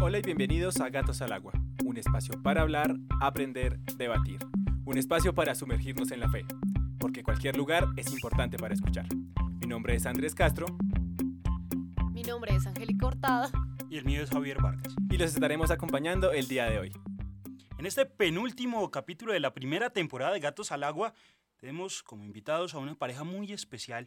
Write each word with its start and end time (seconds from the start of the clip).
Hola 0.00 0.18
y 0.18 0.22
bienvenidos 0.22 0.80
a 0.80 0.90
Gatos 0.90 1.22
al 1.22 1.32
Agua, 1.32 1.52
un 1.84 1.96
espacio 1.96 2.40
para 2.40 2.62
hablar, 2.62 2.94
aprender, 3.20 3.80
debatir. 3.96 4.38
Un 4.84 4.96
espacio 4.96 5.34
para 5.34 5.56
sumergirnos 5.56 6.12
en 6.12 6.20
la 6.20 6.28
fe, 6.28 6.46
porque 7.00 7.24
cualquier 7.24 7.56
lugar 7.56 7.88
es 7.96 8.12
importante 8.12 8.58
para 8.58 8.74
escuchar. 8.74 9.06
Mi 9.60 9.66
nombre 9.66 9.96
es 9.96 10.06
Andrés 10.06 10.36
Castro. 10.36 10.66
Mi 12.12 12.22
nombre 12.22 12.54
es 12.54 12.64
Angélica 12.68 13.06
Cortada. 13.06 13.50
Y 13.90 13.96
el 13.96 14.04
mío 14.04 14.22
es 14.22 14.30
Javier 14.30 14.62
Vargas. 14.62 14.94
Y 15.10 15.18
los 15.18 15.34
estaremos 15.34 15.72
acompañando 15.72 16.30
el 16.30 16.46
día 16.46 16.66
de 16.66 16.78
hoy. 16.78 16.92
En 17.76 17.84
este 17.84 18.06
penúltimo 18.06 18.88
capítulo 18.92 19.32
de 19.32 19.40
la 19.40 19.52
primera 19.52 19.90
temporada 19.90 20.32
de 20.32 20.38
Gatos 20.38 20.70
al 20.70 20.84
Agua, 20.84 21.12
tenemos 21.56 22.04
como 22.04 22.22
invitados 22.22 22.72
a 22.72 22.78
una 22.78 22.94
pareja 22.94 23.24
muy 23.24 23.52
especial 23.52 24.06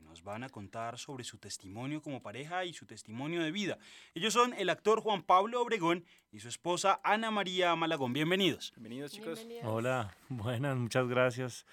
nos 0.00 0.22
van 0.22 0.42
a 0.42 0.48
contar 0.48 0.98
sobre 0.98 1.24
su 1.24 1.38
testimonio 1.38 2.02
como 2.02 2.22
pareja 2.22 2.64
y 2.64 2.72
su 2.72 2.86
testimonio 2.86 3.42
de 3.42 3.50
vida. 3.52 3.78
Ellos 4.14 4.32
son 4.32 4.54
el 4.54 4.70
actor 4.70 5.00
Juan 5.00 5.22
Pablo 5.22 5.62
Obregón 5.62 6.04
y 6.32 6.40
su 6.40 6.48
esposa 6.48 7.00
Ana 7.04 7.30
María 7.30 7.74
Malagón. 7.76 8.12
Bienvenidos. 8.12 8.72
Bienvenidos 8.76 9.12
chicos. 9.12 9.46
Hola, 9.62 10.16
buenas, 10.28 10.76
muchas 10.76 11.08
gracias. 11.08 11.66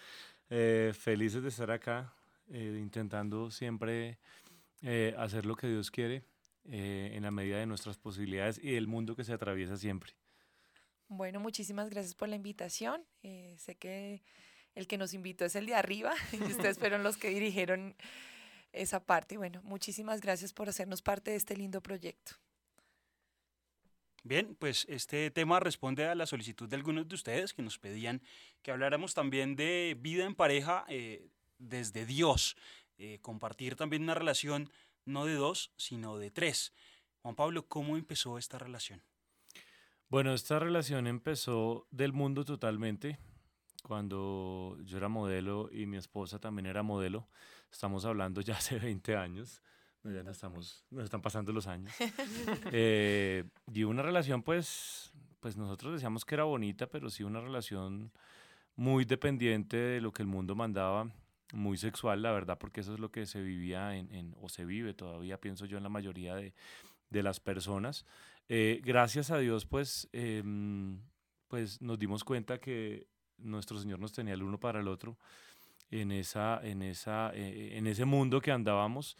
Eh, 0.50 0.94
felices 0.98 1.44
de 1.44 1.50
estar 1.50 1.70
acá, 1.72 2.14
eh, 2.50 2.78
intentando 2.80 3.52
siempre 3.52 4.18
eh, 4.82 5.14
hacer 5.18 5.46
lo 5.46 5.56
que 5.56 5.68
Dios 5.68 5.92
quiere 5.92 6.24
en 6.70 7.24
la 7.24 7.32
medida 7.32 7.60
de 7.60 7.66
nuestras 7.66 7.98
posibilidades 7.98 8.60
y 8.62 8.72
del 8.72 8.88
mundo 8.88 9.16
que 9.16 9.24
se 9.24 9.32
atraviesa 9.32 9.78
siempre. 9.78 10.12
Bueno, 11.08 11.40
muchísimas 11.40 11.90
gracias 11.90 12.14
por 12.14 12.28
la 12.28 12.36
invitación. 12.36 13.06
sé 13.56 13.76
que 13.80 14.22
el 14.78 14.86
que 14.86 14.98
nos 15.00 15.16
invitó 15.16 15.44
es 15.44 15.56
el 15.56 15.66
de 15.66 15.76
arriba 15.76 16.14
y 16.32 16.42
ustedes 16.44 16.78
fueron 16.80 17.04
los 17.04 17.18
que 17.18 17.30
dirigieron 17.30 17.96
esa 18.72 19.04
parte. 19.04 19.38
Bueno, 19.38 19.62
muchísimas 19.64 20.22
gracias 20.22 20.54
por 20.54 20.70
hacernos 20.70 21.02
parte 21.02 21.32
de 21.32 21.38
este 21.38 21.58
lindo 21.58 21.82
proyecto. 21.82 22.34
Bien, 24.24 24.56
pues 24.56 24.86
este 24.90 25.32
tema 25.32 25.60
responde 25.60 26.06
a 26.06 26.14
la 26.14 26.26
solicitud 26.26 26.68
de 26.70 26.76
algunos 26.76 27.08
de 27.08 27.16
ustedes 27.16 27.54
que 27.54 27.62
nos 27.62 27.80
pedían 27.80 28.22
que 28.62 28.72
habláramos 28.72 29.14
también 29.14 29.56
de 29.56 29.98
vida 30.00 30.26
en 30.26 30.36
pareja 30.36 30.86
eh, 30.90 31.30
desde 31.58 32.06
Dios, 32.06 32.58
eh, 32.98 33.20
compartir 33.22 33.76
también 33.76 34.04
una 34.04 34.16
relación 34.16 34.70
no 35.06 35.26
de 35.26 35.36
dos, 35.36 35.72
sino 35.78 36.18
de 36.18 36.30
tres. 36.30 36.74
Juan 37.22 37.36
Pablo, 37.36 37.68
¿cómo 37.68 37.96
empezó 37.96 38.38
esta 38.38 38.60
relación? 38.60 39.02
Bueno, 40.10 40.34
esta 40.34 40.60
relación 40.60 41.08
empezó 41.08 41.88
del 41.90 42.12
mundo 42.12 42.44
totalmente 42.44 43.18
cuando 43.88 44.78
yo 44.84 44.98
era 44.98 45.08
modelo 45.08 45.70
y 45.72 45.86
mi 45.86 45.96
esposa 45.96 46.40
también 46.40 46.66
era 46.66 46.84
modelo. 46.84 47.30
Estamos 47.72 48.04
hablando 48.04 48.42
ya 48.42 48.56
hace 48.56 48.78
20 48.80 49.16
años. 49.16 49.62
Ya 50.04 50.24
nos, 50.24 50.36
estamos, 50.38 50.86
nos 50.90 51.06
están 51.06 51.22
pasando 51.22 51.54
los 51.54 51.68
años. 51.68 51.94
eh, 52.72 53.46
y 53.74 53.84
una 53.84 54.02
relación, 54.02 54.44
pues, 54.44 55.12
pues 55.40 55.58
nosotros 55.58 55.94
decíamos 55.94 56.26
que 56.26 56.36
era 56.36 56.44
bonita, 56.44 56.88
pero 56.88 57.10
sí 57.10 57.24
una 57.24 57.42
relación 57.42 58.12
muy 58.76 59.06
dependiente 59.06 59.78
de 59.78 60.02
lo 60.02 60.12
que 60.12 60.22
el 60.22 60.28
mundo 60.28 60.54
mandaba, 60.56 61.10
muy 61.54 61.78
sexual, 61.78 62.22
la 62.22 62.32
verdad, 62.32 62.58
porque 62.60 62.82
eso 62.82 62.94
es 62.94 63.00
lo 63.00 63.12
que 63.12 63.26
se 63.26 63.42
vivía 63.42 63.96
en, 63.96 64.14
en 64.14 64.36
o 64.40 64.50
se 64.50 64.66
vive 64.66 64.94
todavía, 64.94 65.40
pienso 65.40 65.66
yo, 65.66 65.78
en 65.78 65.84
la 65.84 65.90
mayoría 65.90 66.36
de, 66.36 66.54
de 67.10 67.24
las 67.24 67.40
personas. 67.40 68.06
Eh, 68.50 68.82
gracias 68.84 69.32
a 69.32 69.40
Dios, 69.40 69.66
pues, 69.66 70.10
eh, 70.14 70.44
pues 71.48 71.82
nos 71.82 71.98
dimos 72.00 72.24
cuenta 72.24 72.60
que 72.60 73.08
nuestro 73.38 73.80
Señor 73.80 74.00
nos 74.00 74.14
tenía 74.14 74.34
el 74.34 74.44
uno 74.44 74.60
para 74.60 74.80
el 74.80 74.88
otro 74.88 75.18
en, 75.92 76.12
esa, 76.12 76.60
en, 76.64 76.82
esa, 76.82 77.32
eh, 77.34 77.78
en 77.78 77.88
ese 77.88 78.06
mundo 78.06 78.42
que 78.42 78.52
andábamos. 78.52 79.18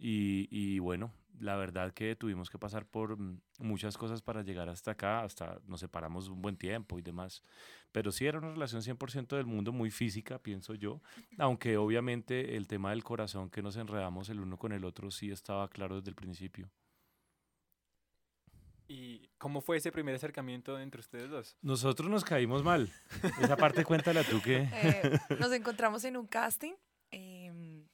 Y, 0.00 0.78
bueno, 0.78 1.12
la 1.40 1.56
verdad 1.56 1.92
que 1.92 2.14
tuvimos 2.14 2.50
que 2.50 2.58
pasar 2.58 2.86
por 2.86 3.18
mm, 3.18 3.40
muchas 3.58 3.98
cosas 3.98 4.22
para 4.22 4.42
llegar 4.42 4.68
hasta 4.68 4.92
acá, 4.92 5.22
hasta 5.22 5.58
nos 5.66 5.80
separamos 5.80 6.28
un 6.28 6.40
buen 6.40 6.56
tiempo 6.56 6.98
y 6.98 7.02
demás. 7.02 7.42
Pero 7.90 8.12
sí 8.12 8.26
era 8.26 8.38
una 8.38 8.52
relación 8.52 8.82
100% 8.82 9.36
del 9.36 9.46
mundo, 9.46 9.72
muy 9.72 9.90
física, 9.90 10.38
pienso 10.38 10.74
yo, 10.74 11.00
aunque 11.38 11.76
obviamente 11.76 12.56
el 12.56 12.68
tema 12.68 12.90
del 12.90 13.02
corazón 13.02 13.50
que 13.50 13.62
nos 13.62 13.76
enredamos 13.76 14.28
el 14.28 14.40
uno 14.40 14.56
con 14.56 14.72
el 14.72 14.84
otro 14.84 15.10
sí 15.10 15.30
estaba 15.32 15.68
claro 15.68 15.96
desde 15.96 16.10
el 16.10 16.16
principio. 16.16 16.70
¿Y 18.90 19.28
cómo 19.36 19.60
fue 19.60 19.76
ese 19.76 19.92
primer 19.92 20.14
acercamiento 20.14 20.80
entre 20.80 21.00
ustedes 21.00 21.28
dos? 21.28 21.58
Nosotros 21.60 22.10
nos 22.10 22.24
caímos 22.24 22.64
mal. 22.64 22.90
Esa 23.38 23.54
parte 23.54 23.84
cuéntala 23.84 24.24
tú 24.24 24.40
que... 24.40 24.66
Eh, 24.78 25.18
nos 25.38 25.52
encontramos 25.52 26.04
en 26.04 26.16
un 26.16 26.26
casting. 26.26 26.72
Em, 27.10 27.86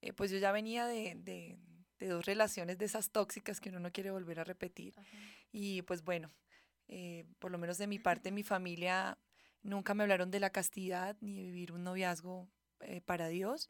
eh, 0.00 0.12
pues 0.12 0.30
yo 0.30 0.38
ya 0.38 0.52
venía 0.52 0.86
de, 0.86 1.16
de, 1.16 1.58
de, 1.98 2.06
dos 2.06 2.24
relaciones 2.26 2.78
de 2.78 2.84
esas 2.84 3.10
tóxicas 3.10 3.60
que 3.60 3.70
uno 3.70 3.80
no 3.80 3.90
quiere 3.90 4.12
volver 4.12 4.38
a 4.38 4.44
repetir. 4.44 4.94
Y 5.50 5.82
pues 5.82 6.04
bueno, 6.04 6.30
eh, 6.86 7.24
por 7.40 7.50
lo 7.50 7.58
menos 7.58 7.76
de 7.78 7.88
mi 7.88 7.98
parte, 7.98 8.30
mi 8.30 8.44
familia 8.44 9.18
nunca 9.62 9.94
me 9.94 10.04
hablaron 10.04 10.30
de 10.30 10.38
la 10.38 10.50
castidad 10.50 11.16
ni 11.20 11.34
de 11.34 11.42
vivir 11.42 11.72
un 11.72 11.82
noviazgo 11.82 12.48
para 13.04 13.26
Dios. 13.28 13.68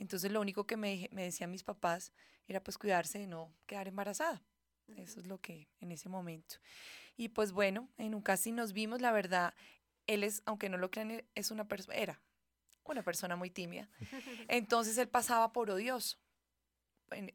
Entonces 0.00 0.32
lo 0.32 0.40
único 0.40 0.66
que 0.66 0.76
me, 0.76 1.08
me 1.12 1.22
decían 1.22 1.52
mis 1.52 1.62
papás 1.62 2.12
era 2.48 2.60
pues 2.62 2.78
cuidarse 2.78 3.20
de 3.20 3.28
no 3.28 3.54
quedar 3.66 3.86
embarazada. 3.86 4.42
Eso 4.96 5.20
es 5.20 5.26
lo 5.26 5.38
que 5.38 5.68
en 5.80 5.92
ese 5.92 6.08
momento. 6.08 6.56
Y 7.16 7.28
pues 7.28 7.52
bueno, 7.52 7.88
en 7.96 8.14
un 8.14 8.22
casting 8.22 8.54
nos 8.54 8.72
vimos, 8.72 9.00
la 9.00 9.12
verdad, 9.12 9.54
él 10.06 10.24
es, 10.24 10.42
aunque 10.46 10.68
no 10.68 10.76
lo 10.76 10.90
crean, 10.90 11.10
e, 11.10 11.24
es 11.34 11.50
una 11.50 11.66
persona, 11.66 11.96
era 11.96 12.20
una 12.84 13.02
persona 13.02 13.36
muy 13.36 13.50
tímida. 13.50 13.88
Entonces 14.48 14.98
él 14.98 15.08
pasaba 15.08 15.52
por 15.52 15.70
odioso, 15.70 16.18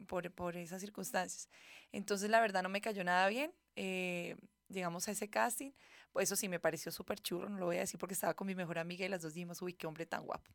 por, 0.07 0.29
por, 0.31 0.57
esas 0.57 0.81
circunstancias. 0.81 1.49
Entonces 1.91 2.29
la 2.29 2.39
verdad 2.39 2.63
no 2.63 2.69
me 2.69 2.81
cayó 2.81 3.03
nada 3.03 3.27
bien. 3.29 3.51
Eh, 3.75 4.35
llegamos 4.67 5.07
a 5.07 5.11
ese 5.11 5.29
casting, 5.29 5.71
pues 6.11 6.29
eso 6.29 6.35
sí 6.35 6.47
me 6.47 6.59
pareció 6.59 6.91
súper 6.91 7.19
churro, 7.19 7.49
no 7.49 7.57
lo 7.57 7.65
voy 7.65 7.77
a 7.77 7.81
decir 7.81 7.99
porque 7.99 8.13
estaba 8.13 8.33
con 8.33 8.47
mi 8.47 8.55
mejor 8.55 8.77
amiga 8.77 9.05
y 9.05 9.09
las 9.09 9.21
dos 9.21 9.33
dijimos, 9.33 9.61
uy, 9.61 9.73
qué 9.73 9.87
hombre 9.87 10.05
tan 10.05 10.25
guapo. 10.25 10.51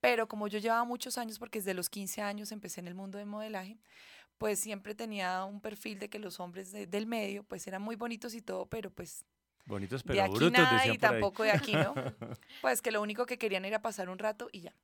Pero 0.00 0.26
como 0.28 0.48
yo 0.48 0.58
llevaba 0.58 0.84
muchos 0.84 1.18
años, 1.18 1.38
porque 1.38 1.60
desde 1.60 1.74
los 1.74 1.88
15 1.88 2.22
años 2.22 2.52
empecé 2.52 2.80
en 2.80 2.88
el 2.88 2.94
mundo 2.94 3.18
del 3.18 3.26
modelaje, 3.26 3.78
pues 4.38 4.58
siempre 4.58 4.94
tenía 4.94 5.44
un 5.44 5.60
perfil 5.60 5.98
de 5.98 6.08
que 6.08 6.18
los 6.18 6.40
hombres 6.40 6.72
del 6.72 7.06
medio 7.06 7.44
pues 7.44 7.66
eran 7.66 7.82
muy 7.82 7.96
bonitos 7.96 8.34
y 8.34 8.42
todo, 8.42 8.66
pero 8.66 8.90
pues 8.90 9.24
bonitos 9.66 10.02
pero 10.02 10.14
de 10.14 10.20
aquí 10.22 10.30
brutos 10.30 10.52
nada 10.52 10.86
y 10.86 10.98
tampoco 10.98 11.42
de 11.42 11.52
aquí, 11.52 11.72
¿no? 11.72 11.94
pues 12.60 12.82
que 12.82 12.90
lo 12.90 13.00
único 13.00 13.26
que 13.26 13.38
querían 13.38 13.64
era 13.64 13.80
pasar 13.80 14.08
un 14.08 14.18
rato 14.18 14.48
y 14.52 14.62
ya. 14.62 14.74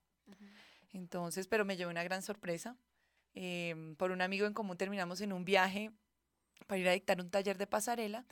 Entonces, 0.93 1.47
pero 1.47 1.65
me 1.65 1.77
llevó 1.77 1.91
una 1.91 2.03
gran 2.03 2.22
sorpresa. 2.22 2.77
Em, 3.34 3.94
por 3.94 4.11
un 4.11 4.22
amigo 4.22 4.47
en 4.47 4.55
común 4.55 4.77
terminamos 4.77 5.21
en 5.21 5.33
un 5.33 5.44
viaje 5.44 5.93
para 6.67 6.78
ir 6.78 6.88
a 6.88 6.93
dictar 6.93 7.21
un 7.21 7.31
taller 7.31 7.59
de 7.59 7.67
pasarela 7.67 8.25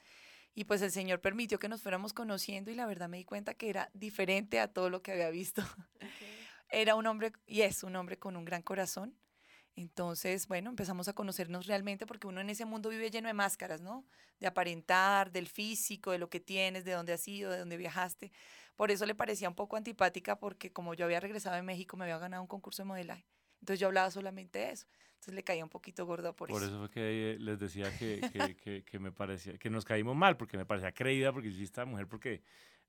y 0.54 0.64
pues 0.64 0.82
el 0.82 0.90
Señor 0.90 1.20
permitió 1.20 1.60
que 1.60 1.68
nos 1.68 1.82
fuéramos 1.82 2.12
conociendo 2.12 2.72
y 2.72 2.74
la 2.74 2.86
verdad 2.86 3.08
me 3.08 3.18
di 3.18 3.24
cuenta 3.24 3.54
que 3.54 3.70
era 3.70 3.90
diferente 3.94 4.58
a 4.58 4.66
todo 4.66 4.90
lo 4.90 5.02
que 5.02 5.12
había 5.12 5.30
visto. 5.30 5.62
Era 6.70 6.96
un 6.96 7.06
hombre, 7.06 7.32
y 7.46 7.62
es 7.62 7.82
un 7.82 7.96
hombre 7.96 8.18
con 8.18 8.36
un 8.36 8.44
gran 8.44 8.62
corazón, 8.62 9.14
entonces, 9.80 10.48
bueno, 10.48 10.70
empezamos 10.70 11.06
a 11.06 11.12
conocernos 11.12 11.66
realmente 11.66 12.04
porque 12.04 12.26
uno 12.26 12.40
en 12.40 12.50
ese 12.50 12.64
mundo 12.64 12.88
vive 12.88 13.12
lleno 13.12 13.28
de 13.28 13.34
máscaras, 13.34 13.80
¿no? 13.80 14.04
De 14.40 14.48
aparentar, 14.48 15.30
del 15.30 15.46
físico, 15.46 16.10
de 16.10 16.18
lo 16.18 16.28
que 16.28 16.40
tienes, 16.40 16.84
de 16.84 16.92
dónde 16.92 17.12
has 17.12 17.28
ido, 17.28 17.52
de 17.52 17.60
dónde 17.60 17.76
viajaste. 17.76 18.32
Por 18.74 18.90
eso 18.90 19.06
le 19.06 19.14
parecía 19.14 19.48
un 19.48 19.54
poco 19.54 19.76
antipática 19.76 20.36
porque 20.36 20.72
como 20.72 20.94
yo 20.94 21.04
había 21.04 21.20
regresado 21.20 21.54
de 21.54 21.62
México, 21.62 21.96
me 21.96 22.04
había 22.04 22.18
ganado 22.18 22.42
un 22.42 22.48
concurso 22.48 22.82
de 22.82 22.88
modelaje. 22.88 23.24
Entonces 23.60 23.78
yo 23.78 23.86
hablaba 23.86 24.10
solamente 24.10 24.58
de 24.58 24.70
eso. 24.72 24.86
Entonces 25.14 25.34
le 25.34 25.44
caía 25.44 25.62
un 25.62 25.70
poquito 25.70 26.04
gordo 26.06 26.34
por, 26.34 26.50
eso. 26.50 26.58
Por 26.58 26.68
eso 26.68 26.78
fue 26.78 26.90
que 26.90 27.36
les 27.38 27.60
decía 27.60 27.96
que, 27.96 28.56
que, 28.60 28.82
que, 28.84 28.98
me 28.98 29.12
parecía, 29.12 29.58
que 29.58 29.70
nos 29.70 29.84
caímos 29.84 30.16
mal, 30.16 30.36
porque 30.36 30.56
me 30.56 30.66
parecía 30.66 30.90
creída, 30.90 31.32
porque 31.32 31.52
yo 31.52 31.62
esta 31.62 31.84
mujer, 31.84 32.08
porque 32.08 32.42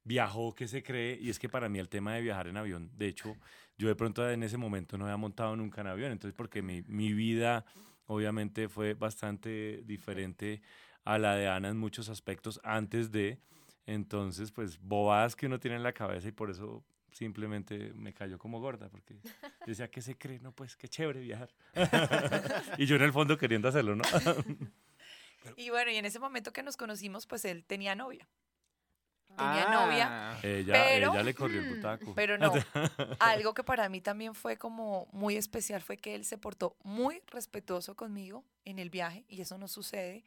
viajó, 0.04 0.54
que 0.54 0.68
se 0.68 0.84
cree, 0.84 1.18
y 1.22 1.30
es 1.30 1.40
que 1.40 1.50
para 1.50 1.70
mí 1.70 1.80
el 1.80 1.90
tema 1.90 2.14
de 2.16 2.22
viajar 2.22 2.48
en 2.48 2.58
avión, 2.58 2.90
de 2.98 3.08
hecho, 3.08 3.36
yo 3.78 3.88
de 3.88 3.96
pronto 3.96 4.30
en 4.30 4.44
ese 4.44 4.58
momento 4.58 4.98
no 4.98 5.06
había 5.06 5.18
montado 5.18 5.56
nunca 5.56 5.82
en 5.82 5.88
avión, 5.88 6.12
entonces 6.12 6.36
porque 6.36 6.62
mi, 6.62 6.82
mi 6.84 7.14
vida 7.14 7.66
obviamente 8.08 8.70
fue 8.70 8.94
bastante 8.94 9.82
diferente 9.86 10.62
a 11.06 11.18
la 11.18 11.36
de 11.36 11.48
Ana 11.48 11.70
en 11.70 11.78
muchos 11.78 12.10
aspectos 12.10 12.60
antes 12.64 13.12
de, 13.12 13.40
entonces 13.86 14.52
pues 14.52 14.80
bobadas 14.80 15.36
que 15.36 15.46
uno 15.46 15.60
tiene 15.60 15.78
en 15.78 15.84
la 15.84 15.94
cabeza 15.94 16.28
y 16.28 16.32
por 16.32 16.50
eso 16.50 16.84
simplemente 17.12 17.92
me 17.94 18.14
cayó 18.14 18.38
como 18.38 18.60
gorda, 18.60 18.90
porque 18.90 19.16
decía, 19.66 19.90
que 19.90 20.02
se 20.02 20.18
cree? 20.18 20.40
No, 20.40 20.52
pues 20.52 20.76
qué 20.76 20.88
chévere 20.88 21.20
viajar. 21.20 21.50
y 22.78 22.86
yo 22.86 22.96
en 22.96 23.04
el 23.04 23.14
fondo 23.14 23.38
queriendo 23.38 23.68
hacerlo, 23.68 23.96
¿no? 23.96 24.04
y 25.58 25.70
bueno, 25.70 25.92
y 25.92 25.98
en 25.98 26.06
ese 26.06 26.20
momento 26.20 26.52
que 26.54 26.64
nos 26.64 26.78
conocimos, 26.78 27.26
pues 27.26 27.46
él 27.46 27.64
tenía 27.66 27.96
novia 27.96 28.28
tenía 29.36 29.70
novia. 29.70 30.08
Ah. 30.10 30.40
Ella, 30.44 30.94
ella 30.94 31.24
le 31.24 31.34
corrió 31.34 31.62
el 31.62 31.76
butaco. 31.76 32.14
Pero 32.16 32.38
no, 32.38 32.54
algo 33.20 33.54
que 33.54 33.64
para 33.64 33.90
mí 33.90 34.02
también 34.02 34.36
fue 34.36 34.58
como 34.58 35.08
muy 35.12 35.36
especial 35.38 35.82
fue 35.82 35.98
que 35.98 36.16
él 36.16 36.26
se 36.26 36.38
portó 36.38 36.76
muy 36.84 37.22
respetuoso 37.28 37.96
conmigo 37.96 38.44
en 38.66 38.80
el 38.80 38.90
viaje 38.90 39.26
y 39.28 39.42
eso 39.42 39.58
no 39.58 39.68
sucede 39.68 40.26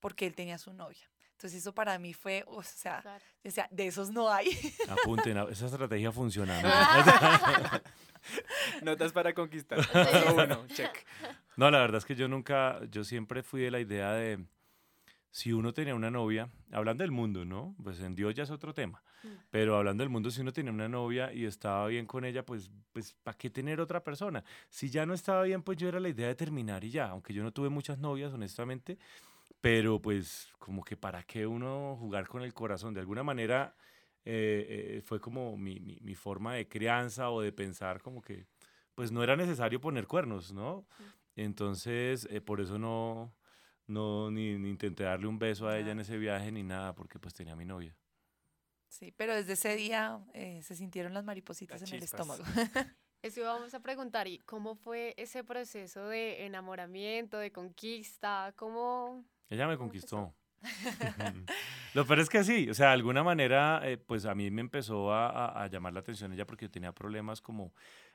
porque 0.00 0.26
él 0.26 0.34
tenía 0.34 0.58
su 0.58 0.72
novia. 0.72 1.08
Entonces 1.32 1.60
eso 1.60 1.72
para 1.72 1.96
mí 2.00 2.14
fue, 2.14 2.42
o 2.48 2.64
sea, 2.64 3.20
de 3.70 3.86
esos 3.86 4.10
no 4.10 4.28
hay. 4.28 4.50
Apunten, 4.88 5.36
esa 5.50 5.66
estrategia 5.66 6.10
funciona. 6.10 6.60
Notas 8.82 9.12
para 9.12 9.32
conquistar. 9.32 9.78
bueno, 10.34 10.66
check. 10.66 11.06
No, 11.56 11.70
la 11.70 11.78
verdad 11.78 11.98
es 11.98 12.04
que 12.04 12.16
yo 12.16 12.26
nunca, 12.26 12.80
yo 12.90 13.04
siempre 13.04 13.44
fui 13.44 13.60
de 13.60 13.70
la 13.70 13.78
idea 13.78 14.12
de 14.12 14.44
si 15.30 15.52
uno 15.52 15.72
tenía 15.72 15.94
una 15.94 16.10
novia, 16.10 16.48
hablando 16.72 17.02
del 17.02 17.10
mundo, 17.10 17.44
¿no? 17.44 17.74
Pues 17.82 18.00
en 18.00 18.14
Dios 18.14 18.34
ya 18.34 18.42
es 18.44 18.50
otro 18.50 18.72
tema, 18.74 19.02
Mm. 19.22 19.28
pero 19.50 19.76
hablando 19.76 20.02
del 20.02 20.10
mundo, 20.10 20.30
si 20.30 20.40
uno 20.40 20.52
tenía 20.52 20.72
una 20.72 20.88
novia 20.88 21.32
y 21.32 21.44
estaba 21.44 21.86
bien 21.88 22.06
con 22.06 22.24
ella, 22.24 22.44
pues, 22.46 22.70
pues 22.92 23.14
¿para 23.22 23.36
qué 23.36 23.50
tener 23.50 23.80
otra 23.80 24.02
persona? 24.02 24.44
Si 24.70 24.90
ya 24.90 25.04
no 25.06 25.14
estaba 25.14 25.42
bien, 25.42 25.62
pues 25.62 25.76
yo 25.78 25.88
era 25.88 26.00
la 26.00 26.08
idea 26.08 26.28
de 26.28 26.34
terminar 26.34 26.84
y 26.84 26.90
ya, 26.90 27.08
aunque 27.08 27.34
yo 27.34 27.42
no 27.42 27.52
tuve 27.52 27.68
muchas 27.68 27.98
novias, 27.98 28.32
honestamente, 28.32 28.98
pero 29.60 30.00
pues 30.00 30.48
como 30.58 30.84
que 30.84 30.96
para 30.96 31.22
qué 31.24 31.46
uno 31.46 31.96
jugar 31.98 32.28
con 32.28 32.42
el 32.42 32.54
corazón, 32.54 32.94
de 32.94 33.00
alguna 33.00 33.22
manera 33.22 33.74
eh, 34.24 34.96
eh, 34.98 35.02
fue 35.02 35.20
como 35.20 35.56
mi, 35.56 35.80
mi, 35.80 35.98
mi 36.00 36.14
forma 36.14 36.54
de 36.54 36.68
crianza 36.68 37.30
o 37.30 37.40
de 37.40 37.52
pensar 37.52 38.00
como 38.02 38.22
que 38.22 38.46
pues 38.94 39.10
no 39.12 39.22
era 39.22 39.36
necesario 39.36 39.80
poner 39.80 40.06
cuernos, 40.06 40.52
¿no? 40.52 40.86
Entonces, 41.36 42.26
eh, 42.30 42.40
por 42.40 42.60
eso 42.60 42.78
no, 42.78 43.32
no 43.88 44.30
ni, 44.30 44.56
ni 44.58 44.70
intenté 44.70 45.02
darle 45.04 45.26
un 45.26 45.38
beso 45.38 45.66
a 45.68 45.78
ella 45.78 45.92
en 45.92 46.00
ese 46.00 46.16
viaje 46.18 46.52
ni 46.52 46.62
nada, 46.62 46.94
porque 46.94 47.18
pues 47.18 47.34
tenía 47.34 47.54
a 47.54 47.56
mi 47.56 47.64
novia. 47.64 47.96
Sí, 48.88 49.12
pero 49.16 49.34
desde 49.34 49.52
ese 49.54 49.76
día 49.76 50.20
eh, 50.32 50.62
se 50.62 50.74
sintieron 50.74 51.12
las 51.12 51.24
maripositas 51.24 51.80
Las 51.80 51.90
en 51.90 51.96
el 51.98 52.02
estómago. 52.04 52.42
Eso 53.22 53.40
íbamos 53.40 53.74
a 53.74 53.80
preguntar, 53.80 54.28
¿y 54.28 54.38
cómo 54.38 54.76
fue 54.76 55.14
ese 55.16 55.42
proceso 55.42 56.06
de 56.06 56.46
enamoramiento, 56.46 57.36
de 57.38 57.50
conquista? 57.50 58.52
¿Cómo? 58.56 59.24
Ella 59.50 59.66
me 59.66 59.76
conquistó. 59.76 60.32
Lo 61.94 62.06
peor 62.06 62.20
es 62.20 62.28
que 62.28 62.44
sí, 62.44 62.68
o 62.70 62.74
sea, 62.74 62.88
de 62.88 62.92
alguna 62.94 63.22
manera, 63.22 63.80
eh, 63.84 63.96
pues 63.96 64.24
a 64.24 64.34
mí 64.34 64.50
me 64.50 64.60
empezó 64.60 65.12
a, 65.12 65.28
a- 65.28 65.64
a 65.64 65.66
llamar 65.68 65.92
la 65.92 66.00
atención 66.00 66.32
ella 66.32 66.46
porque 66.46 66.66
yo 66.66 66.70
tenía 66.70 66.92
problemas 66.92 67.40
como, 67.40 67.72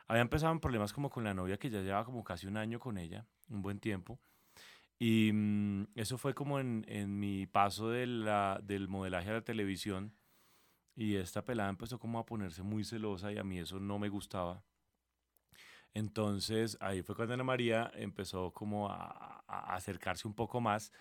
había 0.08 0.22
empezado 0.22 0.52
en 0.54 0.60
problemas 0.60 0.94
como 0.94 1.10
con 1.10 1.24
la 1.24 1.34
novia 1.34 1.58
que 1.58 1.70
ya 1.70 1.82
llevaba 1.82 2.06
como 2.06 2.24
casi 2.24 2.48
un 2.48 2.58
año 2.58 2.80
con 2.80 2.98
ella, 2.98 3.26
un 3.50 3.62
buen 3.62 3.80
tiempo. 3.80 4.20
Y 5.00 5.32
mm, 5.34 5.88
eso 5.96 6.18
fue 6.18 6.34
como 6.34 6.60
en, 6.60 6.86
en 6.88 7.20
mi 7.20 7.46
paso 7.48 7.90
de 7.90 8.06
la- 8.08 8.60
del 8.64 8.88
modelaje 8.88 9.30
a 9.30 9.34
la 9.34 9.42
televisión. 9.44 10.14
Y 10.96 11.16
esta 11.16 11.44
pelada 11.44 11.70
empezó 11.70 12.00
como 12.00 12.20
a 12.20 12.26
ponerse 12.26 12.62
muy 12.64 12.84
celosa 12.84 13.32
y 13.32 13.38
a 13.38 13.44
mí 13.44 13.60
eso 13.60 13.80
no 13.80 13.98
me 14.00 14.10
gustaba. 14.10 14.64
Entonces 15.94 16.78
ahí 16.80 17.02
fue 17.04 17.16
cuando 17.16 17.34
Ana 17.36 17.44
María 17.44 17.92
empezó 17.96 18.52
como 18.52 18.90
a, 18.90 19.44
a 19.48 19.76
acercarse 19.76 20.28
un 20.28 20.34
poco 20.34 20.60
más. 20.62 20.92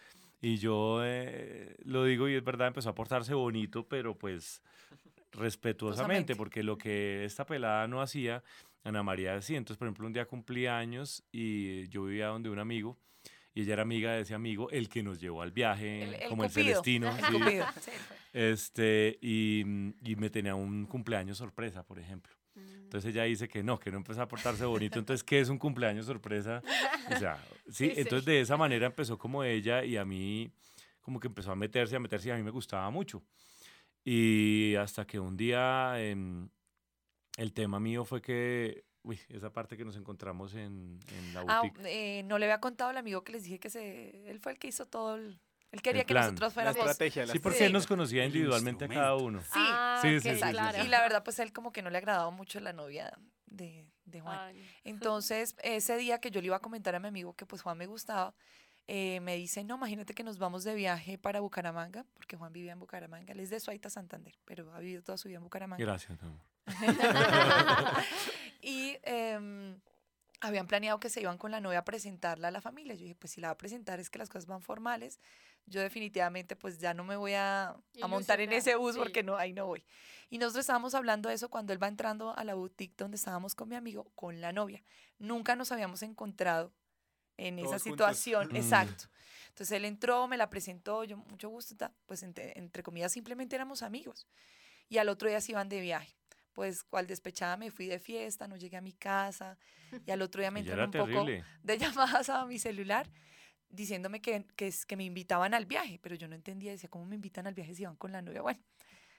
Y 0.40 0.56
yo 0.56 1.00
eh, 1.04 1.76
lo 1.84 2.04
digo 2.04 2.28
y 2.28 2.34
es 2.34 2.44
verdad, 2.44 2.68
empezó 2.68 2.90
a 2.90 2.94
portarse 2.94 3.32
bonito, 3.32 3.86
pero 3.88 4.18
pues 4.18 4.62
respetuosamente, 5.32 6.34
porque 6.36 6.62
lo 6.62 6.76
que 6.76 7.24
esta 7.24 7.46
pelada 7.46 7.86
no 7.88 8.02
hacía, 8.02 8.42
Ana 8.84 9.02
María 9.02 9.34
hacía. 9.36 9.56
Entonces, 9.58 9.78
por 9.78 9.86
ejemplo, 9.86 10.06
un 10.06 10.12
día 10.12 10.26
cumplía 10.26 10.76
años 10.78 11.22
y 11.32 11.88
yo 11.88 12.04
vivía 12.04 12.26
donde 12.26 12.50
un 12.50 12.58
amigo 12.58 12.98
y 13.54 13.62
ella 13.62 13.74
era 13.74 13.82
amiga 13.82 14.12
de 14.12 14.22
ese 14.22 14.34
amigo, 14.34 14.70
el 14.70 14.88
que 14.88 15.02
nos 15.02 15.20
llevó 15.20 15.42
al 15.42 15.52
viaje, 15.52 16.02
El- 16.02 16.14
el 16.14 16.28
como 16.28 16.44
el 16.44 16.50
Cupido. 16.50 16.66
Celestino. 16.66 17.08
El 17.10 17.24
sí. 17.24 17.32
Cupido, 17.32 17.66
sí. 17.80 17.90
Este, 18.32 19.18
y, 19.20 19.60
y 20.02 20.16
me 20.16 20.30
tenía 20.30 20.54
un 20.54 20.86
cumpleaños 20.86 21.38
sorpresa, 21.38 21.84
por 21.84 21.98
ejemplo. 21.98 22.32
Entonces 22.54 23.10
ella 23.10 23.22
dice 23.24 23.48
que 23.48 23.62
no, 23.62 23.78
que 23.78 23.90
no 23.90 23.96
empezó 23.96 24.20
a 24.20 24.28
portarse 24.28 24.64
bonito. 24.66 24.98
Entonces, 24.98 25.24
¿qué 25.24 25.40
es 25.40 25.48
un 25.48 25.58
cumpleaños 25.58 26.04
sorpresa? 26.04 26.62
O 27.14 27.18
sea, 27.18 27.36
sí, 27.66 27.88
Sí, 27.88 27.94
sí. 27.94 28.00
entonces 28.00 28.26
de 28.26 28.40
esa 28.40 28.58
manera 28.58 28.86
empezó 28.86 29.16
como 29.18 29.42
ella 29.42 29.82
y 29.84 29.96
a 29.96 30.04
mí 30.04 30.52
como 31.00 31.18
que 31.18 31.28
empezó 31.28 31.50
a 31.52 31.56
meterse, 31.56 31.96
a 31.96 31.98
meterse 32.00 32.28
y 32.28 32.32
a 32.32 32.36
mí 32.36 32.42
me 32.42 32.50
gustaba 32.50 32.88
mucho. 32.90 33.22
Y 34.04 34.74
hasta 34.76 35.06
que 35.06 35.18
un 35.18 35.36
día 35.36 35.94
em, 35.98 36.48
el 37.38 37.52
tema 37.54 37.80
mío 37.80 38.04
fue 38.04 38.20
que, 38.20 38.84
uy, 39.04 39.18
esa 39.28 39.52
parte 39.52 39.76
que 39.76 39.84
nos 39.84 39.96
encontramos 39.96 40.54
en, 40.54 40.98
en 41.08 41.34
la 41.34 41.44
Ah, 41.48 41.60
boutique. 41.62 41.82
eh, 41.86 42.22
no 42.24 42.38
le 42.38 42.46
había 42.46 42.60
contado 42.60 42.90
al 42.90 42.96
amigo 42.96 43.22
que 43.24 43.32
les 43.32 43.44
dije 43.44 43.58
que 43.58 43.70
se, 43.70 44.28
él 44.30 44.38
fue 44.40 44.52
el 44.52 44.58
que 44.58 44.68
hizo 44.68 44.86
todo 44.86 45.16
el... 45.16 45.40
Él 45.72 45.80
quería 45.80 46.04
que 46.04 46.12
nosotros 46.12 46.40
La 46.40 46.50
fuéramos... 46.50 46.76
estrategia. 46.78 47.22
la 47.26 47.32
sí, 47.32 47.38
porque 47.38 47.54
estrategia. 47.56 47.66
él 47.66 47.72
nos 47.72 47.86
conocía 47.86 48.24
individualmente 48.26 48.84
a 48.84 48.88
cada 48.88 49.16
uno. 49.16 49.40
Sí, 49.40 49.48
Ah, 49.54 49.98
sí, 50.02 50.20
sí, 50.20 50.28
sí, 50.30 50.34
sí, 50.36 50.50
claro. 50.50 50.78
sí. 50.78 50.84
Y 50.86 50.88
la 50.88 51.00
verdad, 51.00 51.24
pues 51.24 51.38
él 51.38 51.52
como 51.52 51.72
que 51.72 51.80
no 51.82 51.88
le 51.88 51.96
agradaba 51.98 52.30
mucho 52.30 52.60
la 52.60 52.74
novia 52.74 53.10
de, 53.46 53.86
de 54.04 54.20
Juan. 54.20 54.38
Ay, 54.38 54.70
Entonces, 54.84 55.56
ese 55.62 55.96
día 55.96 56.20
que 56.20 56.30
yo 56.30 56.40
le 56.42 56.48
iba 56.48 56.56
a 56.56 56.60
comentar 56.60 56.94
a 56.94 57.00
mi 57.00 57.08
amigo 57.08 57.32
que 57.34 57.46
pues 57.46 57.62
Juan 57.62 57.78
me 57.78 57.86
gustaba, 57.86 58.34
eh, 58.86 59.20
me 59.20 59.34
dice, 59.36 59.64
no, 59.64 59.76
imagínate 59.76 60.12
que 60.12 60.24
nos 60.24 60.36
vamos 60.38 60.62
de 60.64 60.74
viaje 60.74 61.16
para 61.16 61.40
Bucaramanga, 61.40 62.04
porque 62.12 62.36
Juan 62.36 62.52
vivía 62.52 62.72
en 62.72 62.78
Bucaramanga, 62.80 63.32
él 63.32 63.40
es 63.40 63.48
de 63.48 63.58
Suaita, 63.58 63.88
Santander, 63.88 64.34
pero 64.44 64.70
ha 64.74 64.78
vivido 64.80 65.02
toda 65.02 65.16
su 65.16 65.28
vida 65.28 65.38
en 65.38 65.44
Bucaramanga. 65.44 65.82
Gracias, 65.82 66.20
mi 66.20 66.28
amor. 66.28 66.40
y 68.62 68.96
em, 69.02 69.78
habían 70.40 70.66
planeado 70.66 70.98
que 71.00 71.10
se 71.10 71.20
iban 71.20 71.36
con 71.36 71.50
la 71.50 71.60
novia 71.60 71.80
a 71.80 71.84
presentarla 71.84 72.48
a 72.48 72.50
la 72.50 72.60
familia. 72.60 72.94
Yo 72.94 73.02
dije, 73.02 73.14
pues 73.16 73.32
si 73.32 73.40
la 73.40 73.48
va 73.48 73.52
a 73.52 73.58
presentar 73.58 74.00
es 74.00 74.08
que 74.08 74.18
las 74.18 74.28
cosas 74.30 74.46
van 74.46 74.62
formales. 74.62 75.20
Yo 75.66 75.80
definitivamente 75.80 76.56
pues 76.56 76.78
ya 76.80 76.94
no 76.94 77.04
me 77.04 77.16
voy 77.16 77.34
a, 77.34 77.76
a 78.00 78.06
montar 78.08 78.40
en 78.40 78.52
ese 78.52 78.74
bus 78.76 78.94
sí. 78.94 78.98
porque 78.98 79.22
no, 79.22 79.36
ahí 79.36 79.52
no 79.52 79.66
voy. 79.66 79.84
Y 80.30 80.38
nosotros 80.38 80.62
estábamos 80.62 80.94
hablando 80.94 81.28
de 81.28 81.34
eso 81.34 81.50
cuando 81.50 81.72
él 81.72 81.82
va 81.82 81.88
entrando 81.88 82.36
a 82.36 82.42
la 82.44 82.54
boutique 82.54 82.96
donde 82.96 83.16
estábamos 83.16 83.54
con 83.54 83.68
mi 83.68 83.76
amigo, 83.76 84.10
con 84.14 84.40
la 84.40 84.52
novia. 84.52 84.82
Nunca 85.18 85.54
nos 85.54 85.70
habíamos 85.70 86.02
encontrado 86.02 86.72
en 87.36 87.58
esa 87.58 87.68
Todos 87.68 87.82
situación, 87.82 88.48
Mm. 88.52 88.56
exacto. 88.56 89.04
Entonces 89.48 89.76
él 89.76 89.84
entró, 89.84 90.26
me 90.28 90.36
la 90.36 90.48
presentó, 90.50 91.04
yo 91.04 91.16
mucho 91.16 91.48
gusto, 91.48 91.76
pues 92.06 92.22
entre, 92.22 92.58
entre 92.58 92.82
comillas 92.82 93.12
simplemente 93.12 93.54
éramos 93.54 93.82
amigos. 93.82 94.26
Y 94.88 94.98
al 94.98 95.08
otro 95.08 95.28
día 95.28 95.40
se 95.40 95.52
iban 95.52 95.68
de 95.68 95.80
viaje. 95.80 96.16
Pues 96.52 96.84
cual 96.84 97.06
despechada 97.06 97.56
me 97.56 97.70
fui 97.70 97.86
de 97.86 97.98
fiesta, 97.98 98.46
no 98.46 98.56
llegué 98.56 98.76
a 98.76 98.80
mi 98.80 98.92
casa 98.92 99.58
y 100.06 100.10
al 100.10 100.20
otro 100.22 100.40
día 100.42 100.50
me 100.50 100.60
era 100.60 100.84
un 100.86 100.92
poco 100.92 101.24
de 101.62 101.78
llamadas 102.22 102.28
a 102.28 102.44
mi 102.46 102.58
celular 102.58 103.08
diciéndome 103.68 104.20
que, 104.20 104.44
que, 104.56 104.66
es- 104.66 104.84
que 104.84 104.96
me 104.96 105.04
invitaban 105.04 105.54
al 105.54 105.64
viaje, 105.66 105.98
pero 106.02 106.14
yo 106.14 106.28
no 106.28 106.34
entendía, 106.34 106.72
decía, 106.72 106.90
¿cómo 106.90 107.06
me 107.06 107.14
invitan 107.14 107.46
al 107.46 107.54
viaje 107.54 107.74
si 107.74 107.84
van 107.84 107.96
con 107.96 108.12
la 108.12 108.20
novia? 108.20 108.42
Bueno, 108.42 108.60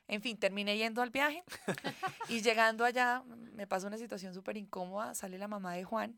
en 0.07 0.21
fin, 0.21 0.37
terminé 0.37 0.77
yendo 0.77 1.01
al 1.01 1.09
viaje 1.09 1.43
y 2.29 2.41
llegando 2.41 2.85
allá 2.85 3.23
me 3.25 3.65
pasa 3.65 3.87
una 3.87 3.97
situación 3.97 4.33
súper 4.33 4.57
incómoda, 4.57 5.15
sale 5.15 5.37
la 5.39 5.47
mamá 5.47 5.73
de 5.73 5.83
Juan 5.85 6.17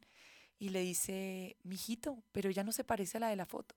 y 0.60 0.70
le 0.70 0.82
dice, 0.82 1.56
mijito, 1.64 2.24
pero 2.34 2.50
ella 2.50 2.64
no 2.64 2.72
se 2.74 2.84
parece 2.84 3.18
a 3.18 3.22
la 3.22 3.30
de 3.30 3.36
la 3.38 3.46
foto. 3.46 3.76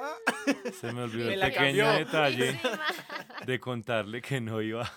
Se 0.80 0.92
me 0.92 1.02
olvidó 1.02 1.26
Me 1.26 1.34
el 1.34 1.40
pequeño 1.40 1.84
cambió. 1.84 1.92
detalle 1.92 2.44
Buenísima. 2.52 2.80
de 3.46 3.60
contarle 3.60 4.22
que 4.22 4.40
no 4.40 4.60
iba, 4.62 4.90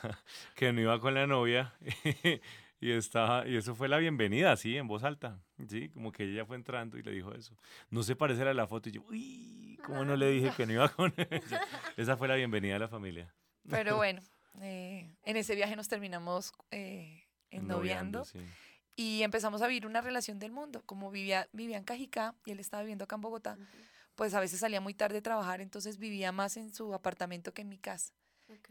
que 0.56 0.72
no 0.74 0.82
iba 0.82 1.00
con 1.00 1.14
la 1.14 1.28
novia. 1.28 1.74
Y, 2.84 2.94
estaba, 2.94 3.48
y 3.48 3.56
eso 3.58 3.76
fue 3.76 3.88
la 3.88 4.00
bienvenida, 4.00 4.52
así, 4.52 4.76
en 4.76 4.88
voz 4.88 5.04
alta. 5.04 5.40
Sí, 5.70 5.90
como 5.90 6.12
que 6.12 6.24
ella 6.24 6.48
fue 6.48 6.56
entrando 6.56 6.98
y 6.98 7.04
le 7.04 7.12
dijo 7.12 7.32
eso. 7.32 7.56
No 7.92 8.02
se 8.02 8.16
parece 8.16 8.42
a 8.42 8.56
la 8.56 8.66
foto. 8.66 8.90
Y 8.90 8.94
yo, 8.94 9.04
uy, 9.08 9.80
¿cómo 9.86 10.04
no 10.04 10.16
le 10.16 10.32
dije 10.32 10.52
que 10.58 10.66
no 10.66 10.74
iba 10.74 10.90
con 10.90 11.14
ella? 11.16 11.62
Esa 11.96 12.18
fue 12.18 12.28
la 12.28 12.34
bienvenida 12.38 12.74
de 12.74 12.80
la 12.80 12.88
familia. 12.88 13.32
Pero 13.70 13.98
bueno, 13.98 14.20
eh, 14.62 15.16
en 15.24 15.38
ese 15.38 15.54
viaje 15.54 15.76
nos 15.76 15.90
terminamos 15.90 16.54
eh, 16.72 17.24
ennoviando. 17.52 18.26
sí. 18.26 18.40
y 18.96 19.22
empezamos 19.22 19.62
a 19.62 19.68
vivir 19.68 19.86
una 19.86 20.02
relación 20.02 20.40
del 20.40 20.52
mundo. 20.52 20.82
Como 20.88 21.12
vivía, 21.12 21.48
vivía 21.54 21.78
en 21.78 21.84
Cajicá 21.84 22.34
y 22.48 22.52
él 22.52 22.60
estaba 22.60 22.82
viviendo 22.82 23.04
acá 23.04 23.14
en 23.16 23.22
Bogotá, 23.22 23.58
pues 24.22 24.36
a 24.36 24.40
veces 24.40 24.60
salía 24.60 24.80
muy 24.82 24.94
tarde 24.94 25.18
a 25.18 25.22
trabajar, 25.24 25.62
entonces 25.62 25.98
vivía 25.98 26.32
más 26.32 26.56
en 26.56 26.72
su 26.72 26.94
apartamento 26.94 27.56
que 27.56 27.64
en 27.64 27.70
mi 27.70 27.80
casa. 27.80 28.14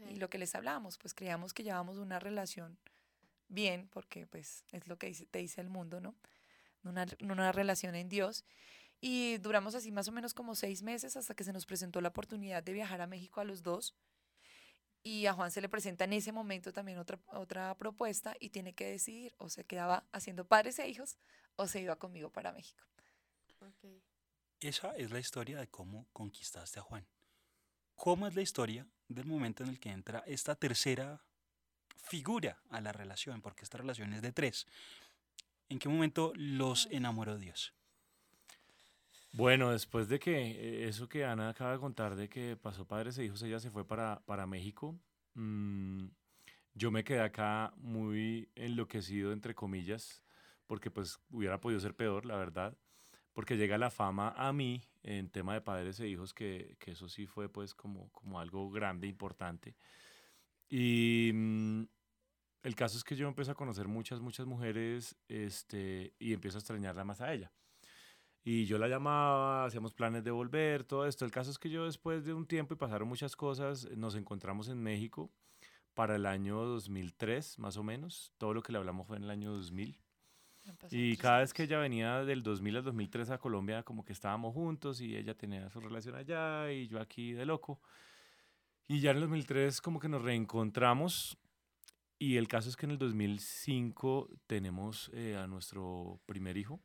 Y 0.09 0.15
lo 0.15 0.29
que 0.29 0.37
les 0.37 0.55
hablábamos, 0.55 0.97
pues 0.97 1.13
creíamos 1.13 1.53
que 1.53 1.61
llevábamos 1.61 1.97
una 1.97 2.19
relación 2.19 2.77
bien, 3.49 3.89
porque 3.89 4.25
pues 4.27 4.63
es 4.71 4.87
lo 4.87 4.97
que 4.97 5.07
dice- 5.07 5.25
te 5.25 5.39
dice 5.39 5.59
el 5.59 5.67
mundo, 5.67 5.99
¿no? 5.99 6.15
Una, 6.85 7.05
una 7.19 7.51
relación 7.51 7.95
en 7.95 8.07
Dios. 8.07 8.45
Y 9.01 9.39
duramos 9.39 9.75
así 9.75 9.91
más 9.91 10.07
o 10.07 10.13
menos 10.13 10.33
como 10.33 10.55
seis 10.55 10.83
meses 10.83 11.17
hasta 11.17 11.33
que 11.35 11.43
se 11.43 11.51
nos 11.51 11.65
presentó 11.65 11.99
la 11.99 12.07
oportunidad 12.07 12.63
de 12.63 12.71
viajar 12.71 13.01
a 13.01 13.07
México 13.07 13.41
a 13.41 13.43
los 13.43 13.61
dos. 13.61 13.93
Y 15.03 15.25
a 15.25 15.33
Juan 15.33 15.51
se 15.51 15.59
le 15.59 15.67
presenta 15.67 16.05
en 16.05 16.13
ese 16.13 16.31
momento 16.31 16.71
también 16.71 16.97
otra, 16.97 17.19
otra 17.33 17.75
propuesta 17.77 18.37
y 18.39 18.51
tiene 18.51 18.71
que 18.71 18.85
decidir 18.85 19.35
o 19.37 19.49
se 19.49 19.65
quedaba 19.65 20.05
haciendo 20.13 20.45
padres 20.45 20.79
e 20.79 20.87
hijos 20.87 21.17
o 21.57 21.67
se 21.67 21.81
iba 21.81 21.97
conmigo 21.97 22.29
para 22.31 22.53
México. 22.53 22.85
Ok. 23.59 24.10
Esa 24.61 24.91
es 24.95 25.09
la 25.09 25.17
historia 25.17 25.59
de 25.59 25.67
cómo 25.67 26.07
conquistaste 26.13 26.79
a 26.79 26.83
Juan. 26.83 27.03
¿Cómo 27.95 28.27
es 28.27 28.35
la 28.35 28.43
historia 28.43 28.85
del 29.07 29.25
momento 29.25 29.63
en 29.63 29.69
el 29.69 29.79
que 29.79 29.89
entra 29.89 30.23
esta 30.27 30.53
tercera 30.53 31.19
figura 31.97 32.61
a 32.69 32.79
la 32.79 32.91
relación? 32.91 33.41
Porque 33.41 33.63
esta 33.63 33.79
relación 33.79 34.13
es 34.13 34.21
de 34.21 34.31
tres. 34.31 34.67
¿En 35.67 35.79
qué 35.79 35.89
momento 35.89 36.31
los 36.35 36.87
enamoró 36.91 37.39
Dios? 37.39 37.73
Bueno, 39.33 39.71
después 39.71 40.07
de 40.07 40.19
que 40.19 40.51
eh, 40.51 40.87
eso 40.87 41.09
que 41.09 41.25
Ana 41.25 41.49
acaba 41.49 41.71
de 41.71 41.79
contar 41.79 42.15
de 42.15 42.29
que 42.29 42.55
pasó 42.55 42.85
padres 42.85 43.17
e 43.17 43.25
hijos, 43.25 43.41
ella 43.41 43.59
se 43.59 43.71
fue 43.71 43.87
para, 43.87 44.21
para 44.27 44.45
México. 44.45 44.95
mm, 45.33 46.05
yo 46.75 46.91
me 46.91 47.03
quedé 47.03 47.21
acá 47.21 47.73
muy 47.77 48.47
enloquecido, 48.53 49.33
entre 49.33 49.55
comillas, 49.55 50.21
porque 50.67 50.91
pues 50.91 51.19
hubiera 51.31 51.59
podido 51.59 51.79
ser 51.79 51.95
peor, 51.95 52.25
la 52.25 52.35
verdad, 52.37 52.77
porque 53.33 53.57
llega 53.57 53.77
la 53.77 53.89
fama 53.89 54.33
a 54.37 54.51
mí 54.53 54.81
en 55.03 55.29
tema 55.29 55.53
de 55.53 55.61
padres 55.61 55.99
e 55.99 56.07
hijos, 56.07 56.33
que, 56.33 56.75
que 56.79 56.91
eso 56.91 57.07
sí 57.07 57.25
fue 57.25 57.49
pues 57.49 57.73
como, 57.73 58.09
como 58.11 58.39
algo 58.39 58.69
grande, 58.71 59.07
importante. 59.07 59.75
Y 60.69 61.31
mm, 61.33 61.83
el 62.63 62.75
caso 62.75 62.97
es 62.97 63.03
que 63.03 63.15
yo 63.15 63.27
empiezo 63.27 63.51
a 63.51 63.55
conocer 63.55 63.87
muchas, 63.87 64.19
muchas 64.19 64.45
mujeres 64.45 65.15
este, 65.27 66.13
y 66.19 66.33
empiezo 66.33 66.57
a 66.57 66.59
extrañarla 66.59 67.03
más 67.03 67.21
a 67.21 67.33
ella. 67.33 67.51
Y 68.43 68.65
yo 68.65 68.77
la 68.77 68.87
llamaba, 68.87 69.65
hacíamos 69.65 69.93
planes 69.93 70.23
de 70.23 70.31
volver, 70.31 70.83
todo 70.83 71.05
esto. 71.05 71.25
El 71.25 71.31
caso 71.31 71.51
es 71.51 71.59
que 71.59 71.69
yo 71.69 71.85
después 71.85 72.25
de 72.25 72.33
un 72.33 72.47
tiempo 72.47 72.73
y 72.73 72.77
pasaron 72.77 73.07
muchas 73.07 73.35
cosas, 73.35 73.87
nos 73.95 74.15
encontramos 74.15 74.67
en 74.67 74.81
México 74.81 75.31
para 75.93 76.15
el 76.15 76.25
año 76.25 76.63
2003, 76.63 77.59
más 77.59 77.77
o 77.77 77.83
menos. 77.83 78.33
Todo 78.37 78.53
lo 78.53 78.63
que 78.63 78.71
le 78.71 78.79
hablamos 78.79 79.07
fue 79.07 79.17
en 79.17 79.23
el 79.23 79.29
año 79.29 79.51
2000. 79.51 79.99
Y 80.89 81.17
cada 81.17 81.39
vez 81.39 81.53
que 81.53 81.63
ella 81.63 81.79
venía 81.79 82.23
del 82.23 82.43
2000 82.43 82.77
al 82.77 82.83
2003 82.83 83.29
a 83.31 83.37
Colombia, 83.37 83.83
como 83.83 84.03
que 84.03 84.13
estábamos 84.13 84.53
juntos 84.53 85.01
y 85.01 85.15
ella 85.15 85.35
tenía 85.35 85.69
su 85.69 85.79
relación 85.79 86.15
allá 86.15 86.71
y 86.71 86.87
yo 86.87 86.99
aquí 86.99 87.33
de 87.33 87.45
loco. 87.45 87.79
Y 88.87 88.99
ya 88.99 89.11
en 89.11 89.17
el 89.17 89.21
2003 89.21 89.81
como 89.81 89.99
que 89.99 90.09
nos 90.09 90.21
reencontramos 90.21 91.37
y 92.21 92.37
el 92.37 92.47
caso 92.47 92.69
es 92.69 92.75
que 92.75 92.85
en 92.85 92.91
el 92.91 92.97
2005 92.99 94.29
tenemos 94.45 95.09
eh, 95.13 95.37
a 95.37 95.47
nuestro 95.47 96.19
primer 96.25 96.57
hijo 96.57 96.79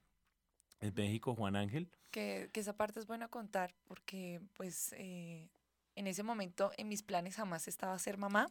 en 0.80 0.94
México, 0.94 1.34
Juan 1.34 1.56
Ángel. 1.56 1.90
Que, 2.10 2.48
que 2.52 2.60
esa 2.60 2.76
parte 2.76 3.00
es 3.00 3.06
buena 3.06 3.28
contar 3.28 3.74
porque 3.84 4.40
pues 4.54 4.94
eh, 4.96 5.50
en 5.94 6.06
ese 6.06 6.22
momento 6.22 6.70
en 6.78 6.88
mis 6.88 7.02
planes 7.02 7.36
jamás 7.36 7.68
estaba 7.68 7.98
ser 7.98 8.16
mamá. 8.16 8.46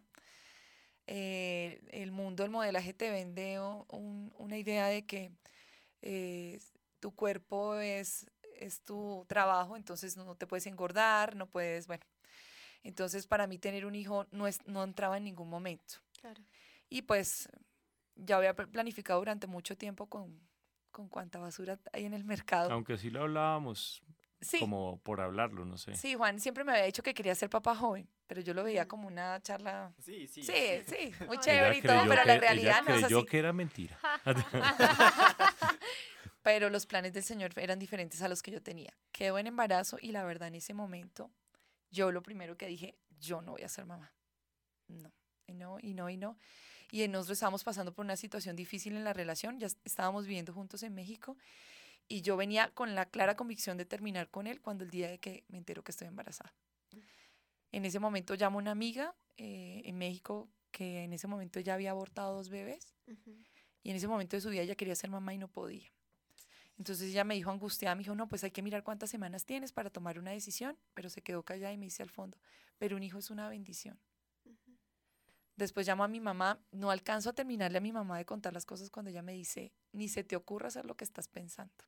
Eh, 1.08 1.82
el 1.92 2.12
mundo 2.12 2.44
del 2.44 2.52
modelaje 2.52 2.94
te 2.94 3.12
vende 3.12 3.60
una 3.60 4.58
idea 4.58 4.88
de 4.88 5.06
que 5.06 5.32
eh, 6.02 6.60
tu 7.00 7.14
cuerpo 7.14 7.76
es, 7.76 8.26
es 8.56 8.82
tu 8.82 9.26
trabajo, 9.28 9.78
entonces 9.78 10.18
no 10.18 10.36
te 10.36 10.48
puedes 10.48 10.66
engordar, 10.66 11.36
no 11.36 11.48
puedes, 11.48 11.88
bueno. 11.88 12.06
Entonces 12.84 13.28
para 13.28 13.48
mí 13.48 13.58
tener 13.58 13.86
un 13.86 13.96
hijo 13.96 14.28
no, 14.32 14.48
es, 14.48 14.66
no 14.68 14.84
entraba 14.84 15.18
en 15.18 15.24
ningún 15.24 15.50
momento. 15.50 15.96
Y 16.90 17.04
pues 17.04 17.50
ya 18.16 18.38
había 18.38 18.56
planificado 18.56 19.20
durante 19.20 19.48
mucho 19.48 19.78
tiempo 19.78 20.08
con, 20.08 20.40
con 20.92 21.10
cuánta 21.10 21.40
basura 21.40 21.80
hay 21.94 22.06
en 22.06 22.14
el 22.14 22.24
mercado. 22.24 22.72
Aunque 22.72 22.98
sí 22.98 23.10
lo 23.10 23.24
hablábamos 23.24 24.04
como 24.60 25.00
por 25.00 25.22
hablarlo, 25.22 25.66
no 25.66 25.78
sé. 25.78 25.96
Sí, 25.96 26.16
Juan 26.16 26.40
siempre 26.40 26.64
me 26.64 26.72
había 26.72 26.86
dicho 26.86 27.04
que 27.04 27.14
quería 27.14 27.36
ser 27.36 27.50
papá 27.50 27.76
joven, 27.76 28.08
pero 28.28 28.42
yo 28.42 28.54
lo 28.54 28.64
veía 28.64 28.88
como 28.88 29.08
una 29.08 29.42
charla. 29.42 29.94
Sí, 30.04 30.28
sí. 30.28 30.44
Sí, 30.44 30.54
sí, 30.88 31.14
muy 31.28 31.40
chévere 31.40 31.78
y 31.78 31.82
todo, 31.82 32.04
pero 32.08 32.24
la 32.24 32.38
realidad 32.38 32.82
no 32.88 32.96
es 32.96 33.04
así. 33.04 33.26
que 33.26 33.40
era 33.40 33.54
mentira. 33.54 34.00
pero 36.44 36.70
los 36.70 36.86
planes 36.86 37.14
del 37.14 37.24
Señor 37.24 37.52
eran 37.58 37.80
diferentes 37.80 38.22
a 38.22 38.28
los 38.28 38.42
que 38.42 38.52
yo 38.52 38.62
tenía. 38.62 38.94
Quedó 39.12 39.38
en 39.38 39.48
embarazo 39.48 39.98
y 40.02 40.12
la 40.12 40.24
verdad 40.24 40.48
en 40.48 40.56
ese 40.56 40.74
momento 40.74 41.32
yo 41.92 42.12
lo 42.12 42.22
primero 42.22 42.58
que 42.58 42.68
dije, 42.68 42.98
yo 43.20 43.42
no 43.42 43.54
voy 43.54 43.64
a 43.64 43.70
ser 43.70 43.86
mamá. 43.86 44.14
No, 44.88 45.12
y 45.48 45.54
no, 45.54 45.78
y 45.82 45.94
no, 45.94 46.10
y 46.10 46.18
no. 46.18 46.38
Y 46.92 47.08
nosotros 47.08 47.38
estábamos 47.38 47.64
pasando 47.64 47.94
por 47.94 48.06
una 48.06 48.16
situación 48.16 48.56
difícil 48.56 48.96
en 48.96 49.04
la 49.04 49.14
relación, 49.14 49.60
ya 49.60 49.68
estábamos 49.84 50.28
viviendo 50.28 50.54
juntos 50.54 50.84
en 50.84 50.94
México 50.94 51.36
y 52.08 52.22
yo 52.22 52.38
venía 52.38 52.70
con 52.74 52.96
la 52.96 53.06
clara 53.06 53.36
convicción 53.36 53.78
de 53.78 53.86
terminar 53.86 54.30
con 54.30 54.48
él 54.48 54.62
cuando 54.62 54.84
el 54.84 54.92
día 54.92 55.10
de 55.10 55.20
que 55.20 55.44
me 55.48 55.58
entero 55.58 55.84
que 55.84 55.92
estoy 55.92 56.08
embarazada. 56.08 56.54
En 57.76 57.84
ese 57.84 58.00
momento 58.00 58.36
llamo 58.36 58.58
a 58.58 58.62
una 58.62 58.72
amiga 58.72 59.14
eh, 59.36 59.82
en 59.84 59.98
México 59.98 60.48
que 60.72 61.04
en 61.04 61.12
ese 61.12 61.28
momento 61.28 61.60
ya 61.60 61.74
había 61.74 61.92
abortado 61.92 62.34
dos 62.34 62.48
bebés 62.48 62.96
y 63.84 63.90
en 63.90 63.98
ese 63.98 64.08
momento 64.08 64.38
de 64.38 64.42
su 64.42 64.50
vida 64.50 64.62
ella 64.62 64.76
quería 64.76 64.96
ser 64.96 65.10
mamá 65.10 65.34
y 65.34 65.38
no 65.38 65.50
podía. 65.50 65.92
Entonces 66.78 67.10
ella 67.10 67.26
me 67.26 67.36
dijo 67.36 67.52
angustiada, 67.52 67.94
me 67.96 68.04
dijo, 68.04 68.16
no, 68.16 68.30
pues 68.30 68.46
hay 68.46 68.52
que 68.52 68.62
mirar 68.62 68.84
cuántas 68.86 69.10
semanas 69.10 69.44
tienes 69.44 69.74
para 69.74 69.90
tomar 69.90 70.18
una 70.18 70.32
decisión, 70.32 70.78
pero 70.94 71.10
se 71.10 71.22
quedó 71.22 71.44
callada 71.44 71.74
y 71.74 71.78
me 71.78 71.88
dice 71.88 72.02
al 72.02 72.10
fondo, 72.10 72.38
pero 72.78 72.96
un 72.96 73.04
hijo 73.04 73.18
es 73.18 73.30
una 73.30 73.50
bendición. 73.50 74.00
Después 75.58 75.86
llamo 75.86 76.06
a 76.06 76.08
mi 76.08 76.22
mamá, 76.22 76.62
no 76.72 76.92
alcanzo 76.92 77.32
a 77.32 77.34
terminarle 77.34 77.80
a 77.80 77.82
mi 77.82 77.92
mamá 77.92 78.18
de 78.18 78.26
contar 78.26 78.54
las 78.54 78.66
cosas 78.66 78.90
cuando 78.90 79.12
ella 79.12 79.22
me 79.22 79.34
dice, 79.34 79.74
ni 79.92 80.08
se 80.08 80.24
te 80.24 80.38
ocurra 80.38 80.70
hacer 80.70 80.86
lo 80.86 80.96
que 80.96 81.04
estás 81.04 81.28
pensando. 81.28 81.84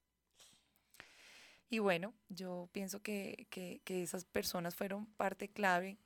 Y 1.70 1.80
bueno, 1.80 2.14
yo 2.30 2.70
pienso 2.72 3.02
que, 3.02 3.48
que, 3.50 3.82
que, 3.84 4.02
esas 4.02 4.24
personas 4.26 4.76
fueron 4.76 5.06
parte 5.06 5.50
clave. 5.50 5.98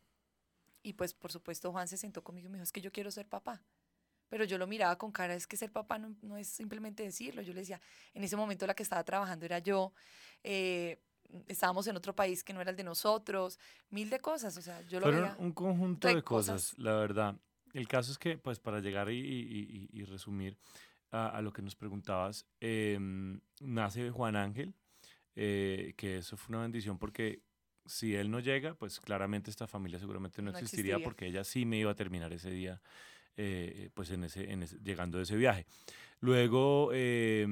Y 0.84 0.94
pues 0.94 1.14
por 1.14 1.32
supuesto 1.32 1.72
Juan 1.72 1.88
se 1.88 1.98
sentó 1.98 2.24
conmigo 2.24 2.48
y 2.48 2.52
me 2.52 2.58
dijo, 2.58 2.64
es 2.64 2.72
que 2.72 2.82
yo 2.82 2.92
quiero 2.92 3.12
ser 3.12 3.28
papá. 3.28 3.62
Pero 4.30 4.46
yo 4.46 4.58
lo 4.58 4.66
miraba 4.66 4.98
con 4.98 5.12
cara, 5.12 5.36
es 5.36 5.46
que 5.46 5.58
ser 5.58 5.72
papá 5.72 6.00
no, 6.00 6.16
no 6.22 6.38
es 6.38 6.48
simplemente 6.48 7.04
decirlo. 7.04 7.42
Yo 7.42 7.54
le 7.54 7.60
decía, 7.60 7.82
en 8.14 8.24
ese 8.24 8.36
momento 8.36 8.66
la 8.66 8.74
que 8.74 8.82
estaba 8.82 9.04
trabajando 9.04 9.46
era 9.46 9.60
yo. 9.60 9.94
Eh, 10.44 11.00
estábamos 11.48 11.86
en 11.88 11.96
otro 11.96 12.16
país 12.16 12.44
que 12.44 12.54
no 12.54 12.62
era 12.62 12.72
el 12.72 12.78
de 12.78 12.84
nosotros, 12.84 13.60
mil 13.90 14.10
de 14.10 14.20
cosas, 14.20 14.58
o 14.58 14.62
sea, 14.62 14.82
yo 14.88 15.00
lo 15.00 15.08
Fueron 15.08 15.36
un 15.38 15.52
conjunto 15.52 16.08
de 16.08 16.24
cosas, 16.24 16.78
la 16.78 16.96
verdad. 16.96 17.36
El 17.74 17.88
caso 17.88 18.12
es 18.12 18.18
que, 18.18 18.38
pues, 18.38 18.60
para 18.60 18.80
llegar 18.80 19.10
y, 19.10 19.18
y, 19.18 19.90
y 19.94 20.04
resumir 20.04 20.58
a, 21.12 21.30
a, 21.30 21.42
lo 21.42 21.54
que 21.54 21.62
nos 21.62 21.76
preguntabas, 21.76 22.46
eh, 22.60 23.00
nace 23.62 24.10
Juan 24.12 24.36
Ángel, 24.36 24.74
eh, 25.36 25.94
que 25.98 26.18
eso 26.18 26.38
fue 26.38 26.56
una 26.56 26.64
bendición 26.64 26.98
porque 26.98 27.42
si 27.86 28.16
él 28.16 28.30
no 28.30 28.40
llega, 28.40 28.76
pues 28.76 29.00
claramente 29.00 29.50
esta 29.50 29.68
familia 29.68 30.00
seguramente 30.00 30.42
no, 30.42 30.52
existiría, 30.52 31.00
porque 31.00 31.28
ella 31.28 31.44
sí 31.44 31.66
me 31.66 31.78
iba 31.78 31.92
a 31.92 31.96
terminar 31.96 32.32
ese 32.34 32.52
día, 32.52 32.82
eh, 33.38 33.90
pues 33.94 34.12
en 34.12 34.24
ese, 34.24 34.52
en 34.52 34.64
ese, 34.64 34.78
llegando 34.84 35.18
de 35.18 35.24
ese 35.24 35.36
viaje. 35.36 35.66
Luego, 36.20 36.92
eh, 36.94 37.48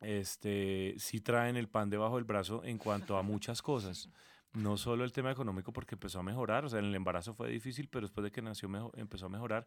este, 0.00 0.94
sí 0.98 1.20
traen 1.20 1.56
el 1.56 1.68
pan 1.68 1.90
debajo 1.90 2.16
del 2.16 2.24
brazo 2.24 2.62
en 2.64 2.78
cuanto 2.78 3.16
a 3.16 3.22
muchas 3.22 3.62
cosas. 3.62 4.08
No 4.52 4.76
solo 4.76 5.04
el 5.04 5.12
tema 5.12 5.30
económico 5.30 5.72
porque 5.72 5.94
empezó 5.94 6.20
a 6.20 6.22
mejorar, 6.22 6.64
o 6.64 6.68
sea, 6.68 6.78
en 6.78 6.86
el 6.86 6.94
embarazo 6.94 7.34
fue 7.34 7.48
difícil, 7.48 7.88
pero 7.88 8.06
después 8.06 8.22
de 8.22 8.30
que 8.30 8.42
nació 8.42 8.68
empezó 8.96 9.26
a 9.26 9.28
mejorar, 9.30 9.66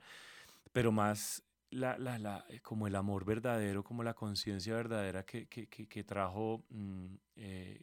pero 0.72 0.92
más 0.92 1.44
la, 1.76 1.98
la, 1.98 2.18
la, 2.18 2.46
eh, 2.50 2.60
como 2.62 2.88
el 2.88 2.96
amor 2.96 3.26
verdadero, 3.26 3.84
como 3.84 4.04
la 4.04 4.14
conciencia 4.14 4.74
verdadera 4.74 5.26
que, 5.26 5.48
que, 5.48 5.68
que, 5.68 6.04
trajo, 6.04 6.64
mm, 6.70 7.16
eh, 7.36 7.82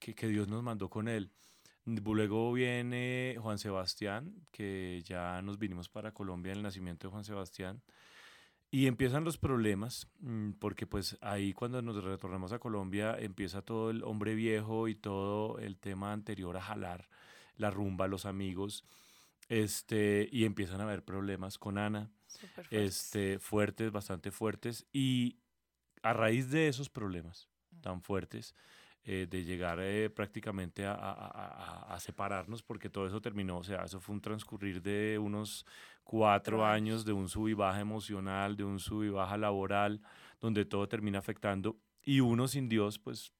que, 0.00 0.28
Dios 0.28 0.48
nos 0.48 0.62
mandó 0.62 0.88
con 0.88 1.08
él. 1.08 1.30
Luego 1.84 2.52
viene 2.52 3.36
Juan 3.40 3.58
Sebastián, 3.58 4.34
que 4.50 5.02
ya 5.04 5.40
nos 5.42 5.58
vinimos 5.58 5.88
para 5.88 6.12
Colombia 6.12 6.52
en 6.52 6.58
el 6.58 6.62
nacimiento 6.64 7.06
de 7.06 7.12
Juan 7.12 7.24
Sebastián. 7.24 7.82
Y 8.70 8.88
empiezan 8.88 9.24
los 9.24 9.38
problemas, 9.38 10.08
mm, 10.18 10.52
porque 10.52 10.86
pues 10.86 11.16
ahí 11.20 11.52
cuando 11.52 11.82
nos 11.82 12.02
retornamos 12.02 12.52
a 12.52 12.58
Colombia 12.58 13.16
empieza 13.18 13.62
todo 13.62 13.90
el 13.90 14.02
hombre 14.02 14.34
viejo 14.34 14.88
y 14.88 14.96
todo 14.96 15.58
el 15.58 15.78
tema 15.78 16.12
anterior 16.12 16.56
a 16.56 16.62
jalar, 16.62 17.08
la 17.56 17.70
rumba, 17.70 18.08
los 18.08 18.26
amigos, 18.26 18.84
este, 19.48 20.28
y 20.30 20.44
empiezan 20.44 20.80
a 20.80 20.84
haber 20.84 21.04
problemas 21.04 21.58
con 21.58 21.78
Ana 21.78 22.10
fuertes. 22.54 22.66
Este, 22.70 23.38
fuertes, 23.38 23.92
bastante 23.92 24.30
fuertes. 24.30 24.86
Y 24.92 25.38
a 26.02 26.12
raíz 26.12 26.50
de 26.50 26.68
esos 26.68 26.88
problemas 26.88 27.48
tan 27.80 28.02
fuertes, 28.02 28.54
eh, 29.04 29.26
de 29.30 29.44
llegar 29.44 29.78
eh, 29.80 30.10
prácticamente 30.10 30.84
a, 30.84 30.94
a, 30.94 31.94
a, 31.94 32.00
separarnos, 32.00 32.62
porque 32.64 32.90
todo 32.90 33.06
eso 33.06 33.20
terminó, 33.20 33.58
o 33.58 33.62
sea, 33.62 33.84
eso 33.84 34.00
fue 34.00 34.16
un 34.16 34.20
transcurrir 34.20 34.82
de 34.82 35.16
unos 35.20 35.64
cuatro 36.02 36.66
años 36.66 37.04
de 37.04 37.12
un 37.12 37.28
sub 37.28 37.46
y 37.48 37.54
baja 37.54 37.80
emocional, 37.80 38.56
de 38.56 38.64
un 38.64 38.80
sub 38.80 39.04
y 39.04 39.10
baja 39.10 39.36
laboral, 39.36 40.00
donde 40.40 40.64
todo 40.64 40.88
termina 40.88 41.20
afectando. 41.20 41.76
Y 42.02 42.18
uno 42.18 42.48
sin 42.48 42.68
Dios, 42.68 42.98
pues 42.98 43.32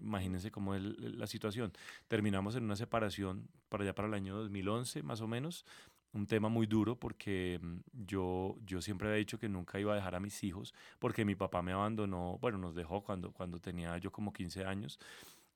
imagínense 0.00 0.50
cómo 0.50 0.74
es 0.74 0.82
la 0.82 1.26
situación. 1.26 1.72
Terminamos 2.08 2.56
en 2.56 2.64
una 2.64 2.76
separación 2.76 3.48
para 3.68 3.84
allá 3.84 3.94
para 3.94 4.08
el 4.08 4.14
año 4.14 4.36
2011, 4.36 5.02
más 5.02 5.20
o 5.20 5.28
menos, 5.28 5.64
un 6.12 6.26
tema 6.26 6.48
muy 6.48 6.66
duro 6.66 6.98
porque 6.98 7.60
mm, 7.62 7.76
yo, 8.06 8.56
yo 8.64 8.80
siempre 8.80 9.08
había 9.08 9.18
dicho 9.18 9.38
que 9.38 9.48
nunca 9.48 9.78
iba 9.78 9.92
a 9.92 9.96
dejar 9.96 10.14
a 10.14 10.20
mis 10.20 10.42
hijos 10.44 10.74
porque 10.98 11.24
mi 11.24 11.34
papá 11.34 11.62
me 11.62 11.72
abandonó, 11.72 12.38
bueno, 12.40 12.58
nos 12.58 12.74
dejó 12.74 13.02
cuando, 13.04 13.32
cuando 13.32 13.60
tenía 13.60 13.96
yo 13.98 14.10
como 14.10 14.32
15 14.32 14.64
años. 14.64 14.98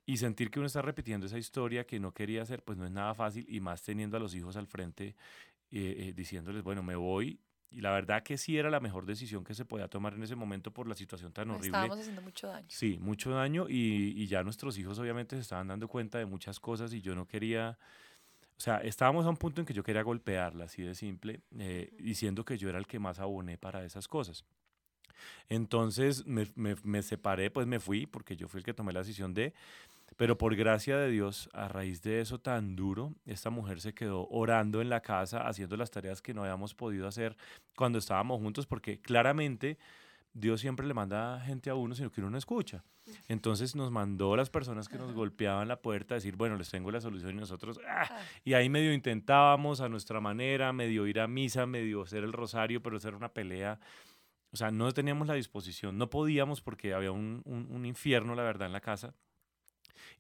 Y 0.07 0.17
sentir 0.17 0.51
que 0.51 0.59
uno 0.59 0.67
está 0.67 0.83
repitiendo 0.83 1.27
esa 1.27 1.39
historia 1.39 1.87
que 1.87 2.01
no 2.01 2.13
quería 2.13 2.43
hacer, 2.43 2.65
pues 2.65 2.77
no 2.77 2.85
es 2.85 2.91
nada 2.91 3.15
fácil 3.15 3.47
y 3.49 3.61
más 3.61 3.83
teniendo 3.83 4.17
a 4.17 4.21
los 4.21 4.35
hijos 4.35 4.57
al 4.57 4.67
frente 4.67 5.15
eh, 5.71 6.09
eh, 6.09 6.13
diciéndoles, 6.15 6.63
bueno, 6.63 6.83
me 6.83 6.97
voy. 6.97 7.39
Y 7.71 7.81
la 7.81 7.93
verdad 7.93 8.23
que 8.23 8.37
sí 8.37 8.59
era 8.59 8.69
la 8.69 8.81
mejor 8.81 9.07
decisión 9.07 9.45
que 9.45 9.55
se 9.55 9.65
podía 9.65 9.89
tomar 9.89 10.15
en 10.15 10.23
ese 10.23 10.35
momento 10.35 10.73
por 10.73 10.89
la 10.89 10.95
situación 10.95 11.33
tan 11.33 11.51
horrible. 11.51 11.69
Estábamos 11.69 11.99
haciendo 11.99 12.23
mucho 12.23 12.49
daño. 12.49 12.67
Sí, 12.69 12.99
mucho 13.01 13.31
daño 13.31 13.69
y, 13.69 14.15
y 14.17 14.27
ya 14.27 14.43
nuestros 14.43 14.77
hijos 14.79 14.99
obviamente 14.99 15.37
se 15.37 15.43
estaban 15.43 15.69
dando 15.69 15.87
cuenta 15.87 16.19
de 16.19 16.27
muchas 16.27 16.59
cosas 16.59 16.93
y 16.93 17.01
yo 17.01 17.15
no 17.15 17.27
quería 17.27 17.79
o 18.61 18.63
sea, 18.63 18.77
estábamos 18.83 19.25
a 19.25 19.31
un 19.31 19.39
punto 19.39 19.63
en 19.63 19.67
que 19.67 19.73
yo 19.73 19.83
quería 19.83 20.03
golpearla, 20.03 20.67
así 20.67 20.83
de 20.83 20.95
simple, 20.95 21.41
eh, 21.59 21.97
diciendo 21.99 22.45
que 22.45 22.59
yo 22.59 22.69
era 22.69 22.77
el 22.77 22.87
que 22.87 22.99
más 22.99 23.19
aboné 23.19 23.57
para 23.57 23.83
esas 23.85 24.07
cosas. 24.07 24.45
Entonces 25.49 26.27
me, 26.27 26.47
me, 26.57 26.77
me, 26.83 27.03
separé, 27.03 27.51
pues 27.51 27.67
me 27.67 27.81
fui, 27.81 28.05
porque 28.05 28.37
yo 28.37 28.49
fui 28.49 28.59
el 28.59 28.65
que 28.65 28.75
tomé 28.75 28.93
la 28.93 29.01
decisión 29.01 29.33
de, 29.33 29.55
pero 30.17 30.37
por 30.39 30.55
gracia 30.55 30.99
de 30.99 31.11
Dios, 31.11 31.49
a 31.53 31.69
raíz 31.69 32.03
de 32.03 32.21
eso 32.21 32.41
tan 32.41 32.77
duro, 32.77 33.15
esta 33.25 33.51
mujer 33.51 33.81
se 33.81 33.95
quedó 33.95 34.29
orando 34.29 34.81
en 34.81 34.91
la 34.91 35.01
casa, 35.01 35.47
haciendo 35.47 35.77
las 35.77 35.91
tareas 35.91 36.21
que 36.21 36.35
no 36.35 36.43
habíamos 36.43 36.75
podido 36.75 37.07
hacer 37.07 37.37
cuando 37.77 37.99
estábamos 37.99 38.41
juntos, 38.41 38.67
porque 38.67 39.01
claramente 39.01 39.79
Dios 40.33 40.61
siempre 40.61 40.87
le 40.87 40.95
manda 40.95 41.41
gente 41.41 41.71
a 41.71 41.75
uno, 41.75 41.95
sino 41.95 42.11
que 42.11 42.21
uno 42.21 42.31
no 42.31 42.39
escucha. 42.39 42.85
Entonces 43.29 43.75
nos 43.75 43.91
mandó 43.91 44.37
las 44.37 44.51
personas 44.51 44.89
que 44.89 44.97
nos 44.99 45.13
golpeaban 45.13 45.67
la 45.67 45.81
puerta 45.81 46.15
a 46.15 46.17
decir, 46.17 46.37
bueno, 46.37 46.57
les 46.57 46.71
tengo 46.71 46.91
la 46.91 47.01
solución 47.01 47.33
y 47.33 47.41
nosotros, 47.41 47.81
¡ah! 47.89 48.07
Ah. 48.09 48.21
y 48.45 48.55
ahí 48.55 48.69
medio 48.69 48.93
intentábamos 48.93 49.81
a 49.81 49.89
nuestra 49.89 50.21
manera, 50.21 50.73
medio 50.73 51.07
ir 51.07 51.19
a 51.19 51.27
misa, 51.27 51.67
medio 51.67 52.03
hacer 52.03 52.23
el 52.23 52.33
rosario, 52.33 52.83
pero 52.83 52.97
hacer 52.97 53.15
una 53.15 53.33
pelea 53.33 53.81
O 54.53 54.57
sea, 54.57 54.71
no 54.71 54.93
teníamos 54.93 55.27
la 55.27 55.35
disposición, 55.35 55.99
no 55.99 56.11
podíamos 56.11 56.61
porque 56.61 56.95
había 56.95 57.11
un, 57.11 57.43
un, 57.45 57.67
un 57.71 57.87
infierno, 57.87 58.35
la 58.35 58.43
verdad, 58.45 58.67
en 58.67 58.73
la 58.73 58.81
casa. 58.81 59.15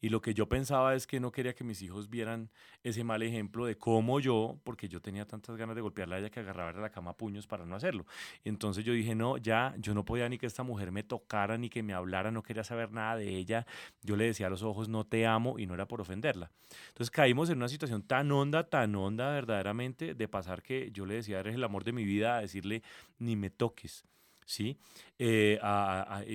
Y 0.00 0.08
lo 0.08 0.20
que 0.20 0.34
yo 0.34 0.49
pensaba 0.49 0.94
es 0.94 1.06
que 1.06 1.20
no 1.20 1.32
quería 1.32 1.54
que 1.54 1.64
mis 1.64 1.82
hijos 1.82 2.08
vieran 2.08 2.50
ese 2.82 3.04
mal 3.04 3.22
ejemplo 3.22 3.66
de 3.66 3.76
cómo 3.76 4.20
yo, 4.20 4.58
porque 4.64 4.88
yo 4.88 5.00
tenía 5.00 5.26
tantas 5.26 5.56
ganas 5.56 5.76
de 5.76 5.82
golpearla 5.82 6.16
a 6.16 6.18
ella 6.18 6.30
que 6.30 6.40
agarraba 6.40 6.72
la 6.72 6.90
cama 6.90 7.12
a 7.12 7.16
puños 7.16 7.46
para 7.46 7.64
no 7.66 7.76
hacerlo. 7.76 8.06
Entonces 8.44 8.84
yo 8.84 8.92
dije, 8.92 9.14
no, 9.14 9.37
ya, 9.37 9.75
yo 9.78 9.94
no 9.94 10.04
podía 10.04 10.28
ni 10.28 10.38
que 10.38 10.46
esta 10.46 10.62
mujer 10.62 10.92
me 10.92 11.02
tocara 11.02 11.58
ni 11.58 11.68
que 11.68 11.82
me 11.82 11.92
hablara, 11.92 12.30
no 12.30 12.42
quería 12.42 12.64
saber 12.64 12.92
nada 12.92 13.16
de 13.16 13.28
ella. 13.28 13.66
Yo 14.02 14.16
le 14.16 14.25
decía 14.25 14.46
a 14.46 14.50
los 14.50 14.62
ojos, 14.62 14.88
no 14.88 15.04
te 15.04 15.26
amo 15.26 15.58
y 15.58 15.66
no 15.66 15.75
era 15.75 15.87
por 15.87 16.00
ofenderla. 16.00 16.50
Entonces 16.88 17.10
caímos 17.10 17.50
en 17.50 17.58
una 17.58 17.68
situación 17.68 18.02
tan 18.02 18.30
honda, 18.32 18.68
tan 18.68 18.94
honda 18.94 19.30
verdaderamente, 19.30 20.14
de 20.14 20.28
pasar 20.28 20.62
que 20.62 20.90
yo 20.92 21.06
le 21.06 21.14
decía, 21.14 21.40
eres 21.40 21.54
el 21.54 21.64
amor 21.64 21.84
de 21.84 21.92
mi 21.92 22.04
vida, 22.04 22.37
a 22.37 22.40
decirle, 22.40 22.82
ni 23.18 23.37
me 23.37 23.50
toques. 23.50 24.04
¿Sí? 24.50 24.76
Eh, 25.19 25.61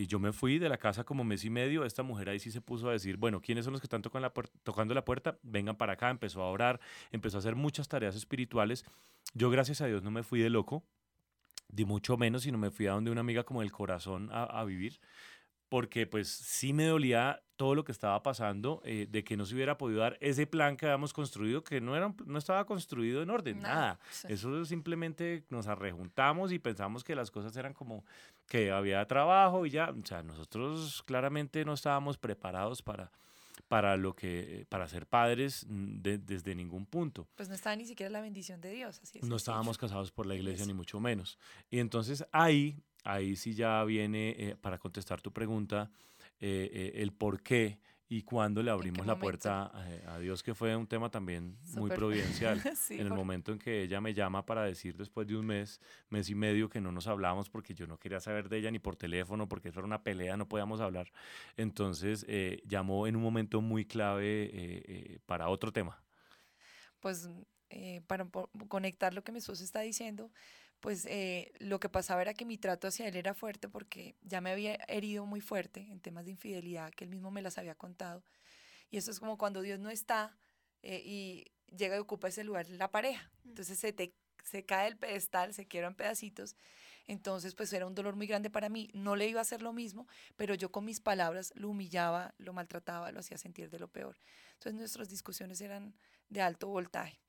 yo 0.08 0.20
me 0.20 0.32
fui 0.32 0.58
de 0.58 0.70
la 0.70 0.78
casa 0.78 1.04
como 1.04 1.24
mes 1.24 1.44
y 1.44 1.50
medio, 1.50 1.84
esta 1.84 2.02
mujer 2.02 2.30
ahí 2.30 2.40
sí 2.40 2.50
se 2.50 2.62
puso 2.62 2.90
a 2.90 2.94
decir, 2.94 3.18
bueno, 3.18 3.42
¿quiénes 3.42 3.66
son 3.66 3.74
los 3.74 3.82
que 3.82 3.86
están 3.86 4.02
tocando 4.02 4.28
la, 4.28 4.44
tocando 4.64 4.94
la 4.94 5.04
puerta? 5.04 5.38
Vengan 5.44 5.76
para 5.76 5.94
acá, 5.94 6.10
empezó 6.10 6.42
a 6.42 6.50
orar, 6.50 6.80
empezó 7.12 7.38
a 7.38 7.40
hacer 7.40 7.56
muchas 7.56 7.90
tareas 7.90 8.16
espirituales. 8.16 8.86
Yo, 9.34 9.50
gracias 9.50 9.82
a 9.82 9.88
Dios, 9.88 10.02
no 10.02 10.12
me 10.12 10.24
fui 10.24 10.40
de 10.40 10.50
loco, 10.50 10.86
ni 11.74 11.84
mucho 11.84 12.16
menos, 12.16 12.44
sino 12.44 12.58
me 12.58 12.72
fui 12.72 12.88
a 12.88 12.92
donde 12.92 13.12
una 13.12 13.22
amiga 13.22 13.44
como 13.44 13.62
el 13.62 13.72
corazón 13.72 14.30
a 14.32 14.64
vivir 14.64 15.00
porque 15.76 16.08
pues 16.08 16.30
sí 16.30 16.72
me 16.72 16.86
dolía 16.86 17.44
todo 17.58 17.76
lo 17.76 17.84
que 17.84 17.92
estaba 17.92 18.24
pasando, 18.24 18.82
eh, 18.86 19.08
de 19.12 19.26
que 19.26 19.36
no 19.36 19.46
se 19.46 19.56
hubiera 19.56 19.78
podido 19.78 20.00
dar 20.00 20.18
ese 20.22 20.48
plan 20.48 20.78
que 20.78 20.86
habíamos 20.86 21.12
construido, 21.12 21.66
que 21.66 21.82
no, 21.82 21.98
era, 21.98 22.16
no 22.26 22.38
estaba 22.38 22.66
construido 22.66 23.22
en 23.22 23.30
orden, 23.30 23.60
nada. 23.60 24.00
Eso 24.30 24.64
simplemente 24.64 25.44
nos 25.50 25.68
arrejuntamos 25.68 26.54
y 26.54 26.60
pensamos 26.60 27.04
que 27.04 27.14
las 27.14 27.30
cosas 27.30 27.58
eran 27.58 27.74
como 27.74 28.06
que 28.48 28.72
había 28.72 29.06
trabajo 29.06 29.66
y 29.66 29.72
ya, 29.72 29.90
o 29.90 30.06
sea, 30.06 30.24
nosotros 30.24 31.04
claramente 31.04 31.66
no 31.66 31.74
estábamos 31.74 32.18
preparados 32.18 32.82
para, 32.82 33.12
para 33.68 33.98
lo 33.98 34.16
que 34.16 34.66
para 34.70 34.88
ser 34.88 35.08
padres 35.08 35.66
mm, 35.68 36.02
desde 36.02 36.56
ningún 36.56 36.86
punto. 36.86 37.28
Pues 37.36 37.50
no 37.50 37.56
estaba 37.56 37.76
ni 37.76 37.86
siquiera 37.86 38.10
la 38.10 38.22
bendición 38.22 38.62
de 38.62 38.72
Dios, 38.72 39.02
así 39.04 39.20
es. 39.20 39.26
No 39.26 39.36
estábamos 39.36 39.78
casados 39.78 40.10
por 40.10 40.26
la 40.26 40.36
iglesia 40.36 40.66
ni 40.66 40.74
mucho 40.74 41.02
menos. 41.02 41.38
Y 41.70 41.80
entonces 41.80 42.26
ahí 42.32 42.82
ahí 43.06 43.36
sí 43.36 43.54
ya 43.54 43.84
viene, 43.86 44.36
eh, 44.38 44.56
para 44.60 44.78
contestar 44.78 45.22
tu 45.22 45.32
pregunta, 45.32 45.90
eh, 46.40 46.70
eh, 46.74 46.92
el 46.96 47.14
por 47.14 47.42
qué 47.42 47.80
y 48.08 48.22
cuándo 48.22 48.62
le 48.62 48.70
abrimos 48.70 49.06
la 49.08 49.18
puerta 49.18 49.72
a, 50.08 50.20
Dios, 50.20 50.44
que 50.44 50.54
fue 50.54 50.76
un 50.76 50.86
tema 50.86 51.10
también 51.10 51.58
muy 51.74 51.90
providencial. 51.90 52.62
en 52.90 53.00
el 53.00 53.10
momento 53.10 53.52
en 53.52 53.58
que 53.58 53.82
ella 53.82 54.00
me 54.00 54.14
llama 54.14 54.46
para 54.46 54.64
decir 54.64 54.96
después 54.96 55.26
de 55.28 55.36
un 55.36 55.46
mes, 55.46 55.82
mes 56.10 56.30
y 56.30 56.36
medio 56.36 56.70
que 56.70 56.80
no 56.80 56.92
nos 56.92 57.08
hablamos 57.08 57.50
porque 57.50 57.74
yo 57.74 57.88
no 57.88 57.98
quería 57.98 58.20
saber 58.20 58.48
de 58.48 58.58
ella 58.60 58.70
ni 58.70 58.78
por 58.78 58.96
teléfono, 58.96 59.48
porque 59.48 59.70
eso 59.70 59.80
era 59.80 59.88
una 59.88 60.04
pelea, 60.04 60.38
no 60.38 60.48
podíamos 60.48 60.82
hablar. 60.82 61.12
Entonces 61.58 62.28
llamó 62.68 63.08
en 63.08 63.16
un 63.16 63.24
momento 63.24 63.62
muy 63.62 63.86
clave 63.86 65.20
para 65.26 65.50
otro 65.50 65.74
tema. 65.74 66.00
Pues 67.00 67.28
para 68.06 68.28
conectar 68.68 69.16
lo 69.16 69.24
que 69.24 69.32
mi 69.32 69.40
esposo 69.40 69.64
está 69.64 69.82
diciendo, 69.82 70.30
pues 70.86 71.08
eh, 71.08 71.52
lo 71.58 71.80
que 71.80 71.90
pasaba 71.90 72.22
era 72.22 72.36
que 72.36 72.46
mi 72.46 72.60
trato 72.60 72.88
hacia 72.88 73.08
él 73.08 73.16
era 73.16 73.34
fuerte 73.34 73.68
porque 73.68 74.14
ya 74.22 74.40
me 74.40 74.52
había 74.52 74.76
herido 74.88 75.26
muy 75.26 75.42
fuerte 75.42 75.80
en 75.80 76.00
temas 76.00 76.26
de 76.26 76.32
infidelidad, 76.32 76.92
que 76.92 77.06
él 77.06 77.10
mismo 77.10 77.32
me 77.32 77.42
las 77.42 77.58
había 77.58 77.74
contado. 77.74 78.24
Y 78.92 78.98
eso 78.98 79.10
es 79.10 79.20
como 79.20 79.36
cuando 79.36 79.64
Dios 79.64 79.80
no 79.80 79.90
está 79.90 80.38
eh, 80.84 81.02
y 81.04 81.46
llega 81.76 81.96
y 81.96 82.00
ocupa 82.00 82.28
ese 82.28 82.44
lugar 82.44 82.70
la 82.70 82.92
pareja. 82.92 83.32
Mm. 83.46 83.50
Entonces 83.50 83.80
se, 83.80 83.94
te, 83.94 84.14
se 84.44 84.64
cae 84.64 84.88
el 84.90 84.96
pedestal, 84.96 85.56
se 85.56 85.66
quiebra 85.66 85.88
en 85.88 85.96
pedacitos. 85.96 86.56
Entonces, 87.08 87.56
pues 87.56 87.74
era 87.74 87.88
un 87.88 87.96
dolor 87.96 88.16
muy 88.16 88.28
grande 88.28 88.52
para 88.52 88.70
mí. 88.70 88.92
No 88.94 89.16
le 89.16 89.28
iba 89.28 89.40
a 89.40 89.42
hacer 89.42 89.64
lo 89.64 89.74
mismo, 89.74 90.08
pero 90.36 90.54
yo 90.54 90.72
con 90.72 90.86
mis 90.86 91.00
palabras 91.00 91.52
lo 91.56 91.70
humillaba, 91.70 92.36
lo 92.38 92.54
maltrataba, 92.54 93.12
lo 93.12 93.22
hacía 93.22 93.40
sentir 93.40 93.72
de 93.72 93.80
lo 93.80 93.88
peor. 93.88 94.20
Entonces 94.54 94.80
nuestras 94.80 95.10
discusiones 95.10 95.62
eran 95.62 95.96
de 96.30 96.42
alto 96.42 96.68
voltaje. 96.68 97.20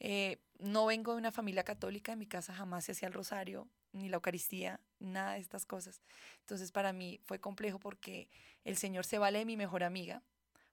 Eh, 0.00 0.38
no 0.58 0.86
vengo 0.86 1.12
de 1.12 1.18
una 1.18 1.32
familia 1.32 1.64
católica, 1.64 2.12
en 2.12 2.18
mi 2.18 2.26
casa 2.26 2.54
jamás 2.54 2.84
se 2.84 2.92
hacía 2.92 3.08
el 3.08 3.14
rosario, 3.14 3.68
ni 3.92 4.08
la 4.08 4.16
Eucaristía, 4.16 4.80
nada 4.98 5.34
de 5.34 5.40
estas 5.40 5.66
cosas. 5.66 6.00
Entonces 6.40 6.72
para 6.72 6.92
mí 6.92 7.20
fue 7.24 7.40
complejo 7.40 7.78
porque 7.78 8.28
el 8.64 8.76
Señor 8.76 9.04
se 9.04 9.18
vale 9.18 9.38
de 9.40 9.44
mi 9.44 9.56
mejor 9.56 9.84
amiga 9.84 10.22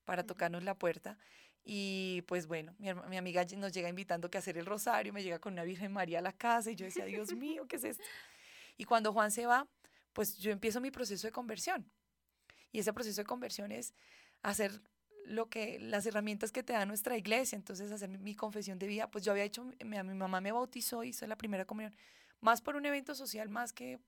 para 0.05 0.23
tocarnos 0.23 0.63
la 0.63 0.77
puerta. 0.77 1.17
Y 1.65 2.23
pues 2.27 2.47
bueno, 2.47 2.75
mi, 2.77 2.93
mi, 2.93 3.17
amiga 3.17 3.45
nos 3.57 3.71
llega 3.71 3.87
invitando 3.87 4.29
que 4.29 4.37
hacer 4.37 4.57
el 4.57 4.65
rosario, 4.65 5.13
me 5.13 5.23
llega 5.23 5.39
con 5.39 5.53
una 5.53 5.63
Virgen 5.63 5.93
María 5.93 6.19
a 6.19 6.21
la 6.21 6.33
casa 6.33 6.71
y 6.71 6.75
yo 6.75 6.85
decía, 6.85 7.05
Dios 7.05 7.33
mío, 7.33 7.65
¿qué 7.67 7.77
es 7.77 7.85
esto? 7.85 8.03
Y 8.77 8.83
cuando 8.83 9.13
Juan 9.13 9.31
se 9.31 9.45
va, 9.45 9.67
pues 10.11 10.37
yo 10.37 10.51
empiezo 10.51 10.81
mi 10.81 10.91
proceso 10.91 11.27
de 11.27 11.31
conversión. 11.31 11.89
Y 12.71 12.79
ese 12.79 12.91
proceso 12.91 13.21
de 13.21 13.25
conversión 13.25 13.71
es 13.71 13.93
hacer 14.41 14.81
lo 15.25 15.49
que 15.49 15.79
las 15.79 16.05
herramientas 16.05 16.51
que 16.51 16.63
te 16.63 16.73
da 16.73 16.85
nuestra 16.85 17.17
iglesia, 17.17 17.55
entonces 17.55 17.91
hacer 17.91 18.09
mi, 18.09 18.35
confesión 18.35 18.79
de 18.79 18.87
vida, 18.87 19.09
pues 19.09 19.23
yo 19.23 19.31
había 19.31 19.43
hecho, 19.43 19.63
mi, 19.63 19.75
mi 20.03 20.13
mamá 20.13 20.41
me 20.41 20.51
bautizó, 20.51 21.03
hizo 21.03 21.25
la 21.27 21.37
primera 21.37 21.65
comunión, 21.65 21.95
más 22.41 22.61
por 22.61 22.75
un 22.75 22.85
evento 22.85 23.15
social, 23.15 23.49
más 23.49 23.71
que 23.73 23.99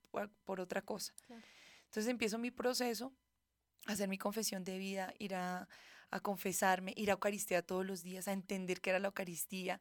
por, 0.44 0.60
otra 0.60 0.82
cosa. 0.82 1.14
Entonces 1.84 2.06
empiezo 2.08 2.38
mi 2.38 2.50
proceso, 2.50 3.12
hacer 3.86 4.08
mi 4.08 4.18
confesión 4.18 4.62
de 4.62 4.78
vida, 4.78 5.14
ir 5.18 5.34
a, 5.34 5.68
a 6.10 6.20
confesarme, 6.20 6.92
ir 6.96 7.10
a 7.10 7.14
Eucaristía 7.14 7.62
todos 7.62 7.86
los 7.86 8.02
días, 8.02 8.28
a 8.28 8.32
entender 8.32 8.80
qué 8.80 8.90
era 8.90 8.98
la 8.98 9.08
Eucaristía, 9.08 9.80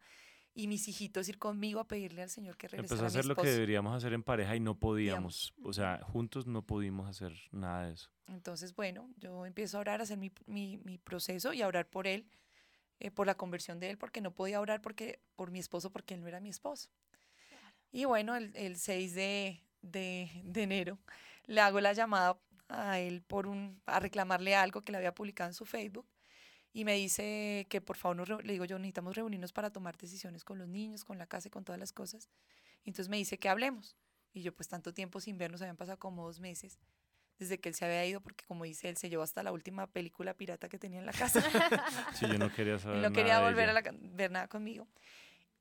y 0.55 0.67
mis 0.67 0.87
hijitos 0.87 1.27
ir 1.27 1.37
conmigo 1.37 1.81
a 1.81 1.87
pedirle 1.87 2.23
al 2.23 2.29
Señor 2.29 2.55
que 2.55 2.69
regrese. 2.69 2.93
Empezó 2.93 3.03
a 3.03 3.07
hacer 3.07 3.25
lo 3.25 3.35
que 3.35 3.49
deberíamos 3.49 3.93
hacer 3.93 4.13
en 4.13 4.23
pareja 4.23 4.55
y 4.55 4.61
no 4.61 4.79
podíamos. 4.79 5.53
O 5.61 5.73
sea, 5.73 5.99
juntos 6.01 6.47
no 6.47 6.61
pudimos 6.61 7.09
hacer 7.09 7.33
nada 7.51 7.87
de 7.87 7.93
eso. 7.93 8.09
Entonces, 8.27 8.73
bueno, 8.73 9.09
yo 9.17 9.45
empiezo 9.45 9.77
a 9.77 9.81
orar, 9.81 9.99
a 9.99 10.03
hacer 10.03 10.17
mi, 10.17 10.31
mi, 10.47 10.77
mi 10.77 10.97
proceso 10.97 11.51
y 11.51 11.61
a 11.61 11.67
orar 11.67 11.89
por 11.89 12.07
él, 12.07 12.25
eh, 13.01 13.11
por 13.11 13.27
la 13.27 13.35
conversión 13.35 13.81
de 13.81 13.89
él, 13.89 13.97
porque 13.97 14.21
no 14.21 14.31
podía 14.31 14.61
orar 14.61 14.81
porque, 14.81 15.19
por 15.35 15.51
mi 15.51 15.59
esposo, 15.59 15.91
porque 15.91 16.13
él 16.13 16.21
no 16.21 16.27
era 16.27 16.39
mi 16.39 16.49
esposo. 16.49 16.89
Y 17.91 18.05
bueno, 18.05 18.35
el, 18.35 18.55
el 18.55 18.77
6 18.77 19.13
de, 19.13 19.61
de, 19.81 20.41
de, 20.45 20.63
enero 20.63 20.97
le 21.47 21.59
hago 21.59 21.81
la 21.81 21.91
llamada 21.91 22.37
a 22.69 22.99
él 22.99 23.21
por 23.21 23.45
un, 23.45 23.81
a 23.85 23.99
reclamarle 23.99 24.55
algo 24.55 24.81
que 24.81 24.93
le 24.93 24.97
había 24.99 25.13
publicado 25.13 25.49
en 25.49 25.53
su 25.53 25.65
Facebook 25.65 26.07
y 26.75 26.83
me 26.83 26.93
dice 26.95 27.65
que 27.69 27.79
por 27.79 27.95
favor, 27.95 28.43
le 28.43 28.51
digo 28.51 28.65
yo, 28.65 28.77
necesitamos 28.77 29.15
reunirnos 29.15 29.53
para 29.53 29.69
tomar 29.69 29.95
decisiones 29.95 30.43
con 30.43 30.57
los 30.57 30.67
niños, 30.67 31.05
con 31.05 31.17
la 31.17 31.25
casa 31.25 31.47
y 31.47 31.51
con 31.51 31.63
todas 31.63 31.79
las 31.79 31.93
cosas. 31.93 32.27
Y 32.83 32.89
entonces 32.89 33.07
me 33.07 33.15
dice 33.15 33.39
que 33.39 33.47
hablemos. 33.47 33.95
Y 34.33 34.41
yo 34.41 34.53
pues 34.53 34.67
tanto 34.67 34.93
tiempo 34.93 35.21
sin 35.21 35.37
vernos, 35.37 35.61
habían 35.61 35.77
pasado 35.77 35.97
como 35.97 36.25
dos 36.25 36.41
meses 36.41 36.77
desde 37.39 37.59
que 37.61 37.69
él 37.69 37.75
se 37.75 37.85
había 37.85 38.05
ido, 38.05 38.19
porque 38.19 38.43
como 38.43 38.65
dice 38.65 38.89
él, 38.89 38.97
se 38.97 39.09
llevó 39.09 39.23
hasta 39.23 39.41
la 39.41 39.53
última 39.53 39.87
película 39.87 40.33
pirata 40.33 40.67
que 40.67 40.77
tenía 40.77 40.99
en 40.99 41.05
la 41.05 41.13
casa. 41.13 41.41
sí, 42.13 42.27
yo 42.27 42.37
no 42.37 42.51
quería 42.53 42.77
saber 42.79 43.01
No 43.01 43.13
quería 43.13 43.39
volver 43.39 43.69
a 43.69 43.81
ver 44.11 44.31
nada 44.31 44.49
conmigo. 44.49 44.85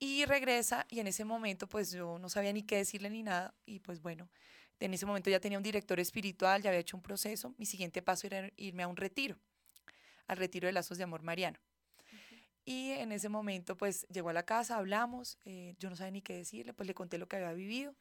Y 0.00 0.24
regresa 0.24 0.84
y 0.90 0.98
en 0.98 1.06
ese 1.06 1.24
momento 1.24 1.68
pues 1.68 1.92
yo 1.92 2.18
no 2.18 2.28
sabía 2.28 2.52
ni 2.52 2.64
qué 2.64 2.78
decirle 2.78 3.08
ni 3.08 3.22
nada. 3.22 3.54
Y 3.66 3.78
pues 3.78 4.02
bueno, 4.02 4.28
en 4.80 4.92
ese 4.92 5.06
momento 5.06 5.30
ya 5.30 5.38
tenía 5.38 5.58
un 5.58 5.64
director 5.64 6.00
espiritual, 6.00 6.60
ya 6.60 6.70
había 6.70 6.80
hecho 6.80 6.96
un 6.96 7.04
proceso. 7.04 7.54
Mi 7.56 7.66
siguiente 7.66 8.02
paso 8.02 8.26
era 8.26 8.50
irme 8.56 8.82
a 8.82 8.88
un 8.88 8.96
retiro 8.96 9.38
al 10.26 10.36
retiro 10.36 10.66
de 10.66 10.72
lazos 10.72 10.98
de 10.98 11.04
amor 11.04 11.22
mariano. 11.22 11.58
Y 12.64 12.92
en 12.92 13.12
ese 13.12 13.28
momento, 13.28 13.76
pues 13.76 14.06
llegó 14.08 14.30
a 14.30 14.32
la 14.32 14.44
casa, 14.44 14.78
hablamos, 14.78 15.38
eh, 15.44 15.74
yo 15.78 15.90
no 15.90 15.96
sabía 15.96 16.12
ni 16.12 16.22
qué 16.22 16.34
decirle, 16.34 16.72
pues 16.72 16.86
le 16.86 16.94
conté 16.94 17.18
lo 17.18 17.28
que 17.28 17.36
había 17.36 17.52
vivido. 17.52 17.94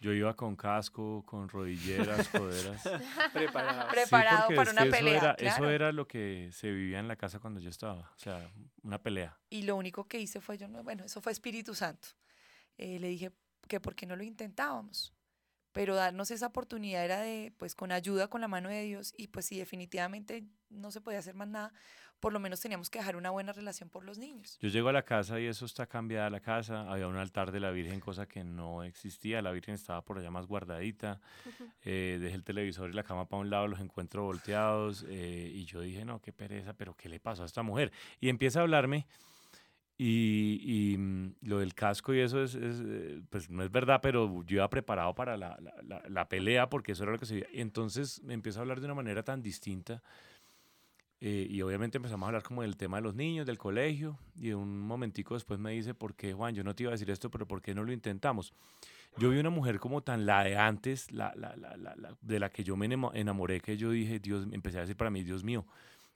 Yo 0.00 0.12
iba 0.12 0.34
con 0.34 0.54
casco, 0.54 1.24
con 1.24 1.48
rodilleras, 1.48 2.28
coderas. 2.28 2.82
Preparado. 3.32 3.88
Preparado 3.90 4.48
para 4.54 4.70
una 4.70 4.86
pelea. 4.86 5.16
Eso 5.16 5.26
era, 5.26 5.54
eso 5.54 5.70
era 5.70 5.92
lo 5.92 6.06
que 6.06 6.50
se 6.52 6.70
vivía 6.70 6.98
en 6.98 7.08
la 7.08 7.16
casa 7.16 7.38
cuando 7.38 7.60
yo 7.60 7.70
estaba, 7.70 8.12
o 8.14 8.18
sea, 8.18 8.50
una 8.82 9.00
pelea. 9.00 9.38
Y 9.50 9.62
lo 9.62 9.76
único 9.76 10.06
que 10.06 10.20
hice 10.20 10.40
fue, 10.40 10.58
yo, 10.58 10.68
bueno, 10.68 11.04
eso 11.04 11.20
fue 11.20 11.32
Espíritu 11.32 11.74
Santo. 11.74 12.08
Eh, 12.76 12.98
le 12.98 13.08
dije 13.08 13.32
que 13.68 13.80
por 13.80 13.94
qué 13.94 14.06
no 14.06 14.16
lo 14.16 14.22
intentábamos 14.22 15.12
pero 15.78 15.94
darnos 15.94 16.32
esa 16.32 16.48
oportunidad 16.48 17.04
era 17.04 17.20
de, 17.20 17.52
pues 17.56 17.76
con 17.76 17.92
ayuda, 17.92 18.26
con 18.26 18.40
la 18.40 18.48
mano 18.48 18.68
de 18.68 18.82
Dios, 18.82 19.14
y 19.16 19.28
pues 19.28 19.46
si 19.46 19.58
definitivamente 19.58 20.42
no 20.70 20.90
se 20.90 21.00
podía 21.00 21.20
hacer 21.20 21.36
más 21.36 21.46
nada, 21.46 21.72
por 22.18 22.32
lo 22.32 22.40
menos 22.40 22.58
teníamos 22.58 22.90
que 22.90 22.98
dejar 22.98 23.14
una 23.14 23.30
buena 23.30 23.52
relación 23.52 23.88
por 23.88 24.02
los 24.02 24.18
niños. 24.18 24.58
Yo 24.60 24.70
llego 24.70 24.88
a 24.88 24.92
la 24.92 25.04
casa 25.04 25.38
y 25.38 25.46
eso 25.46 25.66
está 25.66 25.86
cambiada 25.86 26.30
la 26.30 26.40
casa, 26.40 26.90
había 26.90 27.06
un 27.06 27.14
altar 27.14 27.52
de 27.52 27.60
la 27.60 27.70
Virgen, 27.70 28.00
cosa 28.00 28.26
que 28.26 28.42
no 28.42 28.82
existía, 28.82 29.40
la 29.40 29.52
Virgen 29.52 29.76
estaba 29.76 30.02
por 30.02 30.18
allá 30.18 30.32
más 30.32 30.46
guardadita, 30.46 31.20
eh, 31.84 32.18
dejé 32.20 32.34
el 32.34 32.42
televisor 32.42 32.90
y 32.90 32.94
la 32.94 33.04
cama 33.04 33.28
para 33.28 33.42
un 33.42 33.48
lado, 33.48 33.68
los 33.68 33.78
encuentro 33.78 34.24
volteados, 34.24 35.06
eh, 35.08 35.48
y 35.54 35.64
yo 35.64 35.80
dije, 35.80 36.04
no, 36.04 36.20
qué 36.20 36.32
pereza, 36.32 36.72
pero 36.72 36.96
¿qué 36.96 37.08
le 37.08 37.20
pasó 37.20 37.44
a 37.44 37.46
esta 37.46 37.62
mujer? 37.62 37.92
Y 38.18 38.30
empieza 38.30 38.58
a 38.58 38.62
hablarme 38.62 39.06
y, 40.00 40.60
y, 40.92 40.96
mm, 40.96 41.34
lo 41.42 41.58
del 41.58 41.74
casco 41.74 42.14
y 42.14 42.20
eso 42.20 42.42
es, 42.42 42.56
eh, 42.56 43.20
pues 43.30 43.50
no 43.50 43.64
es 43.64 43.70
verdad, 43.70 43.98
pero 44.00 44.44
yo 44.44 44.56
iba 44.56 44.70
preparado 44.70 45.12
para 45.14 45.36
la, 45.36 45.58
la, 45.60 46.02
la, 46.08 46.28
pelea 46.28 46.70
porque 46.70 46.92
eso 46.92 47.02
era 47.02 47.12
lo 47.12 47.18
que 47.18 47.26
se 47.26 47.34
veía. 47.34 47.48
Entonces 47.52 48.22
me 48.22 48.32
empieza 48.32 48.60
a 48.60 48.62
hablar 48.62 48.78
de 48.78 48.86
una 48.86 48.94
manera 48.94 49.24
tan 49.24 49.42
distinta. 49.42 50.00
Eh, 51.20 51.48
y 51.50 51.60
obviamente 51.62 51.98
empezamos 51.98 52.26
a 52.26 52.28
hablar 52.28 52.44
como 52.44 52.62
del 52.62 52.76
tema 52.76 52.98
de 52.98 53.02
los 53.02 53.16
niños, 53.16 53.44
del 53.44 53.58
colegio. 53.58 54.16
Y 54.36 54.52
un 54.52 54.78
momentico 54.78 55.34
después 55.34 55.58
me 55.58 55.72
dice, 55.72 55.94
¿por 55.94 56.14
qué, 56.14 56.32
Juan? 56.32 56.54
Yo 56.54 56.62
no 56.62 56.76
te 56.76 56.84
iba 56.84 56.90
a 56.90 56.94
decir 56.94 57.10
esto, 57.10 57.28
pero 57.28 57.48
¿por 57.48 57.60
qué 57.60 57.74
no 57.74 57.82
lo 57.82 57.92
intentamos? 57.92 58.54
yo 59.16 59.30
vi 59.30 59.38
una 59.38 59.50
mujer 59.50 59.80
como 59.80 60.02
tan 60.02 60.26
la 60.26 60.44
de 60.44 60.56
antes, 60.56 61.10
la, 61.10 61.32
la, 61.34 61.56
la, 61.56 61.76
la, 61.76 62.16
de 62.20 62.38
la 62.38 62.50
que 62.50 62.62
yo 62.62 62.76
me 62.76 62.86
enamoré, 62.86 63.60
que 63.60 63.76
yo 63.76 63.90
dije, 63.90 64.20
Dios, 64.20 64.46
empecé 64.52 64.78
a 64.78 64.82
decir 64.82 64.96
para 64.96 65.10
mí, 65.10 65.24
Dios 65.24 65.42
mío, 65.42 65.66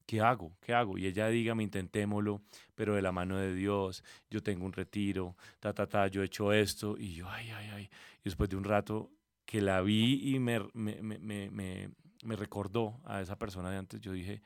¿qué 0.07 0.21
hago? 0.21 0.57
¿Qué 0.61 0.75
hago? 0.75 0.99
Y 0.99 1.07
ella 1.07 1.29
dígame, 1.29 1.63
intentémoslo, 1.63 2.43
pero 2.75 2.95
de 2.95 3.03
la 3.03 3.13
mano 3.13 3.37
de 3.39 3.55
Dios, 3.55 4.05
yo 4.31 4.43
tengo 4.43 4.65
un 4.65 4.73
retiro, 4.73 5.37
ta, 5.61 5.73
ta, 5.73 5.87
ta, 5.87 6.07
yo 6.09 6.23
he 6.23 6.27
hecho 6.27 6.53
esto, 6.53 6.97
y 6.99 7.15
yo, 7.15 7.29
ay, 7.29 7.51
ay, 7.51 7.69
ay. 7.73 7.91
Y 8.21 8.25
después 8.25 8.51
de 8.51 8.57
un 8.57 8.65
rato 8.65 9.11
que 9.45 9.61
la 9.61 9.81
vi 9.83 10.35
y 10.35 10.39
me, 10.39 10.61
me, 10.75 11.03
me, 11.03 11.51
me, 11.51 11.91
me 12.25 12.37
recordó 12.37 13.01
a 13.05 13.21
esa 13.21 13.39
persona 13.39 13.71
de 13.71 13.79
antes, 13.79 14.01
yo 14.01 14.13
dije, 14.13 14.43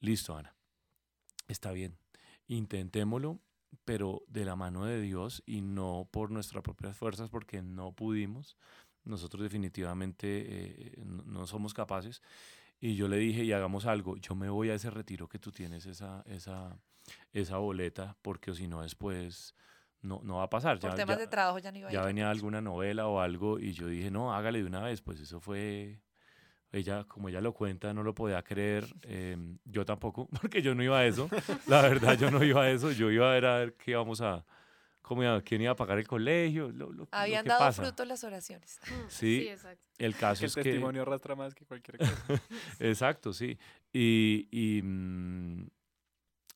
listo, 0.00 0.36
Ana, 0.36 0.54
está 1.48 1.72
bien, 1.72 1.96
intentémoslo, 2.46 3.40
pero 3.84 4.22
de 4.28 4.44
la 4.44 4.56
mano 4.56 4.84
de 4.84 5.00
Dios 5.00 5.42
y 5.46 5.60
no 5.62 6.08
por 6.10 6.30
nuestras 6.30 6.62
propias 6.62 6.96
fuerzas, 6.96 7.28
porque 7.30 7.62
no 7.62 7.92
pudimos. 7.92 8.56
Nosotros 9.04 9.42
definitivamente 9.42 10.26
eh, 10.26 11.02
no 11.04 11.46
somos 11.46 11.72
capaces. 11.72 12.22
Y 12.80 12.94
yo 12.96 13.08
le 13.08 13.18
dije, 13.18 13.44
y 13.44 13.52
hagamos 13.52 13.86
algo, 13.86 14.16
yo 14.16 14.34
me 14.34 14.48
voy 14.48 14.70
a 14.70 14.74
ese 14.74 14.90
retiro 14.90 15.28
que 15.28 15.38
tú 15.38 15.52
tienes, 15.52 15.84
esa, 15.86 16.22
esa, 16.26 16.78
esa 17.32 17.58
boleta, 17.58 18.16
porque 18.22 18.54
si 18.54 18.66
no 18.66 18.82
después 18.82 19.54
no, 20.00 20.20
no 20.24 20.36
va 20.36 20.44
a 20.44 20.50
pasar. 20.50 20.78
Por 20.78 20.94
temas 20.94 21.18
de 21.18 21.26
trabajo 21.26 21.58
ya 21.58 21.70
no 21.70 21.78
iba 21.78 21.90
a 21.90 21.92
Ya 21.92 22.02
venía 22.02 22.30
alguna 22.30 22.62
novela 22.62 23.06
o 23.06 23.20
algo, 23.20 23.58
y 23.58 23.72
yo 23.72 23.86
dije, 23.86 24.10
no, 24.10 24.34
hágale 24.34 24.60
de 24.60 24.66
una 24.66 24.80
vez, 24.80 25.02
pues 25.02 25.20
eso 25.20 25.40
fue 25.40 26.00
ella, 26.72 27.04
como 27.04 27.28
ella 27.28 27.40
lo 27.40 27.52
cuenta, 27.52 27.92
no 27.92 28.02
lo 28.02 28.14
podía 28.14 28.42
creer. 28.42 28.86
Em, 29.02 29.58
yo 29.64 29.84
tampoco, 29.84 30.28
porque 30.40 30.62
yo 30.62 30.74
no 30.74 30.82
iba 30.82 30.98
a 30.98 31.06
eso. 31.06 31.28
La 31.66 31.82
verdad, 31.82 32.16
yo 32.16 32.30
no 32.30 32.42
iba 32.44 32.62
a 32.62 32.70
eso. 32.70 32.92
Yo 32.92 33.10
iba 33.10 33.30
a 33.30 33.34
ver 33.34 33.44
a 33.46 33.58
ver 33.58 33.74
qué 33.74 33.92
íbamos 33.92 34.20
a, 34.20 34.44
cómo 35.02 35.22
iba, 35.22 35.40
quién 35.42 35.62
iba 35.62 35.72
a 35.72 35.76
pagar 35.76 35.98
el 35.98 36.06
colegio. 36.06 36.70
Lo, 36.70 37.08
Habían 37.10 37.44
dado 37.44 37.72
fruto 37.72 38.04
las 38.04 38.24
oraciones. 38.24 38.78
Mm, 38.86 39.08
sí, 39.08 39.48
exacto. 39.48 39.84
El 39.98 40.14
caso 40.16 40.46
es 40.46 40.54
que... 40.54 40.60
El 40.60 40.64
testimonio 40.64 41.02
arrastra 41.02 41.34
más 41.34 41.54
que 41.54 41.64
cualquier 41.64 41.98
cosa. 41.98 42.24
exacto, 42.78 43.32
sí. 43.32 43.58
Y, 43.92 44.48
y 44.50 44.82
mm, 44.82 45.68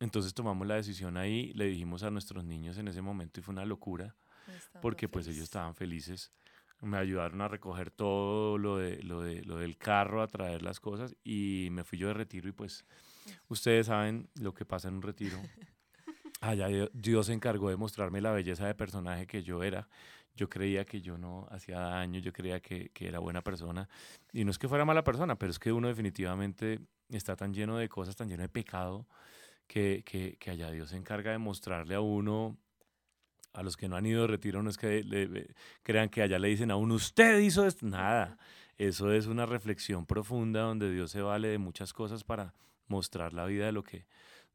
entonces 0.01 0.35
tomamos 0.35 0.67
la 0.67 0.77
decisión 0.77 1.17
ahí, 1.17 1.53
le 1.55 1.67
dijimos 1.67 2.03
a 2.03 2.11
nuestros 2.11 2.45
niños 2.45 2.79
en 2.79 2.89
ese 2.89 3.03
momento 3.03 3.41
y 3.41 3.43
fue 3.43 3.53
una 3.53 3.65
locura, 3.65 4.17
porque 4.81 5.09
pues 5.09 5.27
ellos 5.27 5.45
estaban 5.45 5.75
felices 5.75 6.33
me 6.85 6.99
ayudaron 6.99 7.41
a 7.41 7.49
recoger 7.49 7.91
todo 7.91 8.59
lo, 8.59 8.79
de, 8.79 9.03
lo, 9.03 9.23
de, 9.23 9.43
lo 9.45 9.57
del 9.57 9.77
carro, 9.77 10.23
a 10.23 10.29
traer 10.29 10.63
las 10.63 10.81
cosas 10.81 11.17
y 11.25 11.69
me 11.71 11.85
fui 11.85 11.99
yo 11.99 12.09
de 12.09 12.15
retiro 12.15 12.49
y 12.49 12.53
pues 12.53 12.85
ustedes 13.49 13.87
saben 13.87 14.29
lo 14.35 14.53
que 14.55 14.65
pasa 14.65 14.89
en 14.89 14.95
un 14.95 15.03
retiro. 15.03 15.39
Allá 16.45 16.69
Dios 16.93 17.27
se 17.27 17.33
encargó 17.33 17.71
de 17.71 17.77
mostrarme 17.77 18.21
la 18.21 18.33
belleza 18.33 18.67
de 18.67 18.75
personaje 18.75 19.27
que 19.27 19.43
yo 19.43 19.63
era. 19.63 19.89
Yo 20.37 20.49
creía 20.49 20.85
que 20.85 21.01
yo 21.01 21.17
no 21.17 21.47
hacía 21.51 21.79
daño, 21.79 22.21
yo 22.21 22.33
creía 22.33 22.61
que, 22.61 22.91
que 22.91 23.09
era 23.09 23.19
buena 23.21 23.43
persona. 23.43 23.89
Y 24.33 24.45
no 24.45 24.51
es 24.51 24.59
que 24.59 24.69
fuera 24.69 24.85
mala 24.85 25.05
persona, 25.05 25.37
pero 25.39 25.51
es 25.51 25.59
que 25.59 25.73
uno 25.73 25.89
definitivamente 25.89 26.81
está 27.09 27.37
tan 27.37 27.55
lleno 27.55 27.79
de 27.79 27.89
cosas, 27.89 28.17
tan 28.17 28.29
lleno 28.29 28.43
de 28.43 28.49
pecado, 28.49 29.07
que, 29.67 30.03
que, 30.05 30.37
que 30.39 30.51
allá 30.51 30.71
Dios 30.71 30.91
se 30.91 30.97
encarga 30.97 31.31
de 31.31 31.39
mostrarle 31.39 31.95
a 31.95 32.01
uno 32.01 32.59
a 33.55 33.63
los 33.63 33.77
que 33.77 33.89
no 33.89 33.97
han 33.97 34.05
ido 34.05 34.23
de 34.23 34.27
retiro 34.27 34.63
no 34.63 34.69
es 34.69 34.77
que 34.77 35.55
crean 35.83 36.09
que 36.09 36.23
allá 36.23 36.39
le 36.39 36.49
dicen 36.49 36.73
a 36.73 36.77
uno, 36.77 36.95
usted 36.95 37.39
hizo 37.39 37.65
esto. 37.67 37.87
Nada, 37.87 38.37
eso 38.77 39.13
es 39.13 39.27
una 39.27 39.47
reflexión 39.47 40.07
profunda 40.07 40.63
donde 40.63 40.93
Dios 40.93 41.13
se 41.13 41.23
vale 41.23 41.49
de 41.49 41.59
muchas 41.59 41.93
cosas 41.93 42.25
para 42.25 42.53
mostrar 42.89 43.33
la 43.33 43.47
vida 43.47 43.67
de 43.67 43.73
lo 43.73 43.85
que, 43.85 44.07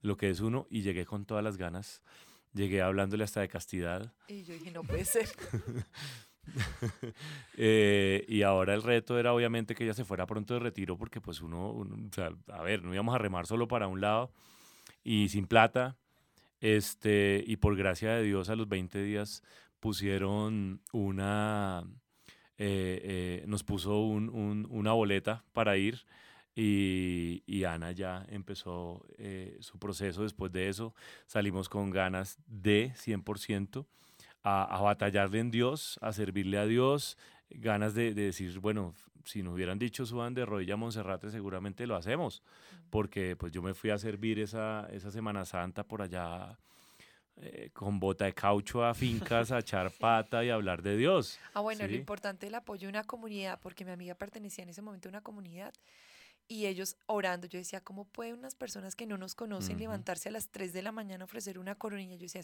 lo 0.01 0.17
que 0.17 0.29
es 0.29 0.39
uno 0.39 0.67
y 0.69 0.81
llegué 0.81 1.05
con 1.05 1.25
todas 1.25 1.43
las 1.43 1.57
ganas. 1.57 2.01
Llegué 2.53 2.81
hablándole 2.81 3.23
hasta 3.23 3.41
de 3.41 3.47
castidad. 3.47 4.13
Y 4.27 4.43
yo 4.43 4.53
dije, 4.53 4.71
no 4.71 4.83
puede 4.83 5.05
ser. 5.05 5.29
Eh, 7.57 8.25
y 8.27 8.41
ahora 8.41 8.73
el 8.73 8.81
reto 8.81 9.19
era 9.19 9.33
obviamente 9.33 9.75
que 9.75 9.83
ella 9.83 9.93
se 9.93 10.03
fuera 10.03 10.25
pronto 10.25 10.55
de 10.55 10.59
retiro 10.59 10.97
porque 10.97 11.21
pues 11.21 11.41
uno, 11.41 11.67
o 11.67 11.85
sea, 12.11 12.31
a 12.47 12.63
ver, 12.63 12.81
no 12.81 12.91
íbamos 12.91 13.13
a 13.13 13.19
remar 13.19 13.45
solo 13.45 13.67
para 13.67 13.87
un 13.87 14.01
lado 14.01 14.31
y 15.03 15.29
sin 15.29 15.45
plata 15.45 15.95
este, 16.61 17.43
y 17.45 17.57
por 17.57 17.75
gracia 17.75 18.15
de 18.15 18.23
Dios, 18.23 18.49
a 18.49 18.55
los 18.55 18.67
20 18.67 19.01
días 19.01 19.43
pusieron 19.79 20.81
una, 20.91 21.85
eh, 22.57 22.99
eh, 23.03 23.43
nos 23.47 23.63
puso 23.63 23.99
una 23.99 24.91
boleta 24.91 25.45
para 25.53 25.77
ir. 25.77 26.05
Y, 26.61 27.63
Ana 27.63 27.91
ya 27.91 28.25
empezó 28.29 29.05
eh, 29.17 29.57
su 29.61 29.79
proceso 29.79 30.23
después 30.23 30.51
de 30.51 30.67
eso. 30.67 30.93
Salimos 31.27 31.69
con 31.69 31.89
ganas 31.89 32.37
de 32.47 32.91
100% 32.95 33.85
a, 34.43 34.63
a 34.63 34.81
batallarle 34.81 35.39
en 35.39 35.51
Dios, 35.51 35.99
a 36.01 36.11
servirle 36.11 36.57
a 36.57 36.65
Dios, 36.65 37.17
ganas 37.49 37.93
de, 37.93 38.13
decir, 38.13 38.59
bueno, 38.59 38.95
si 39.25 39.43
nos 39.43 39.53
hubieran 39.53 39.79
dicho 39.79 40.05
suban 40.05 40.33
de 40.33 40.45
rodilla 40.45 40.75
a 40.75 40.77
Monserrate, 40.77 41.29
seguramente 41.31 41.87
lo 41.87 41.95
hacemos, 41.95 42.43
porque 42.89 43.35
pues 43.35 43.51
yo 43.51 43.61
me 43.61 43.73
fui 43.73 43.89
a 43.89 43.97
servir 43.97 44.39
esa, 44.39 44.87
esa 44.91 45.11
Semana 45.11 45.45
Santa 45.45 45.83
por 45.83 46.01
allá 46.01 46.57
eh, 47.37 47.69
con 47.73 47.99
bota 47.99 48.25
de 48.25 48.33
caucho 48.33 48.83
a 48.83 48.93
fincas, 48.93 49.51
a 49.51 49.59
echar 49.59 49.91
pata 49.91 50.43
y 50.43 50.49
hablar 50.49 50.81
de 50.81 50.97
Dios. 50.97 51.39
Ah, 51.53 51.61
bueno, 51.61 51.87
lo 51.87 51.95
importante 51.95 52.47
el 52.47 52.55
apoyo 52.55 52.81
de 52.81 52.89
una 52.89 53.03
comunidad, 53.03 53.59
porque 53.61 53.85
mi 53.85 53.91
amiga 53.91 54.15
pertenecía 54.15 54.63
en 54.63 54.69
ese 54.69 54.81
momento 54.81 55.09
a 55.09 55.11
una 55.11 55.21
comunidad 55.21 55.73
y 56.49 56.65
ellos 56.65 56.97
orando. 57.05 57.47
Yo 57.47 57.59
decía, 57.59 57.79
¿cómo 57.81 58.05
pueden 58.05 58.33
unas 58.39 58.55
personas 58.55 58.95
que 58.95 59.05
no 59.05 59.17
nos 59.17 59.35
conocen 59.35 59.77
levantarse 59.77 60.27
a 60.27 60.31
las 60.33 60.49
3 60.49 60.73
de 60.73 60.81
la 60.81 60.91
mañana 60.91 61.23
a 61.23 61.25
ofrecer 61.25 61.59
una 61.59 61.75
coronilla? 61.75 62.15
Yo 62.15 62.23
decía, 62.23 62.41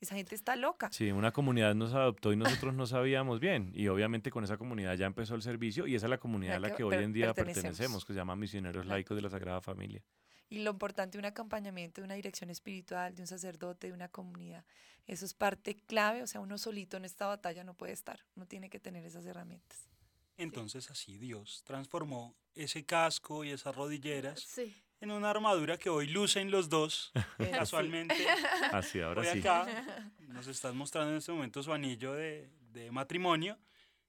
esa 0.00 0.14
gente 0.14 0.34
está 0.34 0.56
loca. 0.56 0.88
Sí, 0.92 1.10
una 1.10 1.32
comunidad 1.32 1.74
nos 1.74 1.92
adoptó 1.92 2.32
y 2.32 2.36
nosotros 2.36 2.72
no 2.74 2.86
sabíamos 2.86 3.40
bien. 3.40 3.72
Y 3.74 3.88
obviamente 3.88 4.30
con 4.30 4.44
esa 4.44 4.56
comunidad 4.56 4.94
ya 4.94 5.04
empezó 5.04 5.34
el 5.34 5.42
servicio 5.42 5.86
y 5.86 5.96
esa 5.96 6.06
es 6.06 6.10
la 6.10 6.18
comunidad 6.18 6.56
a 6.56 6.60
la 6.60 6.74
que, 6.74 6.84
hoy 6.84 6.94
en 6.94 7.12
día 7.12 7.34
pertenecemos. 7.34 8.04
que 8.04 8.12
se 8.14 8.18
llama 8.18 8.36
Misioneros 8.36 8.86
Laicos 8.86 9.16
de 9.16 9.22
la 9.22 9.30
Sagrada 9.30 9.60
Familia. 9.60 10.02
Y 10.48 10.60
lo 10.60 10.70
importante, 10.70 11.18
un 11.18 11.24
acompañamiento 11.24 12.00
de 12.00 12.06
una 12.06 12.14
dirección 12.14 12.50
espiritual, 12.50 13.14
de 13.14 13.22
un 13.22 13.26
sacerdote, 13.26 13.88
de 13.88 13.92
una 13.92 14.08
comunidad. 14.08 14.64
Eso 15.06 15.24
es 15.24 15.34
parte 15.34 15.76
clave, 15.76 16.22
o 16.22 16.26
sea, 16.26 16.40
uno 16.40 16.56
solito 16.56 16.96
en 16.96 17.04
esta 17.04 17.26
batalla 17.26 17.62
no 17.62 17.74
puede 17.74 17.92
estar, 17.92 18.20
uno 18.36 18.46
tiene 18.46 18.70
que 18.70 18.80
tener 18.80 19.04
esas 19.04 19.26
herramientas. 19.26 19.89
Entonces 20.40 20.90
así 20.90 21.18
Dios 21.18 21.62
transformó 21.66 22.34
ese 22.54 22.86
casco 22.86 23.44
y 23.44 23.50
esas 23.50 23.76
rodilleras 23.76 24.40
sí. 24.40 24.74
en 25.00 25.10
una 25.10 25.28
armadura 25.28 25.76
que 25.76 25.90
hoy 25.90 26.06
lucen 26.06 26.50
los 26.50 26.70
dos, 26.70 27.12
casualmente. 27.52 28.16
Así, 28.72 29.00
ahora 29.02 29.22
sí. 29.24 29.40
acá. 29.40 29.66
Nos 30.28 30.46
están 30.46 30.78
mostrando 30.78 31.10
en 31.10 31.18
este 31.18 31.30
momento 31.30 31.62
su 31.62 31.74
anillo 31.74 32.14
de, 32.14 32.50
de 32.72 32.90
matrimonio 32.90 33.58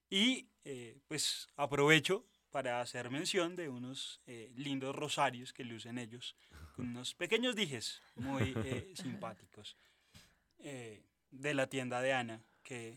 y 0.09 0.47
eh, 0.63 0.99
pues 1.09 1.49
aprovecho 1.57 2.25
para 2.49 2.79
hacer 2.79 3.09
mención 3.09 3.57
de 3.57 3.67
unos 3.67 4.21
eh, 4.25 4.53
lindos 4.55 4.95
rosarios 4.95 5.51
que 5.51 5.65
lucen 5.65 5.97
ellos, 5.97 6.37
con 6.75 6.87
unos 6.87 7.13
pequeños 7.13 7.57
dijes 7.57 8.01
muy 8.15 8.53
eh, 8.63 8.93
simpáticos 8.95 9.75
de 10.59 11.53
la 11.55 11.67
tienda 11.67 12.01
de 12.01 12.13
Ana, 12.13 12.41
que 12.71 12.95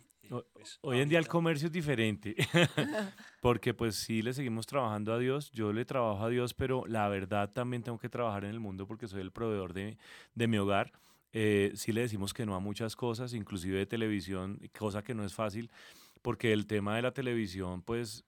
pues, 0.52 0.78
hoy 0.82 1.00
en 1.00 1.08
día 1.08 1.18
el 1.18 1.26
comercio 1.26 1.66
es 1.66 1.72
diferente, 1.72 2.36
porque 3.42 3.74
pues 3.74 3.96
sí 3.96 4.22
le 4.22 4.32
seguimos 4.32 4.66
trabajando 4.66 5.12
a 5.12 5.18
Dios, 5.18 5.50
yo 5.50 5.72
le 5.72 5.84
trabajo 5.84 6.22
a 6.22 6.28
Dios, 6.28 6.54
pero 6.54 6.86
la 6.86 7.08
verdad 7.08 7.50
también 7.52 7.82
tengo 7.82 7.98
que 7.98 8.08
trabajar 8.08 8.44
en 8.44 8.50
el 8.50 8.60
mundo 8.60 8.86
porque 8.86 9.08
soy 9.08 9.20
el 9.20 9.32
proveedor 9.32 9.72
de, 9.72 9.98
de 10.34 10.46
mi 10.46 10.58
hogar. 10.58 10.92
Eh, 11.32 11.72
sí 11.74 11.92
le 11.92 12.02
decimos 12.02 12.32
que 12.32 12.46
no 12.46 12.54
a 12.54 12.60
muchas 12.60 12.94
cosas, 12.94 13.34
inclusive 13.34 13.76
de 13.76 13.86
televisión, 13.86 14.60
cosa 14.78 15.02
que 15.02 15.12
no 15.12 15.24
es 15.24 15.34
fácil 15.34 15.68
porque 16.24 16.54
el 16.54 16.66
tema 16.66 16.96
de 16.96 17.02
la 17.02 17.12
televisión 17.12 17.82
pues 17.82 18.24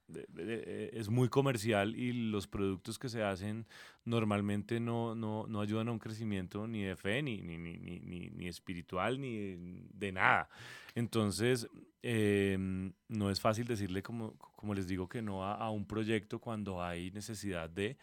es 0.93 1.09
muy 1.09 1.31
comercial 1.31 1.97
y 1.97 2.13
los 2.13 2.47
productos 2.47 2.99
que 2.99 3.09
se 3.09 3.23
hacen 3.23 3.65
normalmente 4.05 4.81
no, 4.81 5.15
no, 5.15 5.47
no 5.49 5.63
ayudan 5.63 5.89
a 5.89 5.93
un 5.93 5.99
crecimiento 5.99 6.67
ni 6.67 6.83
de 6.83 6.95
fe, 6.95 7.23
ni, 7.23 7.41
ni, 7.41 7.57
ni, 7.57 7.79
ni, 7.79 8.49
espiritual, 8.49 9.19
ni 9.19 9.57
de, 9.95 10.13
nada. 10.13 10.51
Entonces, 10.95 11.69
em, 12.03 12.93
no 13.09 13.31
es 13.31 13.41
fácil 13.41 13.67
decirle, 13.67 14.03
como, 14.03 14.35
como 14.37 14.75
les 14.75 14.87
digo, 14.87 15.09
que 15.09 15.23
no 15.23 15.43
a, 15.43 15.55
a 15.55 15.71
un 15.71 15.87
proyecto 15.87 16.39
cuando 16.39 16.83
hay 16.83 17.11
necesidad 17.13 17.71
de... 17.71 17.97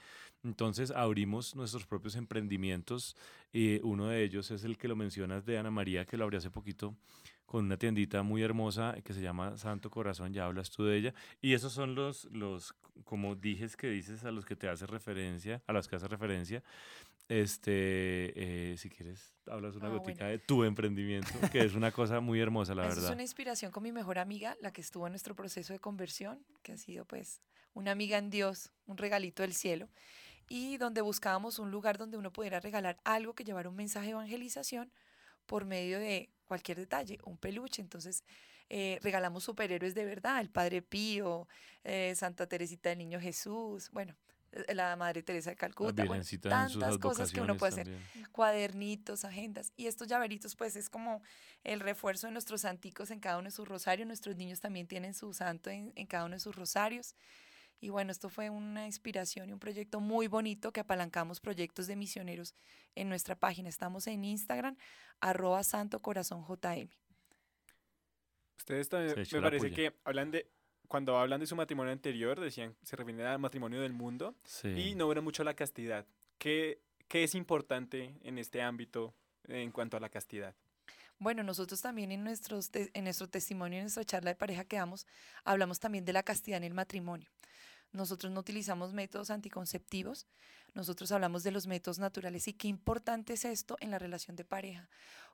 Entonces 0.44 0.90
abrimos 0.90 1.56
nuestros 1.56 1.86
propios 1.86 2.16
emprendimientos 2.16 3.16
y 3.54 3.80
uno 3.84 4.08
de 4.08 4.24
ellos 4.24 4.50
es 4.50 4.64
el 4.64 4.78
que 4.78 4.88
lo 4.88 4.96
mencionas 4.96 5.46
de 5.46 5.60
Ana 5.60 5.70
María, 5.70 6.04
que 6.04 6.18
lo 6.18 6.24
abrí 6.24 6.38
hace 6.38 6.50
poquito 6.50 6.96
con 7.54 7.66
una 7.66 7.78
tiendita 7.78 8.24
muy 8.24 8.42
hermosa 8.42 8.96
que 9.04 9.14
se 9.14 9.22
llama 9.22 9.60
Santo 9.60 9.92
Corazón, 9.92 10.34
ya 10.34 10.46
hablas 10.46 10.72
tú 10.72 10.86
de 10.86 10.98
ella. 10.98 11.14
Y 11.40 11.54
esos 11.54 11.72
son 11.72 11.94
los, 11.94 12.26
los 12.32 12.74
como 13.04 13.36
dijes 13.36 13.78
que 13.78 13.92
dices 13.92 14.26
a 14.26 14.32
los 14.32 14.44
que 14.44 14.56
te 14.56 14.68
hace 14.68 14.88
referencia, 14.88 15.62
a 15.68 15.72
los 15.72 15.88
que 15.88 15.96
hace 15.96 16.08
referencia. 16.08 16.64
Este, 17.30 18.72
eh, 18.72 18.76
si 18.80 18.90
quieres, 18.90 19.36
hablas 19.46 19.76
una 19.76 19.90
ah, 19.90 19.92
gotica 19.92 20.26
de 20.26 20.40
tu 20.40 20.64
emprendimiento, 20.64 21.30
que 21.52 21.64
es 21.64 21.76
una 21.76 21.92
cosa 21.92 22.20
muy 22.22 22.40
hermosa, 22.40 22.74
la 22.74 22.82
verdad. 22.88 23.06
Es 23.06 23.12
una 23.12 23.22
inspiración 23.22 23.72
con 23.72 23.84
mi 23.84 23.92
mejor 23.92 24.18
amiga, 24.18 24.58
la 24.60 24.74
que 24.74 24.82
estuvo 24.82 25.06
en 25.06 25.12
nuestro 25.12 25.36
proceso 25.36 25.74
de 25.74 25.80
conversión, 25.80 26.44
que 26.64 26.72
ha 26.72 26.78
sido 26.78 27.06
pues 27.06 27.40
una 27.76 27.92
amiga 27.92 28.18
en 28.18 28.32
Dios, 28.32 28.72
un 28.88 28.98
regalito 28.98 29.44
del 29.44 29.54
cielo, 29.54 29.90
y 30.50 30.78
donde 30.78 31.02
buscábamos 31.02 31.60
un 31.60 31.70
lugar 31.70 32.00
donde 32.00 32.18
uno 32.18 32.34
pudiera 32.34 32.60
regalar 32.60 32.98
algo 33.04 33.36
que 33.36 33.44
llevara 33.44 33.70
un 33.70 33.76
mensaje 33.76 34.08
de 34.08 34.14
evangelización 34.14 34.92
por 35.46 35.66
medio 35.66 36.00
de 36.00 36.30
cualquier 36.46 36.78
detalle, 36.78 37.18
un 37.26 37.38
peluche. 37.38 37.82
Entonces, 37.82 38.24
eh, 38.70 39.00
regalamos 39.02 39.44
superhéroes 39.44 39.94
de 39.94 40.06
verdad, 40.06 40.40
el 40.42 40.50
Padre 40.50 40.82
Pío, 40.82 41.48
eh, 41.84 42.14
Santa 42.16 42.48
Teresita 42.48 42.90
del 42.90 43.00
Niño 43.00 43.20
Jesús, 43.20 43.90
bueno, 43.92 44.16
eh, 44.52 44.74
la 44.74 44.96
Madre 44.96 45.22
Teresa 45.22 45.52
de 45.52 45.56
Calcuta, 45.56 46.06
bueno, 46.06 46.24
tantas 46.42 46.98
cosas 46.98 47.32
que 47.32 47.42
uno 47.42 47.58
puede 47.58 47.74
hacer, 47.74 48.00
cuadernitos, 48.32 49.26
agendas, 49.26 49.74
y 49.76 49.88
estos 49.88 50.08
llaveritos 50.08 50.56
pues 50.56 50.76
es 50.76 50.90
como 50.90 51.22
el 51.64 51.82
refuerzo 51.82 52.28
de 52.28 52.34
nuestros 52.34 52.62
santicos 52.62 53.12
en 53.12 53.20
cada 53.20 53.38
uno 53.38 53.46
de 53.46 53.52
sus 53.52 53.68
rosarios, 53.68 54.08
nuestros 54.08 54.38
niños 54.38 54.60
también 54.60 54.88
tienen 54.88 55.14
su 55.14 55.34
santo 55.34 55.70
en, 55.70 55.92
en 55.96 56.08
cada 56.08 56.26
uno 56.26 56.36
de 56.36 56.40
sus 56.40 56.56
rosarios, 56.56 57.16
y 57.84 57.90
bueno, 57.90 58.14
esto 58.14 58.30
fue 58.30 58.50
una 58.50 58.86
inspiración 58.86 59.50
y 59.50 59.52
un 59.52 59.60
proyecto 59.60 60.00
muy 60.00 60.28
bonito 60.28 60.72
que 60.72 60.80
apalancamos 60.80 61.42
proyectos 61.42 61.86
de 61.86 61.98
misioneros 61.98 62.56
en 62.96 63.10
nuestra 63.10 63.36
página. 63.36 63.68
Estamos 63.68 64.08
en 64.08 64.24
Instagram, 64.24 64.78
arroba 65.20 65.62
Santo 65.64 66.00
Corazón 66.00 66.46
JM. 66.48 66.88
Ustedes 68.58 68.88
también, 68.88 69.16
me 69.18 69.42
parece 69.42 69.72
que 69.72 69.94
hablan 70.06 70.32
de, 70.32 70.48
cuando 70.88 71.18
hablan 71.18 71.42
de 71.42 71.46
su 71.46 71.58
matrimonio 71.58 71.92
anterior, 71.92 72.40
decían, 72.40 72.74
se 72.84 72.96
refieren 72.96 73.26
al 73.26 73.40
matrimonio 73.40 73.82
del 73.82 73.92
mundo 73.92 74.34
y 74.64 74.96
no 74.96 75.10
ven 75.10 75.22
mucho 75.22 75.44
la 75.44 75.54
castidad. 75.54 76.06
¿Qué, 76.38 76.80
¿Qué 77.10 77.26
es 77.26 77.36
importante 77.36 78.16
en 78.24 78.38
este 78.38 78.62
ámbito 78.62 79.14
en 79.50 79.72
cuanto 79.72 79.98
a 79.98 80.00
la 80.00 80.08
castidad? 80.08 80.56
Bueno, 81.20 81.44
nosotros 81.44 81.82
también 81.82 82.14
en, 82.14 82.24
nuestros 82.24 82.70
en 82.74 83.04
nuestro 83.04 83.28
testimonio, 83.28 83.80
en 83.80 83.84
nuestra 83.84 84.06
charla 84.06 84.30
de 84.30 84.36
pareja 84.36 84.64
que 84.64 84.78
damos, 84.78 85.06
hablamos 85.44 85.82
también 85.82 86.06
de 86.06 86.14
la 86.14 86.24
castidad 86.24 86.58
en 86.58 86.64
el 86.64 86.74
matrimonio. 86.74 87.28
Nosotros 87.94 88.32
no 88.32 88.40
utilizamos 88.40 88.92
métodos 88.92 89.30
anticonceptivos, 89.30 90.28
nosotros 90.74 91.12
hablamos 91.12 91.44
de 91.44 91.52
los 91.52 91.68
métodos 91.68 92.00
naturales 92.00 92.48
y 92.48 92.54
qué 92.54 92.68
importante 92.68 93.34
es 93.34 93.46
esto 93.46 93.78
en 93.80 93.92
la 93.92 94.00
relación 94.00 94.36
de 94.36 94.44
pareja, 94.44 94.90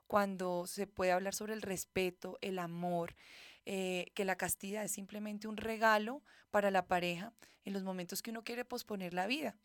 cuando 0.06 0.66
se 0.66 0.86
puede 0.86 1.12
hablar 1.12 1.34
sobre 1.34 1.54
el 1.54 1.62
respeto, 1.62 2.38
el 2.42 2.58
amor, 2.58 3.16
eh, 3.64 4.12
que 4.14 4.24
la 4.24 4.36
castidad 4.36 4.84
es 4.84 4.92
simplemente 4.92 5.48
un 5.48 5.56
regalo 5.56 6.22
para 6.50 6.70
la 6.70 6.86
pareja 6.86 7.32
en 7.64 7.72
los 7.72 7.82
momentos 7.82 8.20
que 8.20 8.30
uno 8.30 8.44
quiere 8.44 8.64
posponer 8.64 9.14
la 9.14 9.26
vida. 9.26 9.56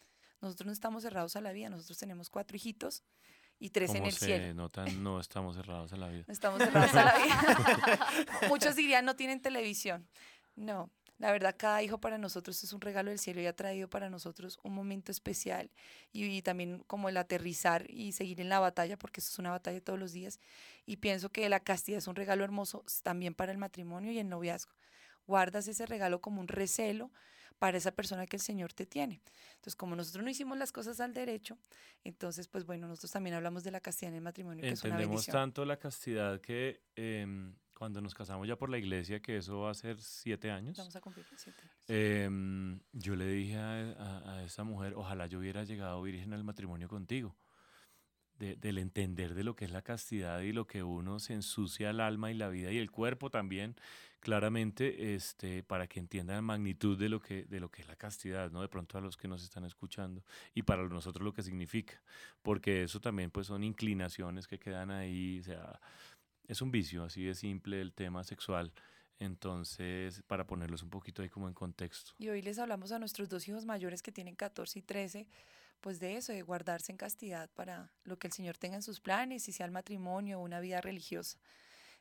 Nosotros 0.41 0.67
no 0.67 0.73
estamos 0.73 1.03
cerrados 1.03 1.35
a 1.35 1.41
la 1.41 1.51
vida, 1.51 1.69
nosotros 1.69 1.97
tenemos 1.97 2.29
cuatro 2.29 2.55
hijitos 2.55 3.03
y 3.59 3.69
tres 3.69 3.93
en 3.95 4.05
el 4.05 4.13
se 4.13 4.25
cielo. 4.25 4.69
No 4.97 5.19
estamos 5.19 5.55
cerrados 5.55 5.91
a 5.93 5.97
la 5.97 6.09
vida. 6.09 6.23
No 6.27 6.33
estamos 6.33 6.59
cerrados 6.59 6.93
a 6.93 7.03
la 7.03 7.15
vida. 7.23 8.07
Muchos 8.49 8.75
dirían 8.75 9.05
no 9.05 9.15
tienen 9.15 9.41
televisión. 9.41 10.07
No, 10.55 10.89
la 11.17 11.31
verdad, 11.31 11.55
cada 11.57 11.81
hijo 11.81 11.99
para 11.99 12.17
nosotros 12.17 12.61
es 12.63 12.73
un 12.73 12.81
regalo 12.81 13.09
del 13.09 13.19
cielo 13.19 13.39
y 13.39 13.45
ha 13.45 13.55
traído 13.55 13.89
para 13.89 14.09
nosotros 14.09 14.59
un 14.63 14.73
momento 14.73 15.11
especial 15.11 15.71
y, 16.11 16.41
también 16.41 16.83
como 16.87 17.07
el 17.07 17.15
aterrizar 17.15 17.89
y 17.89 18.11
seguir 18.11 18.41
en 18.41 18.49
la 18.49 18.59
batalla, 18.59 18.97
porque 18.97 19.21
eso 19.21 19.31
es 19.31 19.39
una 19.39 19.51
batalla 19.51 19.79
todos 19.79 19.97
los 19.97 20.11
días. 20.11 20.39
Y 20.85 20.97
pienso 20.97 21.29
que 21.29 21.47
la 21.47 21.61
castidad 21.61 21.99
es 21.99 22.07
un 22.07 22.15
regalo 22.15 22.43
hermoso 22.43 22.83
también 23.03 23.33
para 23.33 23.53
el 23.53 23.57
matrimonio 23.57 24.11
y 24.11 24.19
el 24.19 24.27
noviazgo. 24.27 24.73
Guardas 25.25 25.67
ese 25.69 25.85
regalo 25.85 26.19
como 26.19 26.41
un 26.41 26.49
recelo 26.49 27.11
para 27.59 27.77
esa 27.77 27.91
persona 27.91 28.27
que 28.27 28.35
el 28.35 28.41
Señor 28.41 28.73
te 28.73 28.85
tiene. 28.85 29.21
Entonces, 29.51 29.77
como 29.77 29.95
nosotros 29.95 30.23
no 30.23 30.29
hicimos 30.29 30.57
las 30.57 30.73
cosas 30.73 30.99
al 30.99 31.13
derecho, 31.13 31.57
entonces, 32.03 32.49
pues 32.49 32.65
bueno, 32.65 32.87
nosotros 32.87 33.11
también 33.11 33.35
hablamos 33.35 33.63
de 33.63 33.71
la 33.71 33.79
castidad 33.79 34.11
en 34.11 34.17
el 34.17 34.21
matrimonio, 34.21 34.61
que 34.61 34.67
Entendemos 34.67 34.99
es 34.99 35.05
una 35.05 35.09
bendición. 35.09 35.33
tanto 35.33 35.63
la 35.63 35.77
castidad 35.77 36.41
que 36.41 36.81
em, 36.97 37.55
cuando 37.75 38.01
nos 38.01 38.15
casamos 38.15 38.47
ya 38.47 38.55
por 38.55 38.69
la 38.69 38.77
iglesia, 38.77 39.21
que 39.21 39.37
eso 39.37 39.59
va 39.59 39.71
a 39.71 39.73
ser 39.73 40.01
siete 40.01 40.49
años. 40.49 40.77
Vamos 40.77 40.95
a 40.95 41.01
cumplir 41.01 41.25
siete 41.35 41.61
años. 41.61 41.75
Em, 41.87 42.79
yo 42.93 43.15
le 43.15 43.27
dije 43.27 43.57
a, 43.57 44.41
esa 44.45 44.63
mujer, 44.63 44.93
ojalá 44.95 45.27
yo 45.27 45.39
hubiera 45.39 45.63
llegado 45.63 46.01
virgen 46.01 46.33
al 46.33 46.43
matrimonio 46.43 46.87
contigo. 46.87 47.35
del 48.37 48.79
entender 48.79 49.33
de 49.33 49.45
lo 49.45 49.55
que 49.55 49.63
es 49.63 49.71
la 49.71 49.81
castidad 49.81 50.41
y 50.41 50.51
lo 50.51 50.67
que 50.67 50.83
uno 50.83 51.19
se 51.19 51.33
ensucia 51.33 51.89
el 51.91 52.01
alma 52.01 52.31
y 52.31 52.33
la 52.33 52.49
vida 52.49 52.69
y 52.69 52.77
el 52.77 52.91
cuerpo 52.91 53.29
también, 53.29 53.77
claramente, 54.19 55.15
este, 55.15 55.63
para 55.63 55.87
que 55.87 56.01
entiendan 56.01 56.35
la 56.35 56.41
magnitud 56.41 56.97
de 56.97 57.07
lo 57.07 57.21
que, 57.21 57.45
de 57.45 57.61
lo 57.61 57.69
que 57.71 57.83
es 57.83 57.87
la 57.87 57.95
castidad, 57.95 58.51
¿no? 58.51 58.61
De 58.61 58.67
pronto 58.67 58.97
a 58.97 59.01
los 59.01 59.15
que 59.15 59.29
nos 59.29 59.41
están 59.41 59.63
escuchando 59.63 60.21
y 60.53 60.63
para 60.63 60.83
nosotros 60.83 61.23
lo 61.23 61.31
que 61.31 61.43
significa, 61.43 62.01
porque 62.41 62.83
eso 62.83 62.99
también 62.99 63.31
pues 63.31 63.47
son 63.47 63.63
inclinaciones 63.63 64.47
que 64.47 64.59
quedan 64.59 64.91
ahí, 64.91 65.39
o 65.39 65.43
sea, 65.43 65.79
es 66.47 66.61
un 66.61 66.71
vicio, 66.71 67.03
así 67.03 67.23
de 67.23 67.35
simple 67.35 67.81
el 67.81 67.93
tema 67.93 68.23
sexual. 68.23 68.71
Entonces, 69.19 70.23
para 70.27 70.45
ponerlos 70.45 70.83
un 70.83 70.89
poquito 70.89 71.21
ahí 71.21 71.29
como 71.29 71.47
en 71.47 71.53
contexto. 71.53 72.11
Y 72.17 72.29
hoy 72.29 72.41
les 72.41 72.59
hablamos 72.59 72.91
a 72.91 72.99
nuestros 72.99 73.29
dos 73.29 73.47
hijos 73.47 73.65
mayores 73.65 74.01
que 74.01 74.11
tienen 74.11 74.35
14 74.35 74.79
y 74.79 74.81
13, 74.81 75.27
pues 75.79 75.99
de 75.99 76.17
eso, 76.17 76.33
de 76.33 76.41
guardarse 76.41 76.91
en 76.91 76.97
castidad 76.97 77.49
para 77.51 77.91
lo 78.03 78.17
que 78.17 78.27
el 78.27 78.33
Señor 78.33 78.57
tenga 78.57 78.75
en 78.75 78.81
sus 78.81 78.99
planes, 78.99 79.43
si 79.43 79.51
sea 79.51 79.65
el 79.65 79.71
matrimonio 79.71 80.39
o 80.39 80.43
una 80.43 80.59
vida 80.59 80.81
religiosa. 80.81 81.37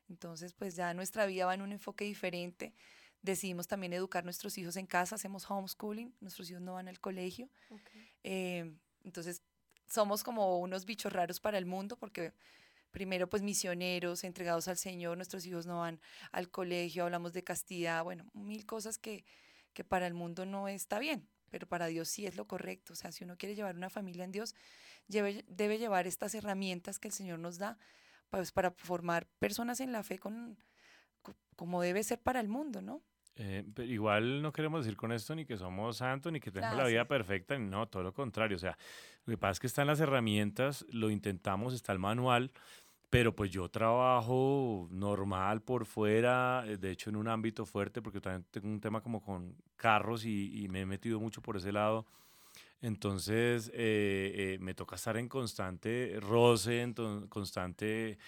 Entonces, 0.09 0.53
pues 0.53 0.75
ya 0.75 0.93
nuestra 0.93 1.27
vida 1.27 1.47
va 1.47 1.55
en 1.55 1.63
un 1.63 1.73
enfoque 1.73 2.05
diferente. 2.05 2.75
Decidimos 3.23 3.69
también 3.69 3.93
educar 3.93 4.23
a 4.23 4.25
nuestros 4.25 4.59
hijos 4.59 4.77
en 4.77 4.87
casa, 4.87 5.15
hacemos 5.15 5.49
homeschooling, 5.51 6.15
nuestros 6.21 6.51
hijos 6.51 6.63
no 6.63 6.75
van 6.75 6.89
al 6.89 7.01
colegio. 7.01 7.49
Eh, 8.23 8.75
entonces, 9.05 9.43
somos 9.87 10.25
como 10.25 10.59
unos 10.59 10.85
bichos 10.85 11.13
raros 11.13 11.41
para 11.41 11.59
el 11.59 11.65
mundo 11.65 11.97
porque 11.97 12.33
primero 12.95 13.29
pues 13.29 13.43
misioneros 13.43 14.23
entregados 14.23 14.69
al 14.69 14.79
Señor, 14.79 15.17
nuestros 15.17 15.45
hijos 15.47 15.67
no 15.67 15.81
van 15.81 16.01
al 16.31 16.49
colegio, 16.49 17.05
hablamos 17.05 17.33
de 17.33 17.43
castidad, 17.43 18.05
bueno, 18.05 18.25
mil 18.35 18.65
cosas 18.65 18.99
que, 18.99 19.25
que 19.73 19.83
para 19.83 20.07
el 20.07 20.15
mundo 20.15 20.47
no 20.47 20.69
está 20.69 21.01
bien, 21.01 21.29
pero 21.51 21.67
para 21.67 21.87
Dios 21.89 22.09
sí 22.09 22.25
es 22.25 22.37
lo 22.37 22.47
correcto. 22.47 22.93
O 22.93 22.97
sea, 22.97 23.11
si 23.11 23.25
uno 23.25 23.37
quiere 23.37 23.57
llevar 23.57 23.75
una 23.75 23.91
familia 23.91 24.25
en 24.25 24.31
Dios, 24.31 24.55
debe, 25.09 25.45
debe 25.49 25.79
llevar 25.79 26.07
estas 26.07 26.37
herramientas 26.37 27.01
que 27.01 27.09
el 27.09 27.15
Señor 27.15 27.41
nos 27.41 27.59
da 27.59 27.79
pues, 28.31 28.53
para 28.53 28.71
formar 28.71 29.27
personas 29.41 29.81
en 29.81 29.91
la 29.91 30.05
fe 30.05 30.21
con, 30.21 30.57
como 31.57 31.83
debe 31.83 32.05
ser 32.05 32.23
para 32.23 32.39
el 32.39 32.49
mundo, 32.49 32.81
¿no? 32.81 33.03
Eh, 33.37 33.65
pero 33.75 33.91
igual 33.91 34.43
no 34.43 34.53
queremos 34.53 34.85
decir 34.85 34.97
con 34.97 35.11
esto 35.11 35.35
ni 35.35 35.45
que 35.45 35.57
somos 35.57 35.97
santos, 35.97 36.33
ni 36.33 36.39
que 36.39 36.53
tenemos 36.53 36.77
la 36.77 36.87
vida 36.87 37.05
perfecta, 37.07 37.59
no, 37.59 37.89
todo 37.89 38.05
lo 38.05 38.13
contrario. 38.13 38.57
O 38.57 38.61
sea, 38.61 38.79
lo 39.25 39.33
que 39.33 39.39
pasa 39.39 39.53
es 39.53 39.61
que 39.61 39.67
están 39.67 39.89
las 39.89 39.99
herramientas, 39.99 40.87
lo 40.89 41.11
intentamos, 41.11 41.75
está 41.75 41.93
el 41.93 41.99
manual, 41.99 42.53
pero 43.15 43.33
pues 43.33 43.53
yo 43.53 43.69
trabajo 43.69 44.89
normal 44.91 45.63
por 45.63 45.87
fuera, 45.87 46.65
eh, 46.67 46.77
de 46.79 46.91
hecho 46.91 47.11
en 47.11 47.17
un 47.17 47.29
ámbito 47.29 47.65
fuerte, 47.65 48.03
porque 48.03 48.21
también 48.21 48.45
tengo 48.51 48.67
un 48.67 48.81
tema 48.81 49.01
como 49.01 49.23
con 49.23 49.55
carros 49.77 50.25
y, 50.25 50.67
me 50.69 50.81
he 50.81 50.87
metido 50.87 51.21
mucho 51.21 51.41
por 51.41 51.57
ese 51.57 51.71
lado. 51.71 52.07
Entonces 52.83 53.69
eh, 53.73 54.33
eh, 54.35 54.59
me 54.61 54.75
toca 54.75 54.97
estar 54.97 55.17
en 55.17 55.29
constante 55.29 56.19
roce, 56.21 56.83
en 56.83 56.93
constante 57.29 58.19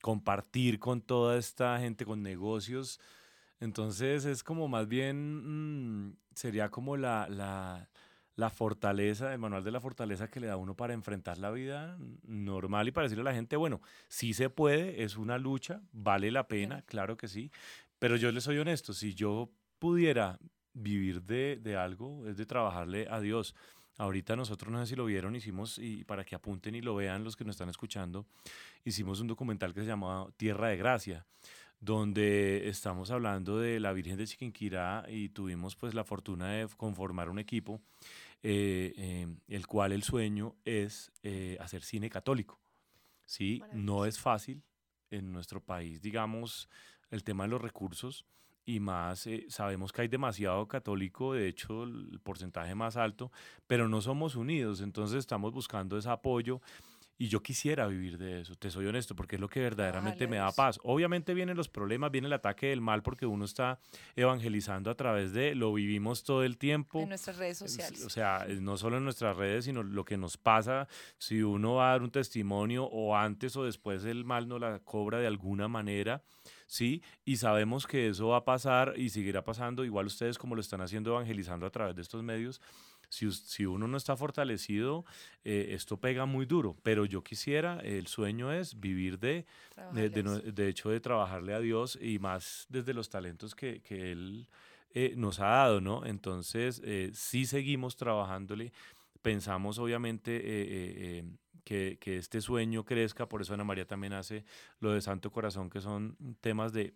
compartir 0.00 0.78
con 0.78 1.02
toda 1.02 1.36
esta 1.36 1.80
gente, 1.80 2.04
con 2.04 2.22
negocios. 2.22 3.00
Entonces 3.58 4.26
es 4.26 4.44
como 4.44 4.68
más 4.68 4.86
bien, 4.86 6.06
mm, 6.06 6.16
sería 6.36 6.70
como 6.70 6.96
la, 6.96 7.26
la 7.28 7.89
la 8.40 8.50
fortaleza, 8.50 9.32
el 9.32 9.38
manual 9.38 9.62
de 9.62 9.70
la 9.70 9.80
fortaleza 9.80 10.28
que 10.30 10.40
le 10.40 10.46
da 10.46 10.56
uno 10.56 10.74
para 10.74 10.94
enfrentar 10.94 11.36
la 11.36 11.50
vida 11.50 11.98
normal 12.26 12.88
y 12.88 12.90
para 12.90 13.04
decirle 13.04 13.20
a 13.20 13.32
la 13.32 13.34
gente, 13.34 13.56
bueno, 13.56 13.82
sí 14.08 14.32
se 14.32 14.48
puede, 14.48 15.04
es 15.04 15.18
una 15.18 15.36
lucha, 15.36 15.82
vale 15.92 16.30
la 16.30 16.48
pena, 16.48 16.82
claro 16.82 17.18
que 17.18 17.28
sí, 17.28 17.52
pero 17.98 18.16
yo 18.16 18.32
les 18.32 18.44
soy 18.44 18.56
honesto, 18.58 18.94
si 18.94 19.14
yo 19.14 19.50
pudiera 19.78 20.38
vivir 20.72 21.22
de, 21.22 21.58
de 21.62 21.76
algo, 21.76 22.26
es 22.26 22.38
de 22.38 22.46
trabajarle 22.46 23.06
a 23.10 23.20
Dios. 23.20 23.54
Ahorita 23.98 24.34
nosotros, 24.36 24.72
no 24.72 24.80
sé 24.80 24.86
si 24.86 24.96
lo 24.96 25.04
vieron, 25.04 25.36
hicimos, 25.36 25.78
y 25.78 26.04
para 26.04 26.24
que 26.24 26.34
apunten 26.34 26.74
y 26.74 26.80
lo 26.80 26.94
vean 26.94 27.22
los 27.22 27.36
que 27.36 27.44
nos 27.44 27.56
están 27.56 27.68
escuchando, 27.68 28.24
hicimos 28.84 29.20
un 29.20 29.26
documental 29.26 29.74
que 29.74 29.82
se 29.82 29.86
llama 29.86 30.26
Tierra 30.38 30.68
de 30.68 30.78
Gracia 30.78 31.26
donde 31.80 32.68
estamos 32.68 33.10
hablando 33.10 33.58
de 33.58 33.80
la 33.80 33.94
Virgen 33.94 34.18
de 34.18 34.26
Chiquinquirá 34.26 35.06
y 35.08 35.30
tuvimos 35.30 35.76
pues 35.76 35.94
la 35.94 36.04
fortuna 36.04 36.50
de 36.50 36.68
conformar 36.76 37.30
un 37.30 37.38
equipo 37.38 37.80
eh, 38.42 38.94
em, 38.96 39.38
el 39.48 39.66
cual 39.66 39.92
el 39.92 40.02
sueño 40.02 40.56
es 40.64 41.12
eh, 41.22 41.56
hacer 41.60 41.82
cine 41.82 42.08
católico. 42.08 42.60
¿sí? 43.24 43.62
No 43.72 44.06
es 44.06 44.18
fácil 44.18 44.62
en 45.10 45.32
nuestro 45.32 45.62
país, 45.62 46.00
digamos, 46.00 46.68
el 47.10 47.22
tema 47.24 47.44
de 47.44 47.50
los 47.50 47.60
recursos 47.60 48.24
y 48.64 48.80
más 48.80 49.26
eh, 49.26 49.46
sabemos 49.48 49.92
que 49.92 50.02
hay 50.02 50.08
demasiado 50.08 50.66
católico, 50.68 51.34
de 51.34 51.48
hecho 51.48 51.84
el 51.84 52.20
porcentaje 52.22 52.74
más 52.74 52.96
alto, 52.96 53.32
pero 53.66 53.88
no 53.88 54.00
somos 54.00 54.36
unidos, 54.36 54.80
entonces 54.80 55.18
estamos 55.18 55.52
buscando 55.52 55.98
ese 55.98 56.08
apoyo 56.08 56.60
y 57.20 57.28
yo 57.28 57.42
quisiera 57.42 57.86
vivir 57.86 58.16
de 58.16 58.40
eso, 58.40 58.54
te 58.54 58.70
soy 58.70 58.86
honesto, 58.86 59.14
porque 59.14 59.36
es 59.36 59.40
lo 59.42 59.48
que 59.50 59.60
verdaderamente 59.60 60.26
me 60.26 60.38
da 60.38 60.50
paz. 60.52 60.80
Obviamente 60.82 61.34
vienen 61.34 61.54
los 61.54 61.68
problemas, 61.68 62.10
viene 62.10 62.28
el 62.28 62.32
ataque 62.32 62.68
del 62.68 62.80
mal, 62.80 63.02
porque 63.02 63.26
uno 63.26 63.44
está 63.44 63.78
evangelizando 64.16 64.90
a 64.90 64.94
través 64.94 65.34
de, 65.34 65.54
lo 65.54 65.70
vivimos 65.74 66.24
todo 66.24 66.44
el 66.44 66.56
tiempo. 66.56 67.02
En 67.02 67.10
nuestras 67.10 67.36
redes 67.36 67.58
sociales. 67.58 68.06
O 68.06 68.08
sea, 68.08 68.46
no 68.60 68.78
solo 68.78 68.96
en 68.96 69.04
nuestras 69.04 69.36
redes, 69.36 69.66
sino 69.66 69.82
lo 69.82 70.02
que 70.06 70.16
nos 70.16 70.38
pasa, 70.38 70.88
si 71.18 71.42
uno 71.42 71.74
va 71.74 71.88
a 71.88 71.92
dar 71.92 72.02
un 72.02 72.10
testimonio 72.10 72.84
o 72.84 73.14
antes 73.14 73.54
o 73.54 73.64
después 73.64 74.02
el 74.06 74.24
mal 74.24 74.48
no 74.48 74.58
la 74.58 74.78
cobra 74.78 75.18
de 75.18 75.26
alguna 75.26 75.68
manera 75.68 76.22
¿sí? 76.66 77.02
Y 77.24 77.36
sabemos 77.36 77.86
que 77.86 78.08
eso 78.08 78.28
va 78.28 78.38
a 78.38 78.44
pasar 78.44 78.94
y 78.96 79.10
seguirá 79.10 79.44
pasando, 79.44 79.84
igual 79.84 80.06
ustedes 80.06 80.38
como 80.38 80.54
lo 80.54 80.60
están 80.60 80.80
haciendo 80.80 81.10
evangelizando 81.10 81.66
a 81.66 81.70
través 81.70 81.96
de 81.96 82.02
estos 82.02 82.22
medios. 82.22 82.62
Si, 83.10 83.30
si 83.30 83.66
uno 83.66 83.86
no 83.86 83.98
está 83.98 84.16
fortalecido, 84.16 85.04
eh, 85.44 85.68
esto 85.72 85.98
pega 85.98 86.24
muy 86.24 86.46
duro, 86.46 86.76
pero 86.82 87.04
yo 87.04 87.22
quisiera, 87.22 87.80
el 87.80 88.06
sueño 88.06 88.52
es 88.52 88.80
vivir 88.80 89.18
de, 89.18 89.44
de, 89.92 90.08
de, 90.08 90.68
hecho, 90.68 90.88
de 90.88 91.00
trabajarle 91.00 91.52
a 91.52 91.60
Dios 91.60 91.98
y 92.00 92.18
más 92.18 92.66
desde 92.70 92.94
los 92.94 93.10
talentos 93.10 93.54
que, 93.54 93.82
que 93.82 94.12
Él 94.12 94.48
eh, 94.92 95.14
nos 95.16 95.40
ha 95.40 95.46
dado, 95.46 95.80
¿no? 95.80 96.04
Entonces, 96.04 96.80
eh, 96.84 97.10
sí 97.14 97.46
seguimos 97.46 97.96
trabajándole. 97.96 98.72
Pensamos 99.22 99.78
obviamente 99.78 100.36
eh, 100.36 100.42
eh, 100.44 101.18
em, 101.18 101.36
que, 101.64 101.98
que, 102.00 102.16
este 102.16 102.40
sueño 102.40 102.84
crezca, 102.84 103.28
por 103.28 103.42
eso 103.42 103.54
Ana 103.54 103.64
María 103.64 103.86
también 103.86 104.14
hace 104.14 104.44
lo 104.80 104.92
de 104.92 105.00
Santo 105.00 105.30
Corazón, 105.30 105.70
que 105.70 105.80
son 105.80 106.16
temas 106.40 106.72
de, 106.72 106.94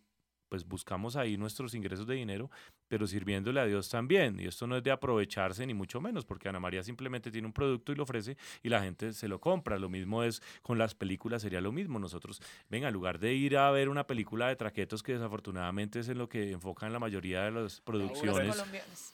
pues 0.49 0.67
buscamos 0.67 1.17
ahí 1.17 1.37
nuestros 1.37 1.75
ingresos 1.75 2.07
de 2.07 2.15
dinero, 2.15 2.51
pero 2.89 3.07
sirviéndole 3.07 3.61
a 3.61 3.67
Dios 3.67 3.89
también. 3.89 4.39
Y 4.41 4.47
esto 4.47 4.67
no 4.67 4.77
es 4.77 4.83
de 4.83 4.91
aprovecharse 4.91 5.67
ni 5.67 5.75
mucho 5.75 6.01
menos, 6.01 6.25
porque 6.25 6.49
Ana 6.49 6.61
María 6.61 6.83
simplemente 6.83 7.31
tiene 7.31 7.47
un 7.47 7.53
producto 7.53 7.93
y 7.93 7.95
lo 7.95 8.05
ofrece 8.05 8.37
y 8.63 8.69
la 8.69 8.83
gente 8.83 9.13
se 9.13 9.29
lo 9.29 9.41
compra. 9.41 9.79
Lo 9.79 9.89
mismo 9.89 10.23
es 10.23 10.43
con 10.63 10.79
las 10.79 10.95
películas, 10.95 11.43
sería 11.43 11.61
lo 11.61 11.73
mismo. 11.73 11.99
Nosotros, 11.99 12.41
venga, 12.69 12.89
en 12.89 12.95
lugar 12.95 13.19
de 13.19 13.35
ir 13.35 13.57
a 13.57 13.71
ver 13.71 13.89
una 13.89 14.07
película 14.07 14.49
de 14.49 14.57
traquetos, 14.57 15.03
que 15.03 15.13
desafortunadamente 15.13 16.01
es 16.01 16.09
en 16.09 16.19
lo 16.19 16.29
que 16.29 16.53
enfocan 16.53 16.93
la 16.93 16.99
mayoría 16.99 17.43
de 17.43 17.51
las 17.51 17.81
producciones. 17.81 18.65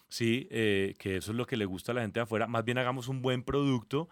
Sí, 0.08 0.48
eh, 0.50 0.94
que 0.98 1.16
eso 1.18 1.30
es 1.30 1.36
lo 1.36 1.46
que 1.46 1.56
le 1.56 1.64
gusta 1.64 1.92
a 1.92 1.94
la 1.94 2.02
gente 2.02 2.20
de 2.20 2.24
afuera. 2.24 2.46
Más 2.46 2.64
bien 2.64 2.78
hagamos 2.78 3.08
un 3.08 3.22
buen 3.22 3.42
producto 3.42 4.08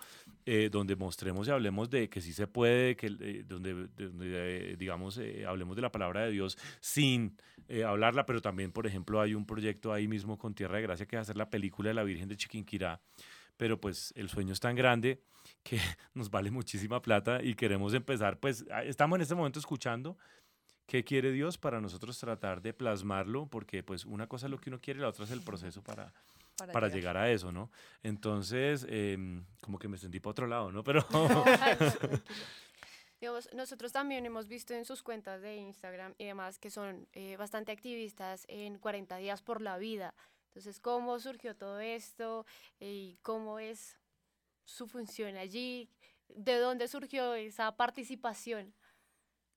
eh, 0.46 0.68
donde 0.70 0.96
mostremos 0.96 1.48
y 1.48 1.50
hablemos 1.50 1.90
de 1.90 2.08
que 2.08 2.20
sí 2.20 2.32
se 2.32 2.46
puede, 2.46 2.96
que, 2.96 3.08
eh, 3.20 3.44
donde, 3.46 4.76
digamos, 4.76 5.20
hablemos 5.46 5.76
de 5.76 5.82
la 5.82 5.90
palabra 5.90 6.24
de 6.24 6.30
Dios 6.30 6.56
sin 6.80 7.36
hablarla, 7.84 8.24
pero 8.24 8.40
también, 8.40 8.72
por 8.72 8.86
ejemplo, 8.86 9.20
hay 9.20 9.34
un 9.34 9.44
proyecto 9.48 9.92
ahí 9.92 10.06
mismo 10.06 10.38
con 10.38 10.54
Tierra 10.54 10.76
de 10.76 10.82
Gracia 10.82 11.06
que 11.06 11.16
es 11.16 11.22
hacer 11.22 11.36
la 11.36 11.50
película 11.50 11.88
de 11.88 11.94
la 11.94 12.04
Virgen 12.04 12.28
de 12.28 12.36
Chiquinquirá, 12.36 13.00
pero 13.56 13.80
pues 13.80 14.12
el 14.14 14.28
sueño 14.28 14.52
es 14.52 14.60
tan 14.60 14.76
grande 14.76 15.20
que 15.64 15.80
nos 16.14 16.30
vale 16.30 16.52
muchísima 16.52 17.02
plata 17.02 17.42
y 17.42 17.54
queremos 17.54 17.92
empezar, 17.94 18.38
pues 18.38 18.64
estamos 18.84 19.16
en 19.16 19.22
este 19.22 19.34
momento 19.34 19.58
escuchando 19.58 20.16
qué 20.86 21.02
quiere 21.02 21.32
Dios 21.32 21.58
para 21.58 21.80
nosotros 21.80 22.18
tratar 22.18 22.62
de 22.62 22.72
plasmarlo, 22.72 23.46
porque 23.46 23.82
pues 23.82 24.04
una 24.04 24.28
cosa 24.28 24.46
es 24.46 24.50
lo 24.50 24.58
que 24.58 24.70
uno 24.70 24.80
quiere, 24.80 25.00
la 25.00 25.08
otra 25.08 25.24
es 25.24 25.30
el 25.32 25.42
proceso 25.42 25.82
para, 25.82 26.12
para, 26.72 26.88
llegar. 26.88 27.16
a 27.16 27.30
eso, 27.30 27.52
¿no? 27.52 27.70
Entonces, 28.02 28.86
em, 28.88 29.44
como 29.60 29.78
que 29.78 29.88
me 29.88 29.98
sentí 29.98 30.20
para 30.20 30.30
otro 30.30 30.46
lado, 30.46 30.70
¿no? 30.70 30.84
Pero... 30.84 31.04
nosotros 33.52 33.92
también 33.92 34.26
hemos 34.26 34.46
visto 34.48 34.74
en 34.74 34.84
sus 34.84 35.02
cuentas 35.02 35.42
de 35.42 35.56
Instagram 35.56 36.14
y 36.18 36.26
demás 36.26 36.58
que 36.58 36.70
son 36.70 37.08
eh, 37.12 37.36
bastante 37.36 37.72
activistas 37.72 38.44
en 38.48 38.78
40 38.78 39.16
días 39.16 39.42
por 39.42 39.60
la 39.60 39.76
vida. 39.78 40.14
Entonces, 40.48 40.80
¿cómo 40.80 41.18
surgió 41.18 41.56
todo 41.56 41.80
esto? 41.80 42.46
¿Y 42.78 43.18
cómo 43.22 43.58
es 43.58 43.98
su 44.64 44.86
función 44.86 45.36
allí? 45.36 45.90
¿De 46.28 46.58
dónde 46.58 46.88
surgió 46.88 47.34
esa 47.34 47.76
participación? 47.76 48.74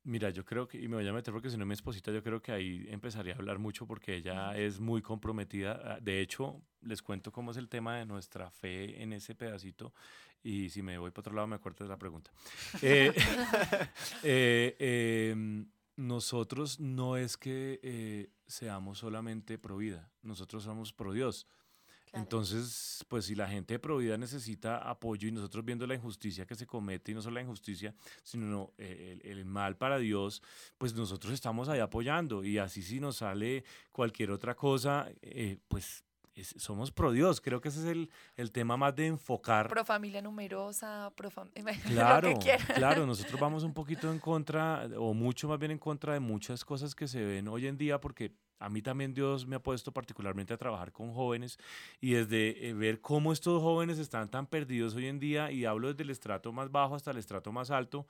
Mira, 0.03 0.31
yo 0.31 0.43
creo 0.43 0.67
que, 0.67 0.79
y 0.79 0.87
me 0.87 0.95
voy 0.95 1.07
a 1.07 1.13
meter 1.13 1.31
porque 1.31 1.49
si 1.49 1.57
no 1.57 1.65
mi 1.65 1.73
esposita, 1.73 2.11
yo 2.11 2.23
creo 2.23 2.41
que 2.41 2.51
ahí 2.51 2.85
empezaría 2.89 3.33
a 3.33 3.37
hablar 3.37 3.59
mucho 3.59 3.85
porque 3.85 4.15
ella 4.15 4.57
es 4.57 4.79
muy 4.79 5.01
comprometida. 5.01 5.99
De 6.01 6.21
hecho, 6.21 6.61
les 6.81 7.03
cuento 7.03 7.31
cómo 7.31 7.51
es 7.51 7.57
el 7.57 7.69
tema 7.69 7.97
de 7.97 8.05
nuestra 8.05 8.49
fe 8.49 9.03
en 9.03 9.13
ese 9.13 9.35
pedacito 9.35 9.93
y 10.43 10.69
si 10.69 10.81
me 10.81 10.97
voy 10.97 11.11
para 11.11 11.21
otro 11.21 11.33
lado 11.35 11.47
me 11.47 11.57
de 11.57 11.87
la 11.87 11.97
pregunta. 11.97 12.31
Eh, 12.81 13.13
eh, 14.23 15.29
em, 15.31 15.69
nosotros 15.97 16.79
no 16.79 17.17
es 17.17 17.37
que 17.37 17.79
eh, 17.83 18.31
seamos 18.47 18.99
solamente 18.99 19.59
pro 19.59 19.77
vida, 19.77 20.11
nosotros 20.23 20.63
somos 20.63 20.93
pro 20.93 21.13
Dios. 21.13 21.47
Entonces, 22.13 23.05
pues 23.07 23.25
si 23.25 23.35
la 23.35 23.47
gente 23.47 23.75
de 23.75 23.79
Provida 23.79 24.17
necesita 24.17 24.77
apoyo 24.77 25.29
y 25.29 25.31
nosotros 25.31 25.63
viendo 25.63 25.87
la 25.87 25.95
injusticia 25.95 26.45
que 26.45 26.55
se 26.55 26.67
comete, 26.67 27.11
y 27.11 27.15
no 27.15 27.21
solo 27.21 27.35
la 27.35 27.41
injusticia, 27.41 27.95
sino 28.21 28.73
el, 28.77 29.21
el, 29.23 29.45
mal 29.45 29.77
para 29.77 29.97
Dios, 29.97 30.41
pues 30.77 30.93
nosotros 30.93 31.33
estamos 31.33 31.69
ahí 31.69 31.79
apoyando. 31.79 32.43
Y 32.43 32.57
así 32.57 32.81
si 32.81 32.99
nos 32.99 33.17
sale 33.17 33.63
cualquier 33.91 34.31
otra 34.31 34.55
cosa, 34.55 35.07
eh, 35.21 35.57
pues 35.69 36.03
somos 36.57 36.91
pro 36.91 37.11
Dios. 37.11 37.41
Creo 37.41 37.61
que 37.61 37.69
ese 37.69 37.79
es 37.79 37.85
el, 37.85 38.09
el, 38.35 38.51
tema 38.51 38.77
más 38.77 38.95
de 38.95 39.07
enfocar. 39.07 39.67
Pro 39.67 39.85
familia 39.85 40.21
numerosa, 40.21 41.11
pro 41.15 41.29
familia. 41.29 41.63
Claro, 41.87 42.39
claro, 42.75 43.05
nosotros 43.07 43.39
vamos 43.39 43.63
un 43.63 43.73
poquito 43.73 44.11
en 44.11 44.19
contra, 44.19 44.87
o 44.97 45.13
mucho 45.13 45.47
más 45.47 45.59
bien 45.59 45.71
en 45.71 45.79
contra 45.79 46.13
de 46.13 46.19
muchas 46.19 46.65
cosas 46.65 46.95
que 46.95 47.07
se 47.07 47.23
ven 47.23 47.47
hoy 47.47 47.67
en 47.67 47.77
día, 47.77 47.99
porque 47.99 48.33
a 48.61 48.69
mí 48.69 48.81
también 48.81 49.13
Dios 49.13 49.45
me 49.45 49.55
ha 49.55 49.59
puesto 49.59 49.91
particularmente 49.91 50.53
a 50.53 50.57
trabajar 50.57 50.91
con 50.91 51.13
jóvenes 51.13 51.57
y 51.99 52.11
desde 52.11 52.69
eh, 52.69 52.73
ver 52.73 53.01
cómo 53.01 53.33
estos 53.33 53.61
jóvenes 53.61 53.97
están 53.97 54.29
tan 54.29 54.45
perdidos 54.45 54.95
hoy 54.95 55.07
en 55.07 55.19
día, 55.19 55.51
y 55.51 55.65
hablo 55.65 55.89
desde 55.89 56.03
el 56.03 56.11
estrato 56.11 56.51
más 56.51 56.71
bajo 56.71 56.95
hasta 56.95 57.11
el 57.11 57.17
estrato 57.17 57.51
más 57.51 57.71
alto, 57.71 58.05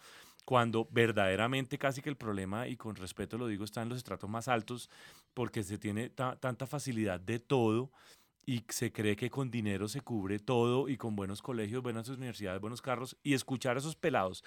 cuando 0.45 0.87
verdaderamente 0.91 1.77
casi 1.77 2.01
que 2.01 2.09
el 2.09 2.17
problema, 2.17 2.67
y 2.67 2.75
con 2.75 2.95
respeto 2.95 3.37
lo 3.37 3.47
digo, 3.47 3.63
está 3.63 3.81
en 3.81 3.89
los 3.89 3.97
estratos 3.97 4.29
más 4.29 4.47
altos, 4.47 4.89
porque 5.33 5.63
se 5.63 5.77
tiene 5.77 6.09
tanta 6.09 6.67
facilidad 6.67 7.19
de 7.19 7.39
todo 7.39 7.91
y 8.45 8.63
se 8.69 8.91
cree 8.91 9.15
que 9.15 9.29
con 9.29 9.51
dinero 9.51 9.87
se 9.87 10.01
cubre 10.01 10.39
todo 10.39 10.89
y 10.89 10.97
con 10.97 11.15
buenos 11.15 11.41
colegios, 11.41 11.83
buenas 11.83 12.09
universidades, 12.09 12.59
buenos 12.59 12.81
carros, 12.81 13.15
y 13.23 13.33
escuchar 13.33 13.77
a 13.77 13.79
esos 13.79 13.95
pelados 13.95 14.43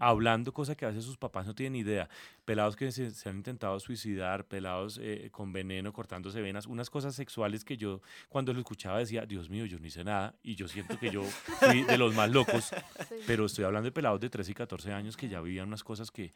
hablando 0.00 0.52
cosas 0.52 0.76
que 0.76 0.84
a 0.84 0.88
veces 0.88 1.04
sus 1.04 1.16
papás 1.16 1.46
no 1.46 1.54
tienen 1.54 1.76
idea. 1.76 2.08
Pelados 2.44 2.76
que 2.76 2.90
se, 2.92 3.28
han 3.28 3.36
intentado 3.36 3.78
suicidar, 3.80 4.46
pelados 4.46 4.98
eh, 5.02 5.28
con 5.32 5.52
veneno, 5.52 5.92
cortándose 5.92 6.40
venas, 6.40 6.66
unas 6.66 6.90
cosas 6.90 7.14
sexuales 7.14 7.64
que 7.64 7.76
yo 7.76 8.00
cuando 8.28 8.52
lo 8.52 8.60
escuchaba 8.60 8.98
decía, 8.98 9.26
Dios 9.26 9.50
mío, 9.50 9.66
yo 9.66 9.78
no 9.78 9.86
hice 9.86 10.04
nada 10.04 10.34
y 10.42 10.54
yo 10.54 10.68
siento 10.68 10.98
que 10.98 11.10
yo 11.10 11.22
fui 11.22 11.82
de 11.82 11.98
los 11.98 12.14
más 12.14 12.30
locos, 12.30 12.70
pero 13.26 13.46
estoy 13.46 13.64
hablando 13.64 13.86
de 13.86 13.92
pelados 13.92 14.20
de 14.20 14.30
13 14.30 14.50
y 14.50 14.54
14 14.54 14.92
años 14.92 15.16
que 15.16 15.28
ya 15.28 15.40
vivían 15.40 15.68
unas 15.68 15.84
cosas 15.84 16.10
que 16.10 16.32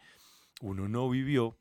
uno 0.61 0.89
no 0.89 1.09
vivió 1.09 1.57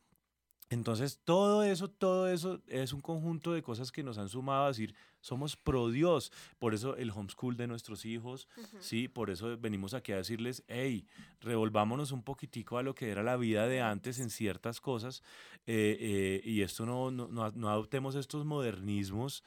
entonces, 0.70 1.22
todo 1.24 1.64
eso, 1.64 1.88
todo 1.90 2.28
eso 2.28 2.62
es 2.68 2.92
un 2.92 3.00
conjunto 3.00 3.54
de 3.54 3.64
cosas 3.64 3.92
que 3.92 4.04
nos 4.04 4.18
han 4.18 4.28
sumado 4.28 4.66
a 4.66 4.68
decir, 4.68 4.94
somos 5.22 5.56
pro 5.56 5.90
Dios. 5.90 6.32
Por 6.60 6.74
eso 6.74 6.98
el 6.98 7.12
homeschool 7.12 7.56
de 7.56 7.68
nuestros 7.68 8.04
hijos, 8.06 8.50
sí, 8.80 9.08
por 9.08 9.30
eso 9.30 9.58
venimos 9.58 9.94
aquí 9.94 10.12
a 10.12 10.18
decirles, 10.18 10.64
hey, 10.68 11.08
revolvámonos 11.40 12.12
un 12.12 12.22
poquitico 12.22 12.78
a 12.78 12.84
lo 12.84 12.96
que 12.96 13.10
era 13.10 13.24
la 13.24 13.38
vida 13.38 13.68
de 13.68 13.82
antes 13.82 14.20
en 14.20 14.30
ciertas 14.30 14.82
cosas 14.82 15.24
eh, 15.66 15.98
eh, 16.00 16.42
y 16.44 16.62
esto 16.62 16.86
no, 16.86 17.12
no, 17.12 17.28
no 17.28 17.70
adoptemos 17.70 18.16
estos 18.16 18.46
modernismos 18.46 19.44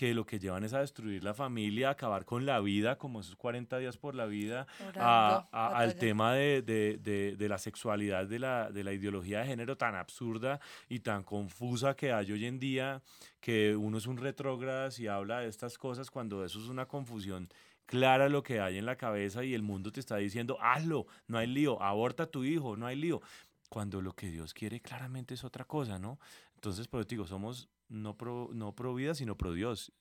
que 0.00 0.14
lo 0.14 0.24
que 0.24 0.38
llevan 0.38 0.64
es 0.64 0.72
a 0.72 0.80
destruir 0.80 1.22
la 1.22 1.34
familia, 1.34 1.88
a 1.88 1.90
acabar 1.90 2.24
con 2.24 2.46
la 2.46 2.58
vida, 2.60 2.96
como 2.96 3.20
esos 3.20 3.36
40 3.36 3.76
días 3.76 3.98
por 3.98 4.14
la 4.14 4.24
vida, 4.24 4.66
al 5.52 5.94
tema 5.96 6.32
de, 6.32 6.62
de, 6.62 7.36
de, 7.36 7.48
la 7.50 7.58
sexualidad, 7.58 8.26
de 8.26 8.38
la, 8.38 8.70
de 8.70 8.82
la 8.82 8.94
ideología 8.94 9.40
de 9.40 9.48
género 9.48 9.76
tan 9.76 9.94
absurda 9.96 10.58
y 10.88 11.00
tan 11.00 11.22
confusa 11.22 11.96
que 11.96 12.14
hay 12.14 12.32
hoy 12.32 12.46
en 12.46 12.58
día, 12.58 13.02
que 13.42 13.76
uno 13.76 13.98
es 13.98 14.06
un 14.06 14.16
retrógrado 14.16 14.88
y 14.96 15.06
habla 15.06 15.40
de 15.40 15.48
estas 15.48 15.76
cosas 15.76 16.10
cuando 16.10 16.46
eso 16.46 16.58
es 16.60 16.68
una 16.68 16.86
confusión 16.86 17.50
clara 17.84 18.30
lo 18.30 18.42
que 18.42 18.58
hay 18.58 18.78
en 18.78 18.86
la 18.86 18.96
cabeza 18.96 19.44
y 19.44 19.52
el 19.52 19.62
mundo 19.62 19.92
te 19.92 20.00
está 20.00 20.16
diciendo, 20.16 20.56
hazlo, 20.62 21.08
no 21.26 21.36
hay 21.36 21.46
lío, 21.46 21.82
aborta 21.82 22.22
a 22.22 22.30
tu 22.30 22.42
hijo, 22.42 22.74
no 22.74 22.86
hay 22.86 22.96
lío, 22.96 23.20
cuando 23.68 24.00
lo 24.00 24.14
que 24.14 24.30
Dios 24.30 24.54
quiere 24.54 24.80
claramente 24.80 25.34
es 25.34 25.44
otra 25.44 25.66
cosa, 25.66 25.98
¿no? 25.98 26.18
Entonces, 26.54 26.88
pues 26.88 27.06
digo, 27.06 27.26
somos 27.26 27.68
no 27.90 28.16
pro, 28.16 28.48
no 28.52 28.74
pro 28.74 28.94
vida, 28.94 29.14
sino 29.14 29.36
pro 29.36 29.52
Dios. 29.52 29.92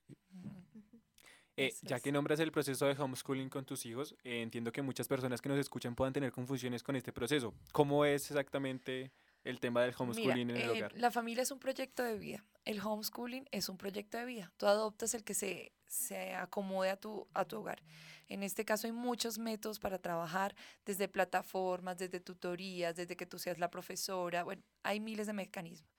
Eh, 1.57 1.73
ya 1.81 1.99
que 1.99 2.13
nombras 2.13 2.39
el 2.39 2.53
proceso 2.53 2.85
de 2.85 2.93
homeschooling 2.93 3.49
con 3.49 3.65
tus 3.65 3.85
hijos, 3.85 4.15
eh, 4.23 4.41
entiendo 4.41 4.71
que 4.71 4.81
muchas 4.81 5.09
personas 5.09 5.41
que 5.41 5.49
nos 5.49 5.59
escuchan 5.59 5.93
puedan 5.93 6.13
tener 6.13 6.31
confusiones 6.31 6.83
con 6.83 6.95
este 6.95 7.11
proceso. 7.11 7.53
¿Cómo 7.73 8.05
es 8.05 8.31
exactamente 8.31 9.11
el 9.43 9.59
tema 9.59 9.81
del 9.81 9.93
homeschooling 9.97 10.51
en 10.51 10.55
el 10.55 10.69
eh, 10.69 10.69
hogar? 10.69 10.93
La 10.95 11.11
familia 11.11 11.43
es 11.43 11.51
un 11.51 11.59
proyecto 11.59 12.01
de 12.01 12.17
vida. 12.17 12.45
El 12.63 12.79
homeschooling 12.79 13.45
es 13.51 13.67
un 13.67 13.77
proyecto 13.77 14.17
de 14.17 14.25
vida. 14.25 14.53
Tú 14.55 14.67
adoptas 14.67 15.13
el 15.15 15.25
que 15.25 15.33
se, 15.33 15.73
se 15.85 16.33
acomode 16.33 16.91
a 16.91 16.95
tu, 16.95 17.27
a 17.33 17.43
tu 17.43 17.57
hogar. 17.57 17.83
En 18.29 18.43
este 18.43 18.63
caso 18.63 18.87
hay 18.87 18.93
muchos 18.93 19.37
métodos 19.37 19.79
para 19.79 19.97
trabajar, 19.97 20.55
desde 20.85 21.09
plataformas, 21.09 21.97
desde 21.97 22.21
tutorías, 22.21 22.95
desde 22.95 23.17
que 23.17 23.25
tú 23.25 23.37
seas 23.37 23.57
la 23.57 23.69
profesora. 23.69 24.43
Bueno, 24.43 24.63
hay 24.83 25.01
miles 25.01 25.27
de 25.27 25.33
mecanismos. 25.33 25.89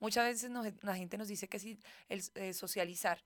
Muchas 0.00 0.24
veces 0.24 0.50
la 0.82 0.96
gente 0.96 1.18
nos 1.18 1.28
dice 1.28 1.48
que 1.48 1.58
sí, 1.58 1.78
el 2.08 2.22
eh, 2.34 2.52
socializar. 2.52 3.22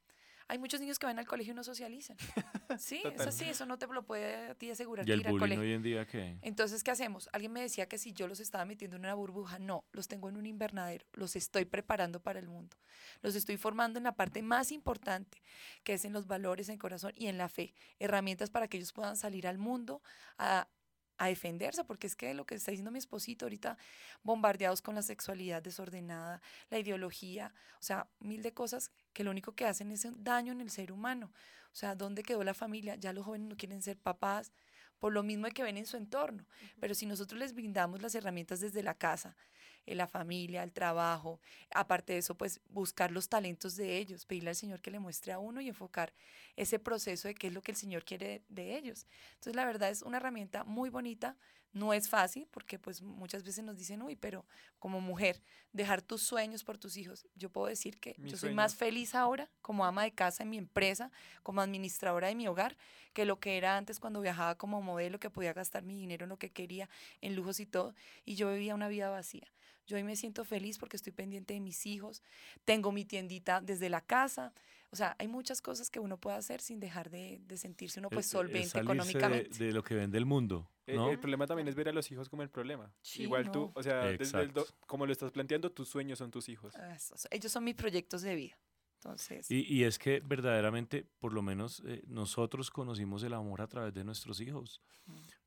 Hay 0.48 0.58
muchos 0.58 0.80
niños 0.80 0.98
que 0.98 1.06
van 1.06 1.18
al 1.18 1.26
colegio 1.26 1.52
y 1.52 1.56
no 1.56 1.64
socializan. 1.64 2.16
Sí, 2.78 3.02
es 3.04 3.20
así, 3.20 3.44
eso 3.44 3.66
no 3.66 3.76
te 3.78 3.86
lo 3.86 4.02
puede 4.02 4.50
a 4.50 4.54
ti 4.54 4.70
asegurar. 4.70 5.06
¿Y 5.06 5.12
el 5.12 5.22
bullying 5.22 5.58
hoy 5.58 5.72
en 5.74 5.82
día 5.82 6.06
qué? 6.06 6.38
Entonces, 6.40 6.82
¿qué 6.82 6.90
hacemos? 6.90 7.28
Alguien 7.32 7.52
me 7.52 7.60
decía 7.60 7.86
que 7.86 7.98
si 7.98 8.14
yo 8.14 8.26
los 8.26 8.40
estaba 8.40 8.64
metiendo 8.64 8.96
en 8.96 9.04
una 9.04 9.12
burbuja, 9.12 9.58
no, 9.58 9.84
los 9.92 10.08
tengo 10.08 10.30
en 10.30 10.38
un 10.38 10.46
invernadero, 10.46 11.04
los 11.12 11.36
estoy 11.36 11.66
preparando 11.66 12.20
para 12.20 12.38
el 12.38 12.48
mundo. 12.48 12.74
Los 13.20 13.34
estoy 13.34 13.58
formando 13.58 13.98
en 13.98 14.04
la 14.04 14.12
parte 14.12 14.40
más 14.40 14.72
importante, 14.72 15.42
que 15.84 15.92
es 15.94 16.06
en 16.06 16.14
los 16.14 16.26
valores, 16.26 16.70
en 16.70 16.74
el 16.74 16.78
corazón 16.78 17.12
y 17.14 17.26
en 17.26 17.36
la 17.36 17.50
fe. 17.50 17.74
Herramientas 17.98 18.48
para 18.48 18.68
que 18.68 18.78
ellos 18.78 18.94
puedan 18.94 19.18
salir 19.18 19.46
al 19.46 19.58
mundo 19.58 20.02
a 20.38 20.66
a 21.22 21.28
defenderse, 21.28 21.84
porque 21.84 22.08
es 22.08 22.16
que 22.16 22.34
lo 22.34 22.44
que 22.44 22.56
está 22.56 22.72
diciendo 22.72 22.90
mi 22.90 22.98
esposito 22.98 23.44
ahorita, 23.44 23.78
bombardeados 24.24 24.82
con 24.82 24.96
la 24.96 25.02
sexualidad 25.02 25.62
desordenada, 25.62 26.42
la 26.68 26.80
ideología, 26.80 27.54
o 27.78 27.82
sea, 27.82 28.08
mil 28.18 28.42
de 28.42 28.52
cosas 28.52 28.90
que 29.12 29.22
lo 29.22 29.30
único 29.30 29.52
que 29.52 29.64
hacen 29.64 29.92
es 29.92 30.04
daño 30.16 30.52
en 30.52 30.60
el 30.60 30.68
ser 30.68 30.90
humano. 30.90 31.32
O 31.66 31.76
sea, 31.76 31.94
¿dónde 31.94 32.24
quedó 32.24 32.42
la 32.42 32.54
familia? 32.54 32.96
Ya 32.96 33.12
los 33.12 33.24
jóvenes 33.24 33.48
no 33.48 33.56
quieren 33.56 33.82
ser 33.82 33.98
papás, 33.98 34.52
por 34.98 35.12
lo 35.12 35.22
mismo 35.22 35.46
que 35.50 35.62
ven 35.62 35.76
en 35.76 35.86
su 35.86 35.96
entorno. 35.96 36.44
Pero 36.80 36.92
si 36.96 37.06
nosotros 37.06 37.38
les 37.38 37.54
brindamos 37.54 38.02
las 38.02 38.16
herramientas 38.16 38.58
desde 38.58 38.82
la 38.82 38.94
casa, 38.94 39.36
en 39.86 39.98
la 39.98 40.06
familia, 40.06 40.62
el 40.62 40.72
trabajo. 40.72 41.40
Aparte 41.74 42.14
de 42.14 42.20
eso, 42.20 42.34
pues 42.36 42.60
buscar 42.68 43.10
los 43.10 43.28
talentos 43.28 43.76
de 43.76 43.98
ellos, 43.98 44.26
pedirle 44.26 44.50
al 44.50 44.56
Señor 44.56 44.80
que 44.80 44.90
le 44.90 44.98
muestre 44.98 45.32
a 45.32 45.38
uno 45.38 45.60
y 45.60 45.68
enfocar 45.68 46.12
ese 46.56 46.78
proceso 46.78 47.28
de 47.28 47.34
qué 47.34 47.48
es 47.48 47.52
lo 47.52 47.62
que 47.62 47.72
el 47.72 47.76
Señor 47.76 48.04
quiere 48.04 48.42
de, 48.48 48.76
ellos. 48.76 49.06
Entonces, 49.34 49.56
la 49.56 49.64
verdad 49.64 49.90
es 49.90 50.02
una 50.02 50.18
herramienta 50.18 50.64
muy 50.64 50.90
bonita. 50.90 51.36
No 51.74 51.94
es 51.94 52.10
fácil 52.10 52.46
porque 52.50 52.78
pues 52.78 53.00
muchas 53.00 53.44
veces 53.44 53.64
nos 53.64 53.78
dicen, 53.78 54.02
uy, 54.02 54.14
pero 54.14 54.44
como 54.78 55.00
mujer, 55.00 55.40
dejar 55.72 56.02
tus 56.02 56.22
sueños 56.22 56.64
por 56.64 56.76
tus 56.76 56.98
hijos. 56.98 57.26
Yo 57.34 57.48
puedo 57.48 57.66
decir 57.66 57.98
que 57.98 58.14
yo 58.18 58.36
soy 58.36 58.52
más 58.52 58.74
feliz 58.74 59.14
ahora 59.14 59.48
como 59.62 59.86
ama 59.86 60.02
de 60.02 60.12
casa 60.12 60.42
en 60.42 60.50
mi 60.50 60.58
empresa, 60.58 61.10
como 61.42 61.62
administradora 61.62 62.28
de 62.28 62.34
mi 62.34 62.46
hogar, 62.46 62.76
que 63.14 63.24
lo 63.24 63.40
que 63.40 63.56
era 63.56 63.78
antes 63.78 64.00
cuando 64.00 64.20
viajaba 64.20 64.56
como 64.56 64.82
modelo, 64.82 65.18
que 65.18 65.30
podía 65.30 65.54
gastar 65.54 65.82
mi 65.82 65.96
dinero 65.96 66.24
en 66.24 66.28
lo 66.28 66.36
que 66.36 66.50
quería, 66.50 66.90
en 67.22 67.34
lujos 67.34 67.58
y 67.58 67.64
todo, 67.64 67.94
y 68.26 68.34
yo 68.34 68.52
vivía 68.52 68.74
una 68.74 68.88
vida 68.88 69.08
vacía. 69.08 69.50
Yo 69.86 69.96
hoy 69.96 70.04
me 70.04 70.16
siento 70.16 70.44
feliz 70.44 70.78
porque 70.78 70.96
estoy 70.96 71.12
pendiente 71.12 71.54
de 71.54 71.60
mis 71.60 71.86
hijos, 71.86 72.22
tengo 72.64 72.92
mi 72.92 73.04
tiendita 73.04 73.60
desde 73.60 73.88
la 73.88 74.00
casa. 74.00 74.52
O 74.90 74.96
sea, 74.96 75.16
hay 75.18 75.26
muchas 75.26 75.62
cosas 75.62 75.90
que 75.90 76.00
uno 76.00 76.18
puede 76.18 76.36
hacer 76.36 76.60
sin 76.60 76.78
dejar 76.78 77.10
de, 77.10 77.40
sentirse 77.56 77.98
uno 77.98 78.10
pues 78.10 78.26
solvente 78.26 78.78
económicamente. 78.78 79.64
De, 79.64 79.72
lo 79.72 79.82
que 79.82 79.94
vende 79.94 80.18
el 80.18 80.26
mundo. 80.26 80.68
Eh, 80.86 80.96
el, 80.96 81.18
problema 81.18 81.46
también 81.46 81.66
es 81.68 81.74
ver 81.74 81.88
a 81.88 81.92
los 81.92 82.10
hijos 82.10 82.28
como 82.28 82.42
el 82.42 82.50
problema. 82.50 82.92
Igual 83.16 83.50
tú, 83.50 83.72
o 83.74 83.82
sea, 83.82 84.16
como 84.86 85.06
lo 85.06 85.12
estás 85.12 85.30
planteando, 85.30 85.72
tus 85.72 85.88
sueños 85.88 86.18
son 86.18 86.30
tus 86.30 86.48
hijos. 86.48 86.74
ellos 87.30 87.52
son 87.52 87.64
mis 87.64 87.74
proyectos 87.74 88.22
de 88.22 88.34
vida. 88.34 88.58
Entonces... 88.96 89.50
Y, 89.50 89.62
y 89.72 89.82
es 89.82 89.98
que 89.98 90.20
verdaderamente, 90.20 91.06
por 91.18 91.32
lo 91.32 91.42
menos 91.42 91.82
eh, 91.86 92.04
nosotros 92.06 92.70
conocimos 92.70 93.22
el 93.24 93.34
amor 93.34 93.60
a 93.60 93.66
través 93.66 93.92
de 93.94 94.04
nuestros 94.04 94.40
hijos 94.40 94.80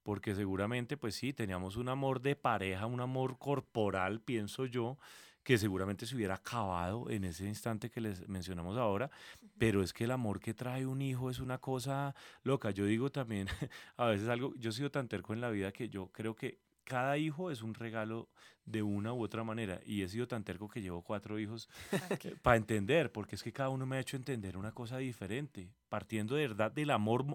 porque 0.05 0.35
seguramente, 0.35 0.97
pues 0.97 1.15
sí, 1.15 1.33
teníamos 1.33 1.77
un 1.77 1.89
amor 1.89 2.21
de 2.21 2.35
pareja, 2.35 2.85
un 2.85 3.01
amor 3.01 3.39
corporal, 3.39 4.21
pienso 4.21 4.67
yo, 4.67 4.99
que 5.43 5.57
seguramente 5.57 6.05
se 6.05 6.15
hubiera 6.15 6.35
acabado 6.35 7.09
en 7.09 7.23
ese 7.23 7.47
instante 7.47 7.89
que 7.89 8.01
les 8.01 8.29
mencionamos 8.29 8.77
ahora, 8.77 9.09
pero 9.57 9.81
es 9.81 9.93
que 9.93 10.03
el 10.03 10.11
amor 10.11 10.39
que 10.39 10.53
trae 10.53 10.85
un 10.85 11.01
hijo 11.01 11.31
es 11.31 11.39
una 11.39 11.57
cosa 11.57 12.13
loca. 12.43 12.69
Yo 12.69 12.85
digo 12.85 13.11
también, 13.11 13.47
a 13.97 14.05
veces 14.05 14.29
algo, 14.29 14.53
yo 14.57 14.69
he 14.69 14.73
sido 14.73 14.91
tan 14.91 15.07
terco 15.07 15.33
en 15.33 15.41
la 15.41 15.49
vida 15.49 15.71
que 15.71 15.89
yo 15.89 16.11
creo 16.11 16.35
que 16.35 16.59
cada 16.85 17.17
hijo 17.17 17.51
es 17.51 17.61
un 17.61 17.73
regalo 17.73 18.29
de 18.65 18.81
una 18.81 19.13
u 19.13 19.23
otra 19.23 19.43
manera. 19.43 19.79
Y 19.85 20.01
he 20.01 20.09
sido 20.09 20.27
tan 20.27 20.43
terco 20.43 20.69
que 20.69 20.81
llevo 20.81 21.01
cuatro 21.01 21.39
hijos 21.39 21.69
para 22.41 22.57
entender, 22.57 23.11
porque 23.11 23.35
es 23.35 23.43
que 23.43 23.51
cada 23.51 23.69
uno 23.69 23.85
me 23.85 23.97
ha 23.97 23.99
hecho 23.99 24.17
entender 24.17 24.57
una 24.57 24.71
cosa 24.71 24.97
diferente, 24.97 25.69
partiendo 25.89 26.35
de 26.35 26.47
verdad 26.47 26.71
del 26.71 26.89
amor 26.91 27.25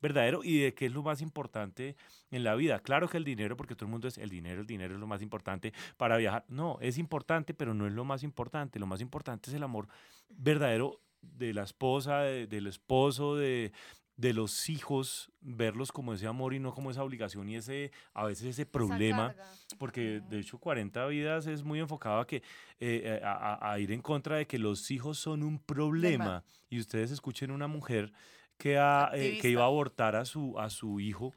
verdadero 0.00 0.42
y 0.42 0.58
de 0.58 0.74
qué 0.74 0.86
es 0.86 0.92
lo 0.92 1.02
más 1.02 1.20
importante 1.20 1.96
en 2.30 2.44
la 2.44 2.54
vida. 2.54 2.80
Claro 2.80 3.08
que 3.08 3.16
el 3.16 3.24
dinero, 3.24 3.56
porque 3.56 3.74
todo 3.74 3.86
el 3.86 3.92
mundo 3.92 4.08
es 4.08 4.18
el 4.18 4.30
dinero, 4.30 4.60
el 4.60 4.66
dinero 4.66 4.94
es 4.94 5.00
lo 5.00 5.06
más 5.06 5.22
importante 5.22 5.72
para 5.96 6.16
viajar. 6.16 6.44
No, 6.48 6.78
es 6.80 6.98
importante, 6.98 7.54
pero 7.54 7.74
no 7.74 7.86
es 7.86 7.92
lo 7.92 8.04
más 8.04 8.22
importante. 8.22 8.78
Lo 8.78 8.86
más 8.86 9.00
importante 9.00 9.50
es 9.50 9.54
el 9.54 9.62
amor 9.62 9.88
verdadero 10.28 11.00
de 11.20 11.52
la 11.52 11.62
esposa, 11.62 12.20
del 12.20 12.66
esposo, 12.66 13.36
de, 13.36 13.72
de 14.20 14.34
los 14.34 14.68
hijos, 14.68 15.30
verlos 15.40 15.92
como 15.92 16.12
ese 16.12 16.26
amor 16.26 16.52
y 16.52 16.58
no 16.58 16.74
como 16.74 16.90
esa 16.90 17.02
obligación 17.02 17.48
y 17.48 17.56
ese, 17.56 17.90
a 18.12 18.26
veces 18.26 18.48
ese 18.48 18.66
problema, 18.66 19.34
porque 19.78 20.20
de 20.28 20.40
hecho 20.40 20.58
40 20.58 21.06
vidas 21.06 21.46
es 21.46 21.64
muy 21.64 21.80
enfocado 21.80 22.20
a, 22.20 22.26
que, 22.26 22.36
eh, 22.36 22.42
eh, 22.80 23.20
a, 23.24 23.78
ir 23.78 23.90
en 23.92 24.02
contra 24.02 24.36
de 24.36 24.46
que 24.46 24.58
los 24.58 24.90
hijos 24.90 25.18
son 25.18 25.42
un 25.42 25.58
problema. 25.58 26.44
Y 26.68 26.78
ustedes 26.78 27.10
escuchen 27.10 27.50
una 27.50 27.66
mujer 27.66 28.12
que, 28.58 28.76
eh, 29.14 29.38
que 29.40 29.48
iba 29.48 29.62
a 29.62 29.66
abortar 29.66 30.14
a 30.16 30.26
su, 30.26 30.58
a 30.58 30.68
su 30.68 31.00
hijo 31.00 31.32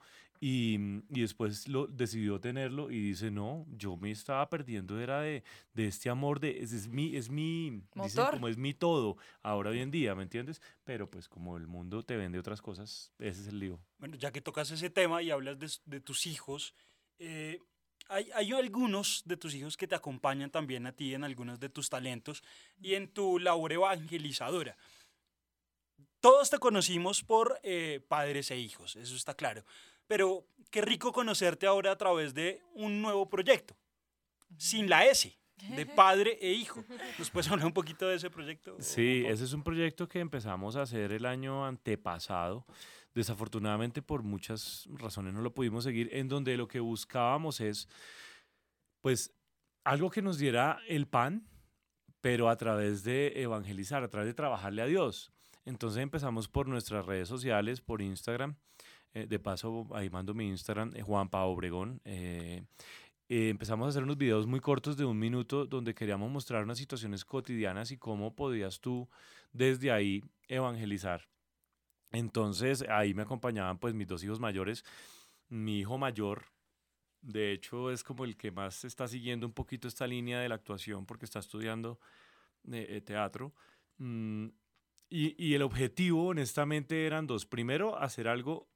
y, 0.46 0.76
y, 1.10 1.22
después 1.22 1.70
lo, 1.70 1.88
decidió 1.88 2.38
tenerlo 2.38 2.92
y 2.92 3.00
dice, 3.00 3.32
no, 3.32 3.66
yo 3.70 3.96
me 3.96 4.12
estaba 4.12 4.50
perdiendo, 4.50 5.00
era 5.00 5.22
de, 5.22 5.42
de 5.74 5.88
este 5.88 6.10
amor, 6.10 6.42
de, 6.42 6.60
es, 6.60 6.86
mi, 6.90 7.16
es 7.16 7.30
mi, 7.30 7.82
como 7.94 8.50
es 8.50 8.58
mi 8.58 8.74
todo, 8.74 9.16
ahora 9.42 9.70
hoy 9.70 9.80
en 9.80 9.90
día, 9.90 10.16
¿me 10.16 10.24
entiendes? 10.24 10.62
Pero 10.84 11.10
pues 11.10 11.30
como 11.30 11.56
el 11.56 11.66
mundo 11.66 12.04
te 12.04 12.18
vende 12.18 12.40
otras 12.40 12.62
cosas, 12.62 13.14
ese 13.20 13.40
es 13.40 13.48
el 13.48 13.60
lío. 13.60 13.80
Bueno, 14.00 14.18
ya 14.18 14.34
que 14.34 14.42
tocas 14.42 14.70
ese 14.72 14.90
tema 14.90 15.22
y 15.22 15.32
hablas 15.32 15.58
de, 15.60 15.72
de 15.86 16.02
tus 16.02 16.28
hijos, 16.28 16.76
eh, 17.20 17.62
hay, 18.10 18.30
hay, 18.34 18.52
algunos 18.52 19.22
de 19.24 19.38
tus 19.38 19.56
hijos 19.56 19.78
que 19.78 19.88
te 19.88 19.96
acompañan 19.96 20.52
también 20.52 20.86
a 20.88 20.92
ti 20.92 21.14
en 21.14 21.24
algunos 21.24 21.58
de 21.62 21.70
tus 21.70 21.90
talentos 21.90 22.44
y 22.82 22.96
en 22.96 23.08
tu 23.08 23.40
labor 23.40 23.72
evangelizadora. 23.72 24.76
Todos 26.20 26.50
te 26.50 26.58
conocimos 26.58 27.24
por 27.24 27.62
eh, 27.64 28.02
padres 28.08 28.52
e 28.52 28.58
hijos, 28.58 28.98
eso 28.98 29.16
está 29.16 29.36
claro. 29.36 29.64
Pero 30.14 30.46
qué 30.70 30.84
rico 30.84 31.12
conocerte 31.12 31.66
ahora 31.66 31.90
a 31.90 31.98
través 31.98 32.36
de 32.36 32.62
un 32.76 33.02
nuevo 33.02 33.28
proyecto, 33.28 33.76
sin 34.58 34.88
la 34.88 35.08
S, 35.08 35.36
de 35.76 35.86
padre 35.88 36.38
e 36.40 36.52
hijo. 36.52 36.86
¿Nos 37.18 37.32
puedes 37.32 37.50
hablar 37.50 37.66
un 37.66 37.74
poquito 37.74 38.08
de 38.08 38.18
ese 38.18 38.30
proyecto? 38.30 38.76
Sí, 38.78 39.24
ese 39.26 39.44
es 39.44 39.54
un 39.54 39.64
proyecto 39.64 40.08
que 40.08 40.20
empezamos 40.20 40.76
a 40.76 40.84
hacer 40.84 41.14
el 41.14 41.26
año 41.26 41.66
antepasado. 41.66 42.64
Desafortunadamente 43.16 44.04
por 44.04 44.22
muchas 44.22 44.88
razones 44.92 45.34
no 45.34 45.42
lo 45.42 45.52
pudimos 45.52 45.84
seguir, 45.84 46.10
en 46.12 46.28
donde 46.28 46.58
lo 46.58 46.68
que 46.68 46.80
buscábamos 46.80 47.60
es, 47.60 47.90
pues, 49.02 49.34
algo 49.84 50.12
que 50.12 50.22
nos 50.22 50.38
diera 50.38 50.78
el 50.88 51.08
pan, 51.08 51.48
pero 52.22 52.50
a 52.50 52.56
través 52.56 53.04
de 53.04 53.34
evangelizar, 53.42 54.04
a 54.04 54.10
través 54.10 54.28
de 54.28 54.36
trabajarle 54.36 54.84
a 54.84 54.86
Dios. 54.86 55.32
Entonces 55.66 56.04
empezamos 56.04 56.48
por 56.48 56.68
nuestras 56.68 57.04
redes 57.04 57.28
sociales, 57.28 57.82
por 57.82 58.04
Instagram, 58.04 58.58
eh, 59.14 59.28
de 59.28 59.38
paso, 59.38 59.88
ahí 59.94 60.10
mando 60.10 60.34
mi 60.34 60.48
Instagram, 60.48 60.92
eh, 60.96 61.04
Juan 61.04 61.30
Pablo 61.30 61.52
Obregón. 61.52 62.02
Eh, 62.04 62.64
empezamos 63.30 63.86
a 63.86 63.90
hacer 63.90 64.04
unos 64.04 64.18
videos 64.18 64.48
muy 64.48 64.60
cortos 64.60 64.98
de 64.98 65.06
un 65.06 65.20
minuto 65.20 65.66
donde 65.68 65.94
queríamos 65.94 66.32
mostrar 66.32 66.64
unas 66.64 66.80
situaciones 66.80 67.24
cotidianas 67.24 67.92
y 67.92 67.98
cómo 67.98 68.36
podías 68.36 68.80
tú 68.80 69.08
desde 69.52 69.92
ahí 69.92 70.24
evangelizar. 70.48 71.28
Entonces 72.12 72.84
ahí 72.90 73.14
me 73.14 73.22
acompañaban 73.24 73.78
pues 73.78 73.94
mis 73.94 74.08
dos 74.08 74.24
hijos 74.24 74.40
mayores, 74.40 74.84
mi 75.48 75.80
hijo 75.80 75.98
mayor, 75.98 76.46
de 77.22 77.54
hecho 77.54 77.92
es 77.92 78.04
como 78.04 78.26
el 78.26 78.36
que 78.36 78.52
más 78.52 78.84
está 78.84 79.08
siguiendo 79.08 79.46
un 79.46 79.54
poquito 79.54 79.88
esta 79.88 80.08
línea 80.08 80.40
de 80.40 80.50
la 80.50 80.56
actuación 80.56 81.06
porque 81.06 81.26
está 81.26 81.40
estudiando 81.40 82.00
teatro. 83.06 83.54
Mm, 83.98 84.48
y, 85.10 85.36
y, 85.44 85.54
el 85.54 85.62
objetivo 85.62 86.28
honestamente 86.28 87.06
eran 87.06 87.28
dos. 87.28 87.46
Primero, 87.46 87.98
hacer 88.00 88.28
algo 88.28 88.73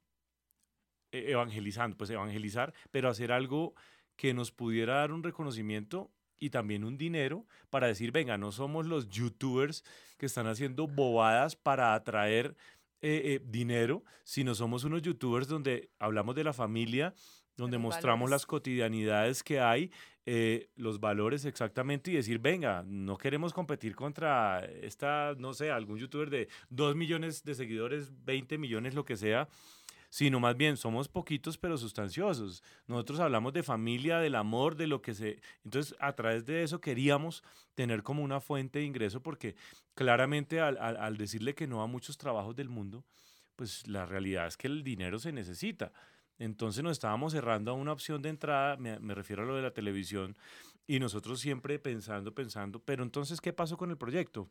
evangelizando, 1.12 1.96
pues 1.96 2.10
evangelizar, 2.10 2.72
pero 2.90 3.08
hacer 3.08 3.32
algo 3.32 3.74
que 4.16 4.34
nos 4.34 4.50
pudiera 4.50 4.96
dar 4.96 5.12
un 5.12 5.22
reconocimiento 5.22 6.10
y 6.40 6.50
también 6.50 6.84
un 6.84 6.98
dinero 6.98 7.46
para 7.70 7.86
decir, 7.86 8.12
venga, 8.12 8.38
no 8.38 8.52
somos 8.52 8.86
los 8.86 9.08
youtubers 9.08 9.84
que 10.16 10.26
están 10.26 10.46
haciendo 10.46 10.86
bobadas 10.86 11.56
para 11.56 11.94
atraer 11.94 12.56
eh, 13.00 13.22
eh, 13.24 13.40
dinero, 13.44 14.04
sino 14.24 14.54
somos 14.54 14.84
unos 14.84 15.02
youtubers 15.02 15.48
donde 15.48 15.90
hablamos 15.98 16.34
de 16.34 16.44
la 16.44 16.52
familia, 16.52 17.14
donde 17.56 17.78
mostramos 17.78 18.30
las 18.30 18.46
cotidianidades 18.46 19.42
que 19.42 19.60
hay, 19.60 19.90
eh, 20.26 20.68
los 20.76 21.00
valores 21.00 21.44
exactamente 21.44 22.10
y 22.10 22.14
decir, 22.14 22.38
venga, 22.38 22.84
no 22.86 23.16
queremos 23.16 23.52
competir 23.52 23.96
contra 23.96 24.64
esta, 24.64 25.34
no 25.38 25.54
sé, 25.54 25.70
algún 25.70 25.98
youtuber 25.98 26.28
de 26.28 26.48
2 26.70 26.94
millones 26.94 27.42
de 27.44 27.54
seguidores, 27.54 28.12
20 28.24 28.58
millones, 28.58 28.94
lo 28.94 29.04
que 29.04 29.16
sea 29.16 29.48
sino 30.10 30.40
más 30.40 30.56
bien 30.56 30.76
somos 30.76 31.08
poquitos 31.08 31.58
pero 31.58 31.76
sustanciosos. 31.76 32.62
Nosotros 32.86 33.20
hablamos 33.20 33.52
de 33.52 33.62
familia, 33.62 34.18
del 34.18 34.34
amor, 34.34 34.76
de 34.76 34.86
lo 34.86 35.02
que 35.02 35.14
se... 35.14 35.40
Entonces, 35.64 35.94
a 36.00 36.14
través 36.14 36.46
de 36.46 36.62
eso 36.62 36.80
queríamos 36.80 37.42
tener 37.74 38.02
como 38.02 38.22
una 38.22 38.40
fuente 38.40 38.78
de 38.78 38.86
ingreso 38.86 39.22
porque 39.22 39.54
claramente 39.94 40.60
al, 40.60 41.16
decirle 41.16 41.54
que 41.54 41.66
no 41.66 41.82
a 41.82 41.86
muchos 41.86 42.16
trabajos 42.16 42.56
del 42.56 42.68
mundo, 42.68 43.04
pues 43.56 43.86
la 43.86 44.06
realidad 44.06 44.46
es 44.46 44.56
que 44.56 44.68
el 44.68 44.82
dinero 44.82 45.18
se 45.18 45.32
necesita. 45.32 45.92
Entonces 46.38 46.82
nos 46.82 46.92
estábamos 46.92 47.32
cerrando 47.32 47.72
a 47.72 47.74
una 47.74 47.92
opción 47.92 48.22
de 48.22 48.28
entrada, 48.28 48.76
me, 48.76 48.98
me, 49.00 49.14
refiero 49.14 49.42
a 49.42 49.46
lo 49.46 49.56
de 49.56 49.62
la 49.62 49.72
televisión, 49.72 50.36
y 50.86 51.00
nosotros 51.00 51.40
siempre 51.40 51.78
pensando, 51.80 52.32
pensando, 52.32 52.78
pero 52.78 53.02
entonces, 53.02 53.40
¿qué 53.40 53.52
pasó 53.52 53.76
con 53.76 53.90
el 53.90 53.98
proyecto? 53.98 54.48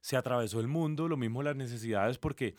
Se 0.00 0.16
atravesó 0.16 0.60
el 0.60 0.68
mundo, 0.68 1.08
lo 1.08 1.16
mismo 1.16 1.42
las 1.42 1.56
necesidades, 1.56 2.16
porque 2.16 2.54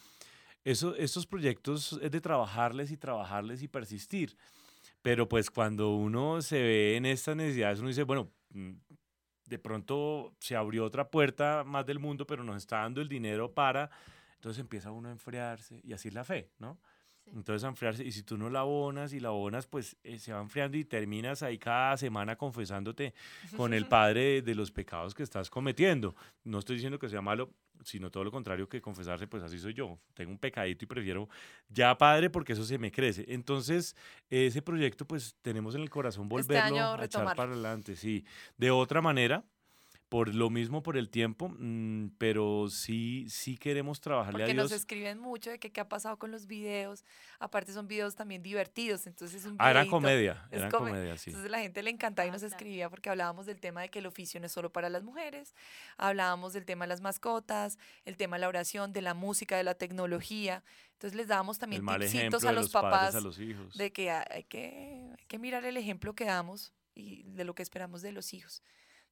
eso, 0.63 0.95
estos 0.95 1.25
proyectos 1.25 1.99
es 2.01 2.11
de 2.11 2.21
trabajarles 2.21 2.91
y 2.91 2.97
trabajarles 2.97 3.61
y 3.61 3.67
persistir. 3.67 4.37
Pero 5.01 5.29
pues 5.29 5.49
cuando 5.49 5.95
uno 5.95 6.41
se 6.41 6.61
ve 6.61 6.97
en 6.97 7.05
estas 7.05 7.35
necesidades, 7.35 7.79
uno 7.79 7.87
dice, 7.87 8.03
bueno, 8.03 8.31
mm, 8.49 8.71
de 9.45 9.59
pronto 9.59 10.35
se 10.39 10.55
abrió 10.55 10.85
otra 10.85 11.09
puerta 11.09 11.63
más 11.63 11.85
del 11.85 11.99
mundo, 11.99 12.27
pero 12.27 12.43
nos 12.43 12.57
está 12.57 12.79
dando 12.79 13.01
el 13.01 13.09
dinero 13.09 13.53
para... 13.53 13.89
Entonces 14.35 14.61
empieza 14.61 14.91
uno 14.91 15.09
a 15.09 15.11
enfriarse 15.11 15.81
y 15.83 15.91
así 15.91 16.07
es 16.07 16.13
la 16.13 16.23
fe, 16.23 16.49
¿no? 16.59 16.79
Entonces 17.35 17.63
a 17.63 17.67
enfriarse, 17.67 18.03
y 18.03 18.11
si 18.11 18.23
tú 18.23 18.37
no 18.37 18.49
la 18.49 18.61
abonas 18.61 19.13
y 19.13 19.19
la 19.19 19.29
abonas, 19.29 19.67
pues 19.67 19.97
eh, 20.03 20.19
se 20.19 20.33
va 20.33 20.41
enfriando 20.41 20.77
y 20.77 20.85
terminas 20.85 21.43
ahí 21.43 21.57
cada 21.57 21.97
semana 21.97 22.35
confesándote 22.35 23.13
con 23.55 23.73
el 23.73 23.85
Padre 23.89 24.41
de, 24.41 24.55
los 24.55 24.71
pecados 24.71 25.13
que 25.13 25.23
estás 25.23 25.49
cometiendo. 25.49 26.15
No 26.43 26.59
estoy 26.59 26.75
diciendo 26.75 26.99
que 26.99 27.09
sea 27.09 27.21
malo, 27.21 27.51
sino 27.83 28.11
todo 28.11 28.23
lo 28.23 28.31
contrario 28.31 28.67
que 28.67 28.81
confesarse, 28.81 29.27
pues 29.27 29.43
así 29.43 29.57
soy 29.59 29.73
yo. 29.73 29.99
Tengo 30.13 30.31
un 30.31 30.37
pecadito 30.37 30.85
y 30.85 30.87
prefiero 30.87 31.29
ya 31.69 31.97
Padre 31.97 32.29
porque 32.29 32.53
eso 32.53 32.65
se 32.65 32.77
me 32.77 32.91
crece. 32.91 33.25
Entonces, 33.27 33.95
ese 34.29 34.61
proyecto 34.61 35.05
pues 35.05 35.35
tenemos 35.41 35.75
en 35.75 35.81
el 35.81 35.89
corazón 35.89 36.25
este 36.25 36.53
volverlo 36.53 36.79
a 36.79 37.05
echar 37.05 37.35
para 37.35 37.51
adelante, 37.51 37.95
sí. 37.95 38.25
De 38.57 38.71
otra 38.71 39.01
manera, 39.01 39.43
por 40.09 40.33
lo 40.33 40.49
mismo, 40.49 40.81
por 40.81 40.97
el 40.97 41.09
tiempo, 41.09 41.49
mm, 41.49 42.09
pero 42.17 42.67
sí, 42.69 43.27
sí 43.29 43.57
queremos 43.57 44.01
trabajarle 44.01 44.43
a 44.43 44.47
Dios. 44.47 44.55
Porque 44.55 44.61
nos 44.63 44.71
escriben 44.71 45.19
mucho 45.19 45.51
de 45.51 45.59
que 45.59 45.71
qué 45.71 45.81
ha 45.81 45.87
pasado 45.87 46.17
con 46.17 46.31
los 46.31 46.47
videos. 46.47 47.05
Aparte 47.37 47.71
son 47.73 47.87
videos 47.87 48.15
también 48.15 48.41
divertidos, 48.41 49.05
entonces 49.05 49.45
un 49.45 49.55
Ah, 49.59 49.69
eran 49.69 49.87
comedia, 49.87 50.47
eran 50.51 50.71
comedia, 50.71 51.15
sí. 51.15 51.29
Entonces 51.29 51.51
la 51.51 51.59
gente 51.59 51.83
le 51.83 51.91
encantaba 51.91 52.27
y 52.27 52.31
nos 52.31 52.41
escribía 52.41 52.89
porque 52.89 53.11
hablábamos 53.11 53.45
del 53.45 53.59
tema 53.59 53.81
de 53.81 53.89
que 53.89 53.99
el 53.99 54.07
oficio 54.07 54.39
no 54.39 54.47
es 54.47 54.51
solo 54.51 54.71
para 54.71 54.89
las 54.89 55.03
mujeres, 55.03 55.53
hablábamos 55.97 56.53
del 56.53 56.65
tema 56.65 56.85
de 56.85 56.89
las 56.89 57.01
mascotas, 57.01 57.77
el 58.03 58.17
tema 58.17 58.37
de 58.37 58.41
la 58.41 58.47
oración, 58.47 58.91
de 58.91 59.03
la 59.03 59.13
música, 59.13 59.57
de 59.57 59.63
la 59.63 59.75
tecnología. 59.75 60.63
Entonces 60.93 61.15
les 61.15 61.27
dábamos 61.27 61.59
también 61.59 61.85
tipsitos 61.85 62.45
a 62.45 62.51
los, 62.51 62.69
papás 62.71 63.13
a 63.13 63.21
los 63.21 63.39
hijos. 63.39 63.77
de 63.77 63.91
que 63.91 64.09
hay, 64.09 64.43
que 64.45 65.13
hay 65.17 65.25
que 65.27 65.37
mirar 65.37 65.63
el 65.65 65.77
ejemplo 65.77 66.15
que 66.15 66.25
damos 66.25 66.73
y 66.95 67.23
de 67.23 67.43
lo 67.43 67.53
que 67.53 67.61
esperamos 67.61 68.01
de 68.01 68.11
los 68.11 68.33
hijos. 68.33 68.63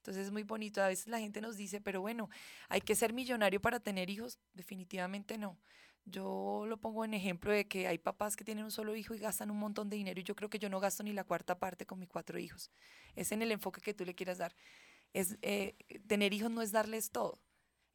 Entonces 0.07 0.27
es 0.27 0.31
muy 0.31 0.43
bonito. 0.43 0.81
A 0.81 0.87
veces 0.87 1.07
la 1.07 1.19
gente 1.19 1.41
nos 1.41 1.57
dice, 1.57 1.81
pero 1.81 1.99
bueno, 1.99 2.29
¿hay 2.69 2.79
que 2.79 2.95
ser 2.95 3.11
millonario 3.11 3.61
para 3.61 3.81
tener 3.81 4.09
hijos? 4.09 4.39
Definitivamente 4.53 5.37
no. 5.37 5.57
Yo 6.05 6.63
lo 6.65 6.77
pongo 6.77 7.03
en 7.03 7.13
ejemplo 7.13 7.51
de 7.51 7.67
que 7.67 7.87
hay 7.87 7.97
papás 7.97 8.37
que 8.37 8.45
tienen 8.45 8.63
un 8.63 8.71
solo 8.71 8.95
hijo 8.95 9.13
y 9.15 9.19
gastan 9.19 9.51
un 9.51 9.59
montón 9.59 9.89
de 9.89 9.97
dinero 9.97 10.17
y 10.21 10.23
yo 10.23 10.33
creo 10.33 10.49
que 10.49 10.59
yo 10.59 10.69
no 10.69 10.79
gasto 10.79 11.03
ni 11.03 11.11
la 11.11 11.25
cuarta 11.25 11.59
parte 11.59 11.85
con 11.85 11.99
mis 11.99 12.07
cuatro 12.07 12.39
hijos. 12.39 12.71
Es 13.17 13.33
en 13.33 13.41
el 13.41 13.51
enfoque 13.51 13.81
que 13.81 13.93
tú 13.93 14.05
le 14.05 14.15
quieras 14.15 14.37
dar. 14.37 14.55
Es, 15.11 15.37
eh, 15.41 15.75
tener 16.07 16.31
hijos 16.33 16.51
no 16.51 16.61
es 16.61 16.71
darles 16.71 17.11
todo. 17.11 17.41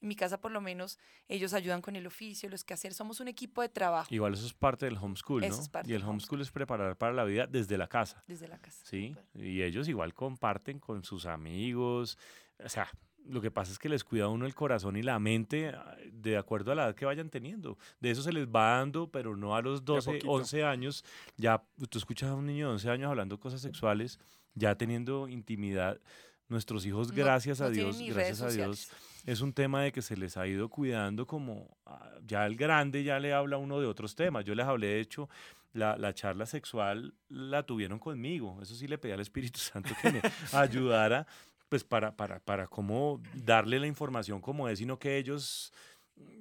En 0.03 0.09
mi 0.09 0.17
casa, 0.17 0.41
por 0.41 0.51
lo 0.51 0.61
menos, 0.61 0.99
ellos 1.29 1.55
ayudan 1.55 1.81
con 1.81 1.95
el 1.95 2.09
oficio, 2.09 2.49
los 2.49 2.65
que 2.65 2.75
hacer. 2.75 2.93
Somos 2.93 3.21
un 3.21 3.29
equipo 3.29 3.63
de 3.63 3.69
trabajo. 3.69 4.13
Igual 4.13 4.35
eso 4.35 4.45
es 4.45 4.53
parte 4.53 4.85
del 4.85 4.97
homeschool, 4.97 5.43
¿no? 5.43 5.57
y 5.85 5.93
el 5.93 6.03
homeschool, 6.03 6.41
es 6.41 6.51
preparar 6.51 6.97
para 6.97 7.13
la 7.13 7.23
vida 7.23 7.47
desde 7.47 7.79
la 7.79 7.87
casa. 7.87 8.25
Desde 8.27 8.49
la 8.49 8.59
casa. 8.59 8.85
Sí, 8.85 9.15
y 9.33 9.63
ellos 9.63 9.87
igual 9.87 10.13
comparten 10.13 10.81
con 10.81 11.05
sus 11.05 11.25
amigos. 11.27 12.19
O 12.59 12.69
sea, 12.69 12.91
lo 13.27 13.41
que 13.41 13.53
pasa 13.53 13.71
es 13.71 13.79
que 13.79 13.89
les 13.89 14.03
cuida 14.03 14.27
uno 14.27 14.45
el 14.45 14.57
corazón 14.57 14.97
y 14.97 15.03
la 15.05 15.21
mente 15.21 15.73
de 16.11 16.37
acuerdo 16.37 16.73
a 16.73 16.75
la 16.75 16.87
edad 16.87 16.95
que 16.97 17.05
vayan 17.05 17.31
teniendo. 17.31 17.79
De 18.01 18.11
eso 18.11 18.23
se 18.23 18.33
les 18.33 18.49
va 18.49 18.79
dando, 18.79 19.09
pero 19.09 19.37
no 19.37 19.55
a 19.55 19.63
los 19.63 19.85
12, 19.85 20.23
11 20.27 20.65
años. 20.65 21.05
Ya 21.37 21.63
tú 21.89 21.99
escuchas 21.99 22.31
a 22.31 22.35
un 22.35 22.47
niño 22.47 22.67
de 22.67 22.73
11 22.73 22.91
años 22.91 23.09
hablando 23.09 23.39
cosas 23.39 23.61
sexuales, 23.61 24.19
ya 24.55 24.75
teniendo 24.75 25.29
intimidad. 25.29 26.01
Nuestros 26.49 26.85
hijos, 26.85 27.13
gracias 27.13 27.61
a 27.61 27.71
Dios, 27.71 27.99
gracias 28.01 28.43
a 28.43 28.49
Dios 28.49 28.91
es 29.27 29.41
un 29.41 29.53
tema 29.53 29.83
de 29.83 29.93
que 29.93 30.03
se 30.03 30.17
les 30.17 30.37
ha 30.37 30.47
ido 30.47 30.69
cuidando 30.69 31.27
como 31.27 31.77
ah, 31.87 32.11
ya 32.27 32.47
el 32.47 32.57
grande 32.57 33.05
ya 33.05 33.19
le 33.19 33.33
habla 33.33 33.57
uno 33.57 33.81
de 33.81 33.87
otros 33.87 34.15
temas. 34.15 34.45
Yo 34.45 34.55
les 34.55 34.67
hablé, 34.67 34.89
de 34.89 35.01
hecho, 35.01 35.29
la, 35.73 35.97
la, 35.97 36.13
charla 36.15 36.47
sexual 36.47 37.15
la 37.29 37.63
tuvieron 37.63 37.99
conmigo. 37.99 38.59
Eso 38.61 38.75
sí 38.75 38.89
le 38.89 38.99
pedí 38.99 39.13
al 39.13 39.21
Espíritu 39.21 39.59
Santo 39.61 39.95
que 40.01 40.13
me 40.13 40.23
ayudara, 40.53 41.27
pues 41.69 41.85
para, 41.85 42.17
para, 42.17 42.41
para 42.41 42.67
cómo 42.67 43.23
darle 43.35 43.79
la 43.79 43.87
información 43.87 44.41
como 44.41 44.69
es, 44.69 44.79
sino 44.79 44.99
que 44.99 45.17
ellos 45.17 45.73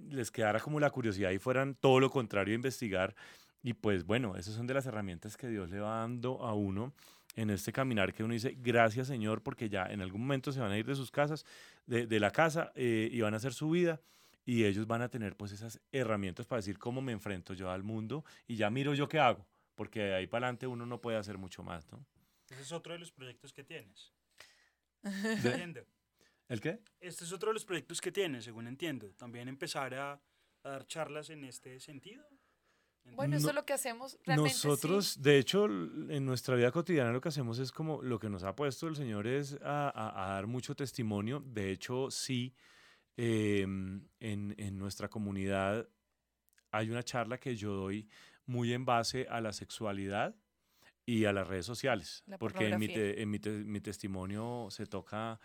les 0.10 0.32
quedara 0.32 0.60
como 0.60 0.80
la 0.80 0.90
curiosidad 0.90 1.32
y 1.32 1.40
fueran 1.40 1.76
todo 1.76 2.00
lo 2.00 2.10
contrario 2.10 2.54
a 2.54 2.56
investigar. 2.56 3.16
Y 3.64 3.74
pues 3.74 4.06
bueno, 4.06 4.36
esas 4.38 4.56
son 4.56 4.66
de 4.66 4.74
las 4.74 4.88
herramientas 4.88 5.38
que 5.38 5.48
Dios 5.48 5.70
le 5.70 5.80
va 5.80 6.00
dando 6.00 6.42
a 6.44 6.54
uno 6.54 6.94
en 7.36 7.50
este 7.50 7.72
caminar 7.72 8.14
que 8.14 8.24
uno 8.24 8.34
dice, 8.34 8.56
gracias 8.60 9.08
Señor, 9.08 9.42
porque 9.42 9.70
ya 9.70 9.86
en 9.86 10.02
algún 10.02 10.22
momento 10.22 10.52
se 10.52 10.60
van 10.60 10.72
a 10.72 10.78
ir 10.78 10.86
de 10.86 10.96
sus 10.96 11.12
casas, 11.12 11.46
de, 11.86 12.20
la 12.20 12.32
casa, 12.32 12.72
eh, 12.76 13.10
y 13.12 13.22
van 13.22 13.34
a 13.34 13.38
hacer 13.38 13.54
su 13.54 13.70
vida, 13.70 14.02
y 14.46 14.66
ellos 14.66 14.88
van 14.88 15.02
a 15.02 15.10
tener 15.10 15.36
pues 15.36 15.52
esas 15.52 15.80
herramientas 15.92 16.46
para 16.46 16.60
decir 16.60 16.78
cómo 16.78 17.02
me 17.02 17.12
enfrento 17.12 17.54
yo 17.54 17.70
al 17.70 17.84
mundo, 17.84 18.26
y 18.48 18.56
ya 18.56 18.70
miro 18.70 18.94
yo 18.94 19.08
qué 19.08 19.20
hago, 19.20 19.46
porque 19.76 20.02
de 20.02 20.16
ahí 20.16 20.28
para 20.28 20.48
adelante 20.48 20.68
uno 20.68 20.86
no 20.86 21.00
puede 21.00 21.18
hacer 21.18 21.38
mucho 21.38 21.64
más, 21.64 21.90
¿no? 21.92 22.06
Ese 22.50 22.62
es 22.62 22.72
otro 22.72 22.94
de 22.94 23.00
los 23.00 23.12
proyectos 23.12 23.54
que 23.54 23.64
tienes. 23.64 24.12
Entiendo. 25.04 25.86
¿El 26.50 26.60
qué? 26.60 26.80
Este 27.00 27.24
es 27.24 27.32
otro 27.32 27.50
de 27.50 27.54
los 27.54 27.64
proyectos 27.64 28.02
que 28.02 28.12
tienes, 28.12 28.44
según 28.44 28.68
entiendo. 28.68 29.14
También 29.14 29.48
empezar 29.48 29.94
a 29.94 30.22
dar 30.62 30.86
charlas 30.86 31.30
en 31.30 31.46
este 31.46 31.80
sentido. 31.80 32.28
Bueno, 33.04 33.36
eso 33.36 33.50
es 33.50 33.56
lo 33.56 33.66
que 33.66 33.74
hacemos 33.74 34.18
realmente. 34.26 34.54
Nosotros, 34.54 35.22
de 35.22 35.38
hecho, 35.38 35.66
en 35.66 36.26
nuestra 36.26 36.56
vida 36.56 36.72
cotidiana 36.72 37.12
lo 37.12 37.22
que 37.22 37.30
hacemos 37.30 37.60
es 37.60 37.72
como 37.72 38.02
lo 38.02 38.20
que 38.20 38.30
nos 38.30 38.44
ha 38.44 38.56
puesto 38.56 38.88
el 38.88 38.96
Señor 38.96 39.28
es 39.28 39.58
a, 39.64 40.34
dar 40.36 40.48
mucho 40.48 40.76
testimonio. 40.76 41.44
De 41.46 41.72
hecho, 41.72 42.10
sí, 42.10 42.56
em, 43.18 44.08
en, 44.20 44.56
en, 44.58 44.78
nuestra 44.78 45.10
comunidad 45.10 45.88
hay 46.72 46.90
una 46.90 47.04
charla 47.04 47.38
que 47.38 47.56
yo 47.56 47.74
doy 47.74 48.08
muy 48.46 48.74
en 48.74 48.86
base 48.86 49.28
a 49.30 49.42
la 49.42 49.54
sexualidad 49.54 50.36
y 51.06 51.26
a 51.26 51.34
las 51.34 51.48
redes 51.48 51.66
sociales, 51.66 52.24
porque 52.40 52.70
en, 52.70 52.80
mi, 52.80 52.88
en 52.90 53.30
mi, 53.30 53.40
mi, 53.40 53.82
testimonio 53.82 54.68
se 54.70 54.86
toca 54.86 55.40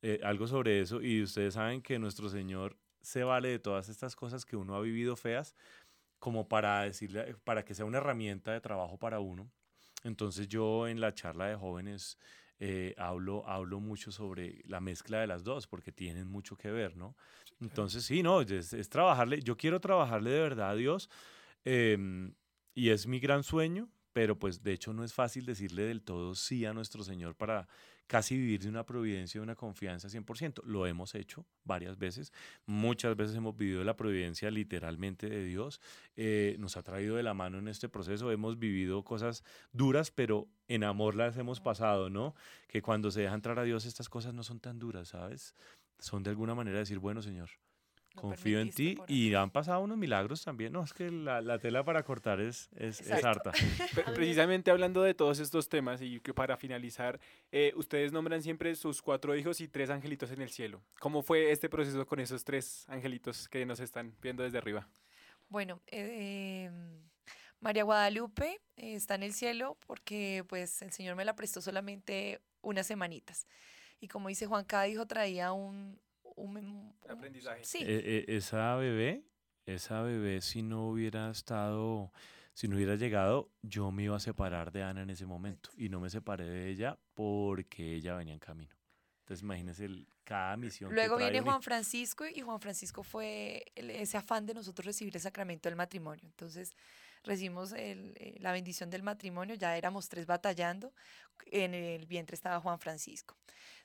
eh, 0.00 0.20
algo 0.22 0.46
sobre 0.46 0.80
eso 0.80 1.00
y 1.00 1.22
ustedes 1.22 1.54
saben 1.54 1.82
que 1.82 1.98
nuestro 1.98 2.28
Señor 2.28 2.76
se 3.00 3.24
vale 3.24 3.48
de 3.48 3.58
todas 3.58 3.88
estas 3.88 4.16
cosas 4.16 4.44
que 4.44 4.56
uno 4.56 4.74
ha 4.74 4.80
vivido 4.80 5.16
feas 5.16 5.54
como 6.22 6.46
para 6.46 6.82
decirle, 6.82 7.34
para 7.42 7.64
que 7.64 7.74
sea 7.74 7.84
una 7.84 7.98
herramienta 7.98 8.52
de 8.52 8.60
trabajo 8.60 8.96
para 8.96 9.18
uno. 9.18 9.50
Entonces 10.04 10.46
yo 10.46 10.86
en 10.86 11.00
la 11.00 11.12
charla 11.12 11.48
de 11.48 11.56
jóvenes 11.56 12.16
eh, 12.60 12.94
hablo, 12.96 13.44
hablo 13.44 13.80
mucho 13.80 14.12
sobre 14.12 14.62
la 14.66 14.78
mezcla 14.78 15.18
de 15.18 15.26
las 15.26 15.42
dos, 15.42 15.66
porque 15.66 15.90
tienen 15.90 16.28
mucho 16.28 16.56
que 16.56 16.70
ver, 16.70 16.96
¿no? 16.96 17.16
Entonces 17.60 18.04
sí, 18.04 18.22
no, 18.22 18.40
es, 18.40 18.88
trabajarle, 18.88 19.42
yo 19.42 19.56
quiero 19.56 19.80
trabajarle 19.80 20.30
de 20.30 20.38
verdad 20.38 20.70
a 20.70 20.74
Dios 20.76 21.10
em, 21.64 22.32
y 22.72 22.90
es 22.90 23.08
mi 23.08 23.18
gran 23.18 23.42
sueño, 23.42 23.90
pero 24.12 24.38
pues 24.38 24.62
de 24.62 24.74
hecho 24.74 24.92
no 24.92 25.02
es 25.02 25.12
fácil 25.12 25.44
decirle 25.44 25.82
del 25.82 26.04
todo 26.04 26.36
sí 26.36 26.64
a 26.64 26.72
nuestro 26.72 27.02
Señor 27.02 27.34
para 27.34 27.66
casi 28.12 28.36
vivir 28.36 28.60
de 28.60 28.68
una 28.68 28.84
providencia, 28.84 29.40
de 29.40 29.42
una 29.42 29.54
confianza 29.54 30.06
100%. 30.06 30.64
Lo 30.64 30.86
hemos 30.86 31.14
hecho 31.14 31.46
varias 31.64 31.96
veces. 31.96 32.30
Muchas 32.66 33.16
veces 33.16 33.34
hemos 33.34 33.56
vivido 33.56 33.82
la 33.84 33.96
providencia 33.96 34.50
literalmente 34.50 35.30
de 35.30 35.42
Dios. 35.42 35.80
Eh, 36.14 36.56
nos 36.58 36.76
ha 36.76 36.82
traído 36.82 37.16
de 37.16 37.22
la 37.22 37.32
mano 37.32 37.58
en 37.58 37.68
este 37.68 37.88
proceso. 37.88 38.30
Hemos 38.30 38.58
vivido 38.58 39.02
cosas 39.02 39.44
duras, 39.72 40.10
pero 40.10 40.46
en 40.68 40.84
amor 40.84 41.14
las 41.14 41.38
hemos 41.38 41.62
pasado, 41.62 42.10
¿no? 42.10 42.34
Que 42.68 42.82
cuando 42.82 43.10
se 43.10 43.22
deja 43.22 43.32
entrar 43.32 43.58
a 43.58 43.62
Dios 43.62 43.86
estas 43.86 44.10
cosas 44.10 44.34
no 44.34 44.42
son 44.42 44.60
tan 44.60 44.78
duras, 44.78 45.08
¿sabes? 45.08 45.54
Son 45.98 46.22
de 46.22 46.28
alguna 46.28 46.54
manera 46.54 46.80
decir, 46.80 46.98
bueno, 46.98 47.22
Señor, 47.22 47.48
Confío 48.14 48.60
en 48.60 48.70
ti 48.70 48.98
y 49.08 49.34
han 49.34 49.50
pasado 49.50 49.80
unos 49.80 49.96
milagros 49.96 50.44
también. 50.44 50.72
No, 50.72 50.82
es 50.84 50.92
que 50.92 51.10
la, 51.10 51.58
tela 51.58 51.84
para 51.84 52.02
cortar 52.02 52.40
es, 52.40 52.68
es, 52.76 53.00
harta. 53.24 53.52
Precisamente 54.14 54.70
hablando 54.70 55.02
de 55.02 55.14
todos 55.14 55.38
estos 55.38 55.68
temas 55.68 56.02
y 56.02 56.20
que 56.20 56.34
para 56.34 56.56
finalizar, 56.56 57.18
eh, 57.50 57.72
ustedes 57.76 58.12
nombran 58.12 58.42
siempre 58.42 58.74
sus 58.74 59.02
cuatro 59.02 59.34
hijos 59.36 59.60
y 59.60 59.68
tres 59.68 59.90
angelitos 59.90 60.30
en 60.30 60.42
el 60.42 60.50
cielo. 60.50 60.82
¿Cómo 61.00 61.22
fue 61.22 61.50
este 61.50 61.68
proceso 61.68 62.06
con 62.06 62.20
esos 62.20 62.44
tres 62.44 62.84
angelitos 62.88 63.48
que 63.48 63.64
nos 63.64 63.80
están 63.80 64.14
viendo 64.20 64.42
desde 64.42 64.58
arriba? 64.58 64.88
Bueno, 65.48 65.80
eh, 65.86 66.70
María 67.60 67.84
Guadalupe 67.84 68.60
eh, 68.76 68.94
está 68.94 69.14
en 69.14 69.22
el 69.22 69.32
cielo 69.32 69.76
porque 69.86 70.44
pues 70.48 70.82
el 70.82 70.92
Señor 70.92 71.14
me 71.16 71.24
la 71.24 71.34
prestó 71.34 71.60
solamente 71.60 72.40
unas 72.60 72.86
semanitas. 72.86 73.46
Y 74.00 74.08
como 74.08 74.28
dice 74.28 74.46
Juan, 74.46 74.64
cada 74.64 74.88
hijo 74.88 75.06
traía 75.06 75.52
un, 75.52 75.98
un, 76.36 76.94
aprendizaje. 77.08 77.64
Sí. 77.64 77.78
Eh, 77.82 78.02
eh, 78.04 78.24
esa 78.28 78.76
bebé, 78.76 79.24
esa 79.66 80.02
bebé 80.02 80.40
si 80.40 80.62
no 80.62 80.88
hubiera 80.88 81.30
estado, 81.30 82.12
si 82.54 82.68
no 82.68 82.76
hubiera 82.76 82.96
llegado, 82.96 83.50
yo 83.62 83.90
me 83.90 84.04
iba 84.04 84.16
a 84.16 84.20
separar 84.20 84.72
de 84.72 84.82
Ana 84.82 85.02
en 85.02 85.10
ese 85.10 85.26
momento 85.26 85.70
y 85.76 85.88
no 85.88 86.00
me 86.00 86.10
separé 86.10 86.44
de 86.44 86.70
ella 86.70 86.98
porque 87.14 87.94
ella 87.94 88.14
venía 88.16 88.34
en 88.34 88.40
camino. 88.40 88.74
Entonces 89.20 89.42
imagínense 89.42 89.84
el, 89.84 90.06
cada 90.24 90.56
misión. 90.56 90.92
Luego 90.94 91.16
viene 91.16 91.40
Juan 91.40 91.62
Francisco 91.62 92.24
y 92.26 92.40
Juan 92.40 92.60
Francisco 92.60 93.02
fue 93.02 93.64
ese 93.76 94.16
afán 94.16 94.46
de 94.46 94.54
nosotros 94.54 94.86
recibir 94.86 95.14
el 95.14 95.22
sacramento 95.22 95.68
del 95.68 95.76
matrimonio. 95.76 96.24
Entonces 96.24 96.74
recibimos 97.24 97.72
eh, 97.72 98.36
la 98.40 98.52
bendición 98.52 98.90
del 98.90 99.02
matrimonio, 99.02 99.54
ya 99.54 99.76
éramos 99.76 100.08
tres 100.08 100.26
batallando, 100.26 100.92
en 101.46 101.74
el 101.74 102.06
vientre 102.06 102.34
estaba 102.34 102.60
Juan 102.60 102.78
Francisco. 102.78 103.36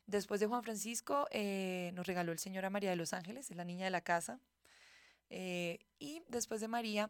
Después 0.06 0.40
de 0.40 0.48
Juan 0.48 0.64
Francisco, 0.64 1.28
eh, 1.32 1.92
nos 1.94 2.08
regaló 2.08 2.32
el 2.32 2.40
Señor 2.40 2.66
a 2.66 2.70
María 2.70 2.90
de 2.90 2.96
los 2.96 3.14
Ángeles, 3.14 3.52
es 3.52 3.58
la 3.58 3.66
niña 3.66 3.86
de 3.86 3.92
la 3.92 4.02
casa. 4.02 4.40
Eh, 5.30 5.80
y 6.00 6.24
después 6.30 6.62
de 6.62 6.68
María 6.68 7.10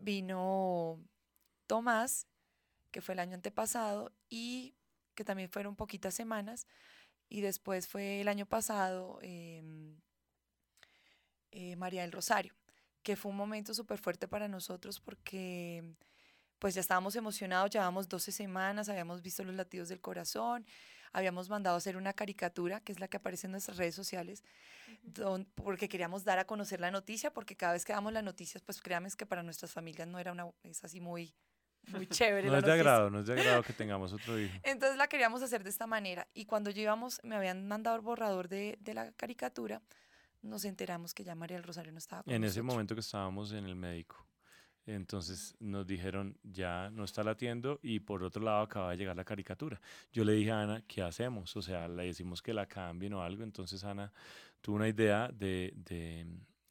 vino 0.00 0.98
Tomás, 1.66 2.26
que 2.90 3.00
fue 3.00 3.14
el 3.14 3.20
año 3.20 3.34
antepasado, 3.34 4.12
y 4.28 4.74
que 5.14 5.24
también 5.24 5.50
fueron 5.50 5.76
poquitas 5.76 6.14
semanas. 6.14 6.66
Y 7.28 7.40
después 7.40 7.88
fue 7.88 8.20
el 8.20 8.28
año 8.28 8.46
pasado 8.46 9.18
em, 9.22 9.96
María 11.76 12.02
del 12.02 12.12
Rosario, 12.12 12.54
que 13.02 13.16
fue 13.16 13.30
un 13.30 13.36
momento 13.36 13.74
súper 13.74 13.98
fuerte 13.98 14.28
para 14.28 14.48
nosotros 14.48 15.00
porque 15.00 15.82
pues 16.58 16.74
ya 16.74 16.80
estábamos 16.80 17.16
emocionados, 17.16 17.70
llevábamos 17.70 18.08
12 18.08 18.30
semanas, 18.30 18.88
habíamos 18.88 19.20
visto 19.20 19.42
los 19.42 19.54
latidos 19.56 19.88
del 19.88 20.00
corazón, 20.00 20.64
habíamos 21.12 21.48
mandado 21.48 21.74
a 21.74 21.78
hacer 21.78 21.96
una 21.96 22.12
caricatura, 22.12 22.80
que 22.80 22.92
es 22.92 23.00
la 23.00 23.08
que 23.08 23.16
aparece 23.16 23.48
en 23.48 23.50
nuestras 23.50 23.76
redes 23.76 23.96
sociales, 23.96 24.44
porque 25.56 25.88
queríamos 25.88 26.22
dar 26.22 26.38
a 26.38 26.44
conocer 26.44 26.80
la 26.80 26.92
noticia, 26.92 27.32
porque 27.32 27.56
cada 27.56 27.72
vez 27.72 27.84
que 27.84 27.92
damos 27.92 28.12
las 28.12 28.22
noticias, 28.22 28.62
pues 28.62 28.80
créanme 28.80 29.08
que 29.16 29.26
para 29.26 29.42
nuestras 29.42 29.72
familias 29.72 30.06
no 30.06 30.20
era 30.20 30.30
una, 30.30 30.46
es 30.62 30.84
así 30.84 31.00
muy, 31.00 31.34
muy 31.88 32.06
chévere. 32.06 32.48
no 32.48 32.58
es 32.58 32.64
de 32.64 32.72
agrado, 32.72 33.10
no 33.10 33.20
es 33.20 33.26
de 33.26 33.32
agrado 33.32 33.62
que 33.64 33.72
tengamos 33.72 34.12
otro 34.12 34.38
hijo. 34.38 34.54
Entonces 34.62 34.96
la 34.96 35.08
queríamos 35.08 35.42
hacer 35.42 35.64
de 35.64 35.70
esta 35.70 35.88
manera. 35.88 36.28
Y 36.32 36.44
cuando 36.46 36.70
llevamos, 36.70 37.20
me 37.24 37.34
habían 37.34 37.66
mandado 37.66 37.96
el 37.96 38.02
borrador 38.02 38.48
de, 38.48 38.78
de 38.80 38.94
la 38.94 39.10
caricatura, 39.12 39.82
nos 40.42 40.64
enteramos 40.64 41.14
que 41.14 41.24
ya 41.24 41.34
María 41.34 41.56
del 41.56 41.64
Rosario 41.64 41.92
no 41.92 41.98
estaba 41.98 42.22
con 42.22 42.32
En 42.32 42.44
ese 42.44 42.62
momento 42.62 42.94
que 42.94 43.00
estábamos 43.00 43.52
en 43.52 43.64
el 43.64 43.74
médico. 43.74 44.26
Entonces 44.84 45.54
nos 45.60 45.86
dijeron, 45.86 46.36
ya 46.42 46.90
no 46.90 47.04
está 47.04 47.22
latiendo 47.22 47.78
y 47.82 48.00
por 48.00 48.24
otro 48.24 48.42
lado 48.42 48.62
acaba 48.62 48.90
de 48.90 48.96
llegar 48.96 49.14
la 49.14 49.24
caricatura. 49.24 49.80
Yo 50.12 50.24
le 50.24 50.32
dije 50.32 50.50
a 50.50 50.62
Ana, 50.62 50.84
¿qué 50.88 51.02
hacemos? 51.02 51.56
O 51.56 51.62
sea, 51.62 51.86
le 51.86 52.06
decimos 52.06 52.42
que 52.42 52.52
la 52.52 52.66
cambien 52.66 53.12
o 53.14 53.22
algo. 53.22 53.44
Entonces 53.44 53.84
Ana 53.84 54.12
tuvo 54.60 54.76
una 54.76 54.88
idea 54.88 55.28
de, 55.28 55.72
de, 55.76 56.26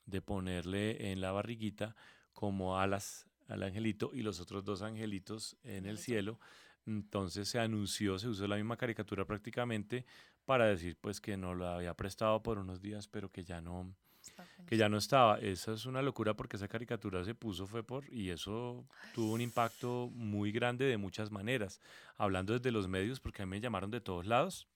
de 0.06 0.22
ponerle 0.22 1.12
en 1.12 1.22
la 1.22 1.32
barriguita 1.32 1.96
como 2.34 2.78
alas 2.78 3.28
al 3.48 3.64
angelito 3.64 4.12
y 4.14 4.24
los 4.24 4.42
otros 4.42 4.66
dos 4.66 4.82
angelitos 4.82 5.56
en 5.64 5.86
el 5.86 5.98
cielo. 5.98 6.38
Entonces 6.86 7.48
se 7.48 7.60
anunció, 7.60 8.18
se 8.18 8.28
usó 8.28 8.48
la 8.48 8.56
misma 8.56 8.76
caricatura 8.76 9.24
prácticamente 9.26 10.06
para 10.46 10.66
decir 10.66 10.98
pues 11.00 11.22
que 11.22 11.38
no 11.38 11.56
la 11.56 11.76
había 11.76 11.94
prestado 11.94 12.42
por 12.42 12.58
unos 12.58 12.82
días, 12.82 13.08
pero 13.08 13.32
que 13.32 13.44
ya 13.44 13.62
no, 13.62 13.94
que 14.68 14.78
ya 14.78 14.90
no 14.90 14.98
estaba. 14.98 15.40
Esa 15.40 15.74
es 15.74 15.86
una 15.86 16.02
locura 16.02 16.36
porque 16.36 16.58
esa 16.58 16.68
caricatura 16.68 17.24
se 17.24 17.36
puso 17.36 17.68
fue 17.68 17.84
por 17.84 18.12
y 18.12 18.30
eso 18.30 18.86
tuvo 19.14 19.34
un 19.34 19.42
impacto 19.42 20.10
muy 20.14 20.52
grande 20.52 20.86
de 20.86 20.98
muchas 20.98 21.32
maneras. 21.32 21.80
Hablando 22.18 22.54
desde 22.54 22.72
los 22.72 22.88
medios 22.88 23.20
porque 23.20 23.44
a 23.44 23.46
mí 23.46 23.52
me 23.52 23.62
llamaron 23.62 23.92
de 23.92 24.02
todos 24.02 24.26
lados 24.26 24.68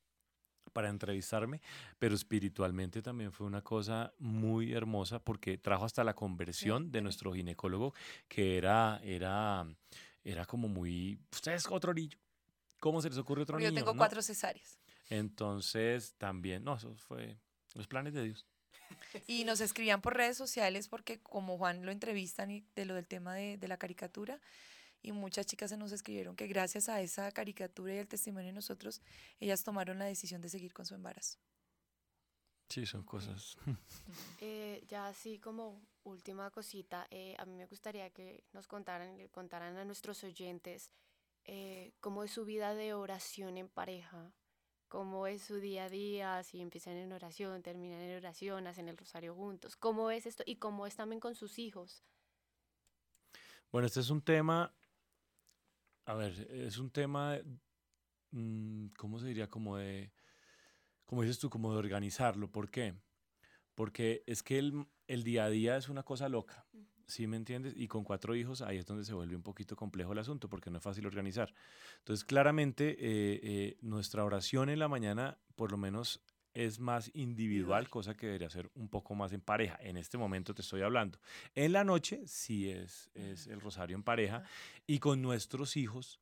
para 0.73 0.89
entrevistarme, 0.89 1.61
pero 1.99 2.15
espiritualmente 2.15 3.01
también 3.01 3.31
fue 3.31 3.47
una 3.47 3.61
cosa 3.61 4.13
muy 4.19 4.73
hermosa 4.73 5.19
porque 5.19 5.57
trajo 5.57 5.85
hasta 5.85 6.03
la 6.03 6.13
conversión 6.15 6.91
de 6.91 7.01
nuestro 7.01 7.33
ginecólogo 7.33 7.93
que 8.27 8.57
era 8.57 8.99
era 9.03 9.65
era 10.23 10.45
como 10.45 10.67
muy 10.67 11.19
usted 11.31 11.53
es 11.53 11.67
otro 11.69 11.93
niño. 11.93 12.17
¿Cómo 12.79 13.01
se 13.01 13.09
les 13.09 13.17
ocurre 13.17 13.43
otro 13.43 13.57
niño? 13.57 13.69
Yo 13.69 13.75
tengo 13.75 13.95
cuatro 13.95 14.21
cesáreas. 14.21 14.79
Entonces, 15.09 16.15
también, 16.17 16.63
no, 16.63 16.75
eso 16.75 16.95
fue 16.95 17.37
los 17.73 17.87
planes 17.87 18.13
de 18.13 18.23
Dios. 18.23 18.45
Y 19.27 19.45
nos 19.45 19.61
escribían 19.61 20.01
por 20.01 20.15
redes 20.15 20.37
sociales 20.37 20.87
porque 20.87 21.19
como 21.19 21.57
Juan 21.57 21.85
lo 21.85 21.91
entrevistan 21.91 22.51
y 22.51 22.65
de 22.75 22.85
lo 22.85 22.95
del 22.95 23.07
tema 23.07 23.33
de, 23.33 23.57
de 23.57 23.67
la 23.67 23.77
caricatura, 23.77 24.39
y 25.01 25.11
muchas 25.11 25.45
chicas 25.45 25.69
se 25.69 25.77
nos 25.77 25.91
escribieron 25.91 26.35
que 26.35 26.47
gracias 26.47 26.89
a 26.89 26.99
esa 27.01 27.31
caricatura 27.31 27.93
y 27.93 27.97
el 27.97 28.07
testimonio 28.07 28.47
de 28.47 28.53
nosotros, 28.53 29.01
ellas 29.39 29.63
tomaron 29.63 29.99
la 29.99 30.05
decisión 30.05 30.41
de 30.41 30.49
seguir 30.49 30.73
con 30.73 30.85
su 30.85 30.95
embarazo. 30.95 31.37
Sí, 32.69 32.85
son 32.85 33.03
cosas. 33.03 33.55
Eh, 34.41 34.83
ya 34.87 35.07
así 35.07 35.39
como 35.39 35.81
última 36.03 36.51
cosita, 36.51 37.07
eh, 37.09 37.35
a 37.39 37.45
mí 37.45 37.55
me 37.55 37.65
gustaría 37.65 38.09
que 38.11 38.43
nos 38.51 38.67
contaran, 38.67 39.17
le 39.17 39.29
contaran 39.29 39.77
a 39.77 39.85
nuestros 39.85 40.23
oyentes 40.23 40.91
eh, 41.45 41.93
cómo 41.99 42.23
es 42.23 42.31
su 42.31 42.45
vida 42.45 42.75
de 42.75 42.93
oración 42.93 43.57
en 43.57 43.69
pareja, 43.69 44.33
cómo 44.87 45.27
es 45.27 45.41
su 45.41 45.55
día 45.55 45.85
a 45.85 45.89
día, 45.89 46.43
si 46.43 46.61
empiezan 46.61 46.97
en 46.97 47.11
oración, 47.11 47.61
terminan 47.61 48.01
en 48.01 48.17
oración, 48.17 48.67
hacen 48.67 48.87
el 48.87 48.97
rosario 48.97 49.35
juntos, 49.35 49.75
cómo 49.75 50.11
es 50.11 50.25
esto 50.25 50.43
y 50.45 50.57
cómo 50.57 50.87
es 50.87 50.95
también 50.95 51.19
con 51.19 51.35
sus 51.35 51.59
hijos. 51.59 52.03
Bueno, 53.71 53.87
este 53.87 53.99
es 53.99 54.09
un 54.09 54.21
tema, 54.21 54.73
a 56.05 56.13
ver, 56.13 56.47
es 56.51 56.77
un 56.77 56.89
tema, 56.91 57.37
mm, 58.31 58.87
¿cómo 58.97 59.19
se 59.19 59.27
diría? 59.27 59.49
Como 59.49 59.77
de, 59.77 60.11
como 61.05 61.23
dices 61.23 61.39
tú, 61.39 61.49
como 61.49 61.71
de 61.71 61.79
organizarlo. 61.79 62.51
¿Por 62.51 62.69
qué? 62.69 62.95
Porque 63.73 64.23
es 64.27 64.43
que 64.43 64.59
el, 64.59 64.87
el 65.07 65.23
día 65.23 65.45
a 65.45 65.49
día 65.49 65.77
es 65.77 65.89
una 65.89 66.03
cosa 66.03 66.29
loca. 66.29 66.65
¿Sí 67.07 67.27
me 67.27 67.37
entiendes? 67.37 67.73
Y 67.75 67.87
con 67.87 68.03
cuatro 68.03 68.35
hijos 68.35 68.61
ahí 68.61 68.77
es 68.77 68.85
donde 68.85 69.03
se 69.03 69.13
vuelve 69.13 69.35
un 69.35 69.43
poquito 69.43 69.75
complejo 69.75 70.13
el 70.13 70.19
asunto 70.19 70.49
porque 70.49 70.69
no 70.69 70.77
es 70.77 70.83
fácil 70.83 71.05
organizar. 71.05 71.53
Entonces, 71.99 72.25
claramente, 72.25 72.91
eh, 72.91 73.39
eh, 73.43 73.77
nuestra 73.81 74.23
oración 74.23 74.69
en 74.69 74.79
la 74.79 74.87
mañana, 74.87 75.37
por 75.55 75.71
lo 75.71 75.77
menos, 75.77 76.21
es 76.53 76.79
más 76.79 77.11
individual, 77.13 77.89
cosa 77.89 78.15
que 78.15 78.27
debería 78.27 78.49
ser 78.49 78.71
un 78.75 78.87
poco 78.87 79.13
más 79.13 79.33
en 79.33 79.41
pareja. 79.41 79.77
En 79.81 79.97
este 79.97 80.17
momento 80.17 80.53
te 80.53 80.61
estoy 80.61 80.81
hablando. 80.81 81.19
En 81.53 81.73
la 81.73 81.83
noche 81.83 82.21
sí 82.25 82.69
es, 82.69 83.11
es 83.13 83.47
el 83.47 83.59
rosario 83.59 83.95
en 83.95 84.03
pareja 84.03 84.43
y 84.87 84.99
con 84.99 85.21
nuestros 85.21 85.75
hijos 85.75 86.21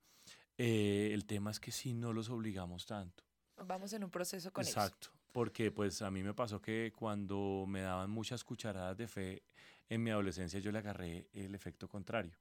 eh, 0.57 1.11
el 1.13 1.25
tema 1.25 1.51
es 1.51 1.59
que 1.59 1.71
sí 1.71 1.93
no 1.93 2.13
los 2.13 2.29
obligamos 2.29 2.85
tanto. 2.85 3.23
Vamos 3.65 3.93
en 3.93 4.03
un 4.03 4.09
proceso 4.09 4.51
con 4.51 4.63
Exacto, 4.63 5.09
porque 5.33 5.71
pues 5.71 6.01
a 6.01 6.09
mí 6.09 6.23
me 6.23 6.33
pasó 6.33 6.61
que 6.61 6.93
cuando 6.95 7.65
me 7.67 7.81
daban 7.81 8.09
muchas 8.09 8.43
cucharadas 8.45 8.95
de 8.95 9.07
fe 9.07 9.43
en 9.89 10.01
mi 10.01 10.11
adolescencia 10.11 10.59
yo 10.59 10.71
le 10.71 10.79
agarré 10.79 11.27
el 11.33 11.53
efecto 11.55 11.89
contrario. 11.89 12.31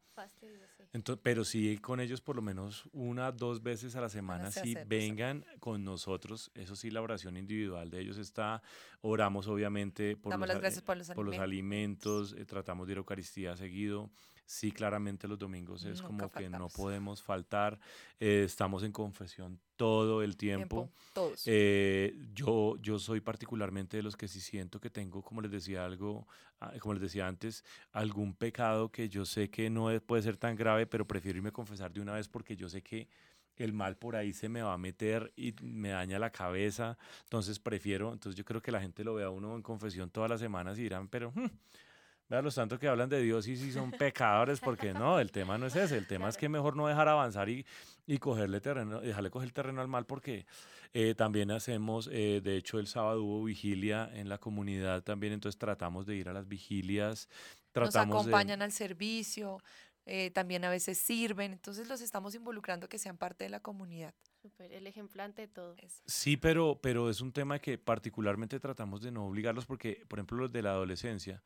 Entonces, 0.93 1.20
pero 1.22 1.43
sí 1.45 1.78
con 1.78 2.01
ellos 2.01 2.20
por 2.20 2.36
lo 2.36 2.43
menos 2.43 2.84
una, 2.93 3.32
dos 3.32 3.62
veces 3.62 3.97
a 3.97 4.01
la 4.03 4.11
semana, 4.11 4.51
si 4.51 4.74
vengan 4.86 5.45
con 5.59 5.82
nosotros, 5.84 6.51
eso 6.55 6.76
sí, 6.76 6.90
la 6.90 7.01
oración 7.01 7.38
individual 7.38 7.90
de 7.90 8.01
ellos 8.01 8.18
está, 8.18 8.62
oramos 9.01 9.49
obviamente 9.49 10.16
por, 10.16 10.38
los, 10.38 10.82
por 11.14 11.24
los, 11.24 11.38
alimentos, 11.38 12.34
eh, 12.34 12.45
tratamos 12.45 12.86
de 12.86 12.93
ir 12.93 12.99
a 12.99 13.01
Eucaristía 13.01 13.57
seguido, 13.57 14.11
sí, 14.45 14.70
claramente 14.72 15.26
los 15.28 15.38
domingos 15.38 15.84
es 15.84 16.03
como 16.03 16.30
que 16.30 16.49
no 16.49 16.68
podemos 16.68 17.22
faltar, 17.22 17.78
eh, 18.20 18.43
estamos 18.45 18.82
en 18.82 18.93
confesión 18.93 19.61
todo 19.76 20.22
el 20.22 20.36
tiempo. 20.36 20.90
todos. 21.12 21.43
Eh, 21.47 22.14
yo, 22.34 22.76
yo 22.80 22.99
soy 22.99 23.20
particularmente 23.20 23.97
de 23.97 24.03
los 24.03 24.16
que 24.16 24.28
si 24.28 24.40
siento 24.40 24.80
que 24.80 24.90
tengo, 24.90 25.22
como 25.22 25.40
les 25.40 25.51
decía 25.51 25.84
algo, 25.84 26.26
ah, 26.61 26.72
como 26.78 26.95
les 26.95 27.03
decía 27.03 27.26
antes, 27.26 27.64
algún 27.93 28.34
pecado 28.34 28.90
que 28.90 29.09
yo 29.09 29.24
sé 29.24 29.51
que 29.51 29.70
no 29.70 29.88
puede 30.01 30.22
ser 30.22 30.36
tan 30.36 30.57
grave, 30.57 30.86
pero 30.86 31.07
prefiero 31.07 31.38
irme 31.38 31.49
a 31.49 31.53
confesar 31.53 31.93
de 31.93 32.01
una 32.01 32.12
vez 32.14 32.28
porque 32.28 32.57
yo 32.57 32.68
sé 32.68 32.82
que 32.82 33.09
el 33.57 33.72
mal 33.72 33.97
por 33.97 34.16
ahí 34.16 34.32
se 34.32 34.49
me 34.49 34.62
va 34.62 34.72
a 34.72 34.78
meter 34.78 35.32
y 35.36 35.55
me 35.62 35.90
daña 35.90 36.18
la 36.18 36.30
cabeza, 36.30 36.99
entonces 37.24 37.59
prefiero, 37.59 38.12
entonces 38.12 38.36
yo 38.36 38.45
creo 38.45 38.62
que 38.62 38.72
la 38.72 38.80
gente 38.80 39.05
lo 39.05 39.14
vea 39.14 39.26
a 39.26 39.30
uno 39.30 39.55
en 39.55 39.62
confesión 39.62 40.11
todas 40.11 40.30
las 40.30 40.40
semanas 40.40 40.78
y 40.78 40.82
dirán, 40.82 41.09
pero... 41.09 41.32
Hmm, 41.34 41.51
Vean 42.28 42.44
los 42.44 42.54
tanto 42.54 42.78
que 42.78 42.88
hablan 42.88 43.08
de 43.08 43.20
Dios 43.20 43.46
y 43.46 43.56
si 43.56 43.72
son 43.72 43.90
pecadores, 43.90 44.60
porque 44.60 44.92
no, 44.94 45.18
el 45.18 45.30
tema 45.30 45.58
no 45.58 45.66
es 45.66 45.76
ese, 45.76 45.98
el 45.98 46.06
tema 46.06 46.28
es 46.28 46.36
que 46.36 46.48
mejor 46.48 46.76
no 46.76 46.86
dejar 46.86 47.08
avanzar 47.08 47.48
y, 47.48 47.66
y 48.06 48.18
cogerle 48.18 48.60
terreno, 48.60 49.00
dejarle 49.00 49.30
coger 49.30 49.48
el 49.48 49.52
terreno 49.52 49.80
al 49.82 49.88
mal, 49.88 50.06
porque 50.06 50.46
eh, 50.94 51.14
también 51.14 51.50
hacemos, 51.50 52.08
eh, 52.12 52.40
de 52.42 52.56
hecho 52.56 52.78
el 52.78 52.86
sábado 52.86 53.22
hubo 53.22 53.44
vigilia 53.44 54.10
en 54.14 54.28
la 54.28 54.38
comunidad 54.38 55.02
también, 55.02 55.32
entonces 55.32 55.58
tratamos 55.58 56.06
de 56.06 56.16
ir 56.16 56.28
a 56.28 56.32
las 56.32 56.48
vigilias, 56.48 57.28
tratamos 57.72 58.08
Nos 58.08 58.20
acompañan 58.26 58.62
al 58.62 58.72
servicio, 58.72 59.58
eh, 60.04 60.30
también 60.30 60.64
a 60.64 60.70
veces 60.70 60.98
sirven, 60.98 61.52
entonces 61.52 61.88
los 61.88 62.00
estamos 62.00 62.34
involucrando 62.34 62.88
que 62.88 62.98
sean 62.98 63.16
parte 63.16 63.44
de 63.44 63.50
la 63.50 63.60
comunidad. 63.60 64.14
Super, 64.42 64.72
el 64.72 64.88
ejemplo 64.88 65.22
ante 65.22 65.46
todo. 65.46 65.76
Sí, 66.04 66.36
pero, 66.36 66.80
pero 66.82 67.08
es 67.08 67.20
un 67.20 67.32
tema 67.32 67.60
que 67.60 67.78
particularmente 67.78 68.58
tratamos 68.58 69.00
de 69.00 69.12
no 69.12 69.26
obligarlos 69.26 69.64
porque, 69.66 70.04
por 70.08 70.18
ejemplo, 70.18 70.38
los 70.38 70.52
de 70.52 70.62
la 70.62 70.70
adolescencia. 70.70 71.40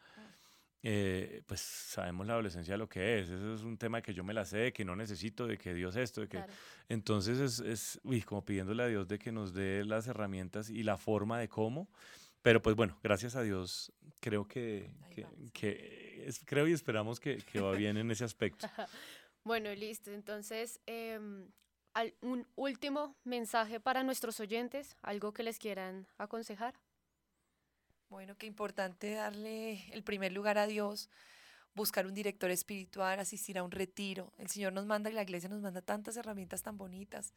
Eh, 0.89 1.43
pues 1.47 1.63
sabemos 1.63 2.29
la 2.29 2.35
adolescencia 2.35 2.77
lo 2.77 2.89
que 2.89 3.19
es. 3.19 3.29
Eso 3.29 3.55
es 3.55 3.63
un 3.63 3.77
tema 3.77 4.01
que 4.01 4.15
yo 4.15 4.23
me 4.23 4.33
la 4.33 4.45
sé, 4.45 4.73
que 4.73 4.85
no 4.85 4.95
necesito, 4.95 5.49
de 5.49 5.59
que 5.59 5.75
Dios 5.75 5.97
esto, 5.97 6.21
de 6.21 6.29
que... 6.29 6.45
Entonces 6.89 7.41
es, 7.41 7.59
es 7.59 8.01
uy, 8.05 8.23
como 8.23 8.45
pidiéndole 8.45 8.85
a 8.85 8.87
Dios 8.87 9.09
de 9.09 9.19
que 9.19 9.33
nos 9.33 9.53
dé 9.53 9.85
las 9.85 10.07
herramientas 10.07 10.71
y 10.71 10.85
la 10.85 10.97
forma 10.97 11.41
de 11.41 11.49
cómo. 11.49 11.89
Pero 12.41 12.63
pues 12.63 12.77
bueno, 12.77 12.97
gracias 13.03 13.35
a 13.35 13.43
Dios 13.43 13.93
creo 14.21 14.47
que, 14.47 14.89
que, 15.53 16.23
es, 16.25 16.39
creo 16.45 16.69
y 16.69 16.73
esperamos 16.73 17.19
que, 17.19 17.39
que, 17.39 17.61
va 17.61 17.73
bien 17.73 17.97
en 17.97 18.09
ese 18.13 18.23
aspecto. 18.23 18.69
bueno, 19.43 19.75
listo. 19.75 20.13
Entonces, 20.13 20.79
em, 20.87 21.49
un 22.21 22.47
último 22.55 23.17
mensaje 23.25 23.81
para 23.81 24.05
nuestros 24.05 24.39
oyentes, 24.39 24.97
algo 25.03 25.33
que 25.33 25.43
les 25.43 25.59
quieran 25.59 26.07
aconsejar. 26.17 26.75
Bueno, 28.09 28.37
qué 28.39 28.47
importante 28.47 29.15
darle 29.15 29.85
el 29.93 30.05
primer 30.05 30.33
lugar 30.33 30.59
a 30.59 30.69
Dios, 30.69 31.11
buscar 31.75 32.07
un 32.07 32.15
director 32.15 32.51
espiritual, 32.53 33.19
asistir 33.19 33.59
a 33.59 33.65
un 33.65 33.73
retiro. 33.73 34.33
El 34.39 34.49
Señor 34.49 34.73
nos 34.73 34.87
manda 34.87 35.11
y 35.11 35.13
la 35.13 35.23
iglesia 35.23 35.49
nos 35.49 35.61
manda 35.61 35.83
tantas 35.83 36.17
herramientas 36.17 36.63
tan 36.63 36.79
bonitas. 36.79 37.35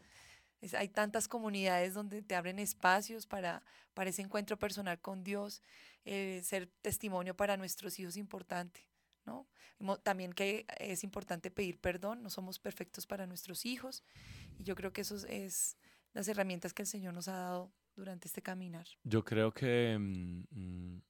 hay 0.78 0.90
tantas 0.90 1.28
comunidades 1.28 1.94
donde 1.96 2.22
te 2.22 2.36
abren 2.36 2.60
espacios 2.60 3.26
para, 3.26 3.64
para 3.96 4.12
ese 4.12 4.22
encuentro 4.22 4.60
personal 4.60 5.00
con 5.00 5.24
Dios, 5.24 5.64
eh, 6.06 6.42
ser 6.44 6.68
testimonio 6.82 7.36
para 7.36 7.58
nuestros 7.58 7.98
hijos 7.98 8.14
es 8.14 8.18
importante. 8.18 8.86
¿no? 9.26 9.48
También 10.04 10.34
que 10.34 10.66
es 10.78 11.04
importante 11.04 11.50
pedir 11.50 11.80
perdón, 11.80 12.22
no 12.22 12.30
somos 12.30 12.60
perfectos 12.60 13.08
para 13.08 13.26
nuestros 13.26 13.66
hijos 13.66 14.04
y 14.60 14.64
yo 14.64 14.76
creo 14.76 14.94
que 14.94 15.02
eso 15.02 15.16
es 15.28 15.78
las 16.14 16.28
herramientas 16.28 16.74
que 16.74 16.84
el 16.84 16.88
Señor 16.88 17.14
nos 17.14 17.28
ha 17.28 17.34
dado 17.34 17.72
durante 18.00 18.28
este 18.28 18.42
caminar? 18.42 18.88
Yo 19.04 19.24
creo 19.24 19.52
que 19.54 19.98
mm, 20.00 20.44
mm, 20.50 21.02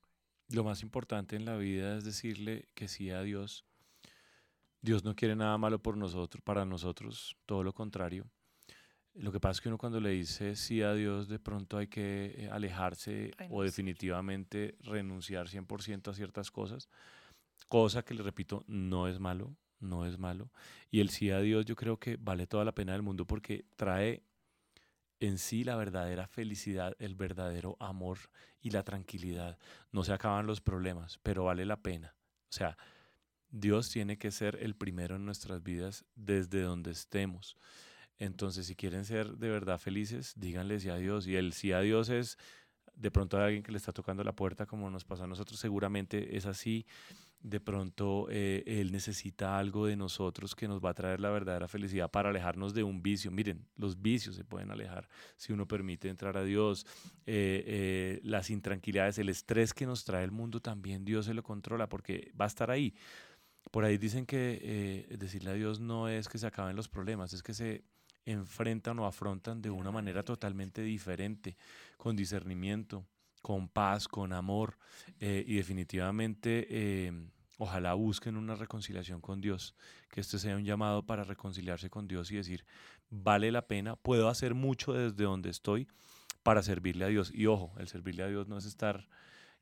lo 0.49 0.63
más 0.63 0.83
importante 0.83 1.35
en 1.35 1.45
la 1.45 1.55
vida 1.55 1.97
es 1.97 2.03
decirle 2.03 2.67
que 2.75 2.87
sí 2.87 3.09
a 3.09 3.21
Dios 3.21 3.65
Dios 4.81 5.03
no 5.03 5.15
quiere 5.15 5.35
nada 5.35 5.57
malo 5.57 5.81
por 5.81 5.97
nosotros, 5.97 6.41
para 6.41 6.65
nosotros, 6.65 7.35
todo 7.45 7.63
lo 7.63 7.73
contrario. 7.73 8.25
Lo 9.13 9.31
que 9.31 9.39
pasa 9.39 9.53
es 9.53 9.61
que 9.61 9.67
uno 9.67 9.77
cuando 9.77 9.99
le 9.99 10.11
dice 10.11 10.55
sí 10.55 10.81
a 10.81 10.93
Dios, 10.93 11.27
de 11.27 11.39
pronto 11.39 11.77
hay 11.77 11.87
que 11.87 12.35
eh, 12.37 12.49
alejarse 12.49 13.31
o 13.49 13.63
definitivamente 13.63 14.77
renunciar 14.81 15.47
100% 15.47 16.11
a 16.11 16.13
ciertas 16.13 16.51
cosas, 16.51 16.87
cosa 17.67 18.03
que 18.03 18.13
le 18.13 18.23
repito, 18.23 18.63
no 18.67 19.09
es 19.09 19.19
malo, 19.19 19.53
no 19.79 20.05
es 20.05 20.17
malo. 20.17 20.49
Y 20.91 21.01
el 21.01 21.09
sí 21.09 21.29
a 21.31 21.39
Dios 21.39 21.65
yo 21.65 21.75
creo 21.75 21.97
que 21.97 22.15
vale 22.15 22.47
toda 22.47 22.63
la 22.63 22.73
pena 22.73 22.93
del 22.93 23.01
mundo 23.01 23.25
porque 23.25 23.65
trae 23.75 24.23
en 25.19 25.37
sí 25.37 25.63
la 25.63 25.75
verdadera 25.75 26.27
felicidad, 26.27 26.95
el 26.99 27.15
verdadero 27.15 27.75
amor 27.79 28.17
y 28.61 28.71
la 28.71 28.83
tranquilidad. 28.83 29.57
No 29.91 30.03
se 30.03 30.13
acaban 30.13 30.47
los 30.47 30.61
problemas, 30.61 31.19
pero 31.23 31.45
vale 31.45 31.65
la 31.65 31.81
pena. 31.81 32.15
O 32.49 32.53
sea, 32.53 32.77
Dios 33.51 33.89
tiene 33.89 34.17
que 34.17 34.31
ser 34.31 34.57
el 34.61 34.75
primero 34.75 35.15
en 35.15 35.25
nuestras 35.25 35.63
vidas 35.63 36.05
desde 36.15 36.61
donde 36.61 36.91
estemos. 36.91 37.57
Entonces, 38.17 38.67
si 38.67 38.75
quieren 38.75 39.05
ser 39.05 39.37
de 39.37 39.49
verdad 39.49 39.79
felices, 39.79 40.33
díganle 40.35 40.79
sí 40.79 40.89
a 40.89 40.95
Dios. 40.95 41.25
Y 41.27 41.35
el 41.35 41.53
sí 41.53 41.71
a 41.71 41.79
Dios 41.79 42.09
es, 42.09 42.37
de 42.95 43.11
pronto 43.11 43.37
hay 43.37 43.43
alguien 43.43 43.63
que 43.63 43.71
le 43.71 43.77
está 43.77 43.93
tocando 43.93 44.23
la 44.23 44.35
puerta, 44.35 44.65
como 44.65 44.89
nos 44.89 45.05
pasó 45.05 45.23
a 45.23 45.27
nosotros, 45.27 45.59
seguramente 45.59 46.35
es 46.37 46.45
así 46.45 46.85
de 47.41 47.59
pronto 47.59 48.27
eh, 48.29 48.63
Él 48.65 48.91
necesita 48.91 49.57
algo 49.57 49.85
de 49.85 49.95
nosotros 49.95 50.55
que 50.55 50.67
nos 50.67 50.83
va 50.83 50.89
a 50.89 50.93
traer 50.93 51.21
la 51.21 51.29
verdadera 51.29 51.67
felicidad 51.67 52.11
para 52.11 52.29
alejarnos 52.29 52.73
de 52.73 52.83
un 52.83 53.01
vicio. 53.01 53.31
Miren, 53.31 53.65
los 53.77 54.01
vicios 54.01 54.35
se 54.35 54.43
pueden 54.43 54.71
alejar 54.71 55.07
si 55.37 55.53
uno 55.53 55.67
permite 55.67 56.09
entrar 56.09 56.37
a 56.37 56.43
Dios. 56.43 56.85
Eh, 57.25 57.63
eh, 57.65 58.19
las 58.23 58.49
intranquilidades, 58.49 59.17
el 59.19 59.29
estrés 59.29 59.73
que 59.73 59.85
nos 59.85 60.03
trae 60.03 60.23
el 60.23 60.31
mundo 60.31 60.61
también 60.61 61.05
Dios 61.05 61.25
se 61.25 61.33
lo 61.33 61.43
controla 61.43 61.87
porque 61.87 62.31
va 62.39 62.45
a 62.45 62.49
estar 62.49 62.71
ahí. 62.71 62.93
Por 63.71 63.85
ahí 63.85 63.97
dicen 63.97 64.25
que 64.25 65.07
decirle 65.19 65.51
a 65.51 65.53
Dios 65.53 65.79
no 65.79 66.07
es 66.07 66.27
que 66.27 66.39
se 66.39 66.47
acaben 66.47 66.75
los 66.75 66.89
problemas, 66.89 67.33
es 67.33 67.43
que 67.43 67.53
se 67.53 67.83
enfrentan 68.25 68.97
o 68.99 69.05
afrontan 69.05 69.61
de 69.61 69.69
una 69.69 69.91
manera 69.91 70.23
totalmente 70.23 70.81
diferente, 70.81 71.55
con 71.97 72.15
discernimiento 72.15 73.05
con 73.41 73.69
paz, 73.69 74.07
con 74.07 74.33
amor 74.33 74.77
eh, 75.19 75.43
y 75.47 75.55
definitivamente 75.55 76.67
eh, 76.69 77.29
ojalá 77.57 77.93
busquen 77.93 78.37
una 78.37 78.55
reconciliación 78.55 79.21
con 79.21 79.41
Dios, 79.41 79.75
que 80.09 80.21
este 80.21 80.39
sea 80.39 80.55
un 80.55 80.63
llamado 80.63 81.05
para 81.05 81.23
reconciliarse 81.23 81.89
con 81.89 82.07
Dios 82.07 82.31
y 82.31 82.37
decir, 82.37 82.65
vale 83.09 83.51
la 83.51 83.67
pena, 83.67 83.95
puedo 83.95 84.29
hacer 84.29 84.53
mucho 84.55 84.93
desde 84.93 85.23
donde 85.23 85.49
estoy 85.49 85.87
para 86.43 86.63
servirle 86.63 87.05
a 87.05 87.09
Dios. 87.09 87.31
Y 87.33 87.47
ojo, 87.47 87.73
el 87.77 87.87
servirle 87.87 88.23
a 88.23 88.27
Dios 88.27 88.47
no 88.47 88.57
es 88.57 88.65
estar 88.65 89.09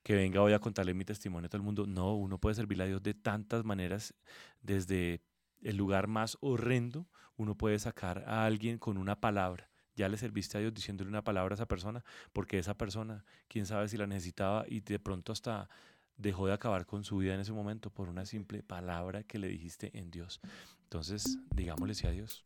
que 0.04 0.16
venga 0.16 0.40
voy 0.40 0.54
a 0.54 0.60
contarle 0.60 0.94
mi 0.94 1.06
testimonio 1.06 1.48
a 1.48 1.50
todo 1.50 1.58
el 1.58 1.66
mundo. 1.66 1.86
No, 1.88 2.16
uno 2.16 2.38
puede 2.38 2.56
servirle 2.56 2.84
a 2.84 2.88
Dios 2.88 3.04
de 3.04 3.14
tantas 3.14 3.66
maneras, 3.66 4.14
desde 4.62 5.22
el 5.62 5.76
lugar 5.76 6.08
más 6.08 6.38
horrendo, 6.40 7.08
uno 7.36 7.56
puede 7.56 7.80
sacar 7.80 8.24
a 8.28 8.46
alguien 8.46 8.78
con 8.78 8.98
una 8.98 9.20
palabra 9.20 9.70
ya 9.98 10.08
le 10.08 10.16
serviste 10.16 10.58
a 10.58 10.62
Dios 10.62 10.74
diciéndole 10.74 11.10
una 11.10 11.24
palabra 11.24 11.54
a 11.54 11.56
esa 11.56 11.66
persona, 11.66 12.06
porque 12.32 12.60
esa 12.60 12.78
persona, 12.78 13.26
quién 13.50 13.66
sabe 13.66 13.90
si 13.90 13.98
la 13.98 14.08
necesitaba 14.08 14.64
y 14.70 14.80
de 14.80 15.00
pronto 15.00 15.34
hasta 15.34 15.68
dejó 16.16 16.48
de 16.48 16.54
acabar 16.54 16.86
con 16.86 17.04
su 17.04 17.18
vida 17.18 17.34
en 17.34 17.42
ese 17.42 17.52
momento 17.52 17.90
por 17.90 18.08
una 18.08 18.26
simple 18.26 18.64
palabra 18.64 19.24
que 19.24 19.40
le 19.40 19.48
dijiste 19.48 19.98
en 19.98 20.12
Dios. 20.12 20.40
Entonces, 20.84 21.38
digámosle 21.54 21.96
sí 21.96 22.08
a 22.08 22.12
Dios. 22.12 22.46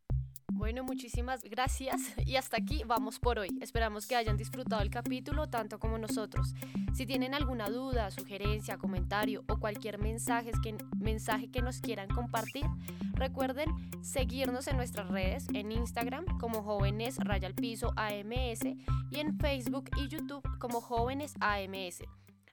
Bueno, 0.61 0.83
muchísimas 0.83 1.41
gracias 1.41 1.99
y 2.27 2.35
hasta 2.35 2.57
aquí 2.57 2.83
vamos 2.85 3.17
por 3.17 3.39
hoy. 3.39 3.49
Esperamos 3.61 4.05
que 4.05 4.15
hayan 4.15 4.37
disfrutado 4.37 4.83
el 4.83 4.91
capítulo 4.91 5.49
tanto 5.49 5.79
como 5.79 5.97
nosotros. 5.97 6.53
Si 6.93 7.07
tienen 7.07 7.33
alguna 7.33 7.67
duda, 7.67 8.11
sugerencia, 8.11 8.77
comentario 8.77 9.43
o 9.49 9.57
cualquier 9.57 9.97
mensaje 9.97 10.51
que, 10.61 10.77
mensaje 10.99 11.49
que 11.49 11.63
nos 11.63 11.81
quieran 11.81 12.09
compartir, 12.09 12.63
recuerden 13.13 13.71
seguirnos 14.03 14.67
en 14.67 14.77
nuestras 14.77 15.09
redes, 15.09 15.47
en 15.51 15.71
Instagram 15.71 16.25
como 16.39 16.61
jóvenes 16.61 17.17
raya 17.17 17.47
al 17.47 17.55
piso 17.55 17.91
AMS 17.95 18.61
y 19.09 19.19
en 19.19 19.39
Facebook 19.39 19.89
y 19.97 20.09
YouTube 20.09 20.47
como 20.59 20.79
jóvenes 20.79 21.33
AMS. 21.39 22.03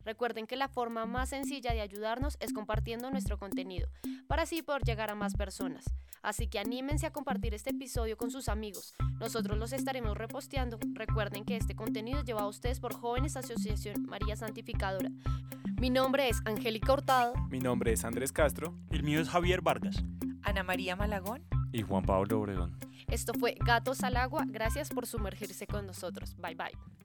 Recuerden 0.08 0.46
que 0.46 0.56
la 0.56 0.68
forma 0.68 1.04
más 1.04 1.28
sencilla 1.28 1.74
de 1.74 1.82
ayudarnos 1.82 2.38
es 2.40 2.54
compartiendo 2.54 3.10
nuestro 3.10 3.36
contenido, 3.36 3.90
para 4.26 4.44
así 4.44 4.62
poder 4.62 4.82
llegar 4.82 5.10
a 5.10 5.14
más 5.14 5.34
personas. 5.34 5.84
Así 6.22 6.46
que 6.48 6.58
anímense 6.58 7.04
a 7.04 7.12
compartir 7.12 7.52
este 7.52 7.72
episodio 7.72 8.16
con 8.16 8.30
sus 8.30 8.48
amigos. 8.48 8.94
Nosotros 9.20 9.58
los 9.58 9.74
estaremos 9.74 10.16
reposteando. 10.16 10.78
Recuerden 10.94 11.44
que 11.44 11.58
este 11.58 11.76
contenido 11.76 12.20
es 12.20 12.24
llevado 12.24 12.46
a 12.46 12.48
ustedes 12.48 12.80
por 12.80 12.94
Jóvenes 12.94 13.36
Asociación 13.36 14.06
María 14.06 14.34
Santificadora. 14.34 15.10
Mi 15.78 15.90
nombre 15.90 16.30
es 16.30 16.40
Angélica 16.46 16.94
Hurtado. 16.94 17.34
Mi 17.50 17.58
nombre 17.58 17.92
es 17.92 18.02
Andrés 18.02 18.32
Castro. 18.32 18.74
El 18.90 19.02
mío 19.02 19.20
es 19.20 19.28
Javier 19.28 19.60
Vargas. 19.60 20.02
Ana 20.42 20.62
María 20.62 20.96
Malagón. 20.96 21.44
Y 21.70 21.82
Juan 21.82 22.02
Pablo 22.06 22.40
Obregón. 22.40 22.78
Esto 23.08 23.34
fue 23.34 23.56
Gatos 23.62 24.02
al 24.02 24.16
Agua. 24.16 24.46
Gracias 24.48 24.88
por 24.88 25.06
sumergirse 25.06 25.66
con 25.66 25.86
nosotros. 25.86 26.34
Bye 26.38 26.54
bye. 26.54 26.97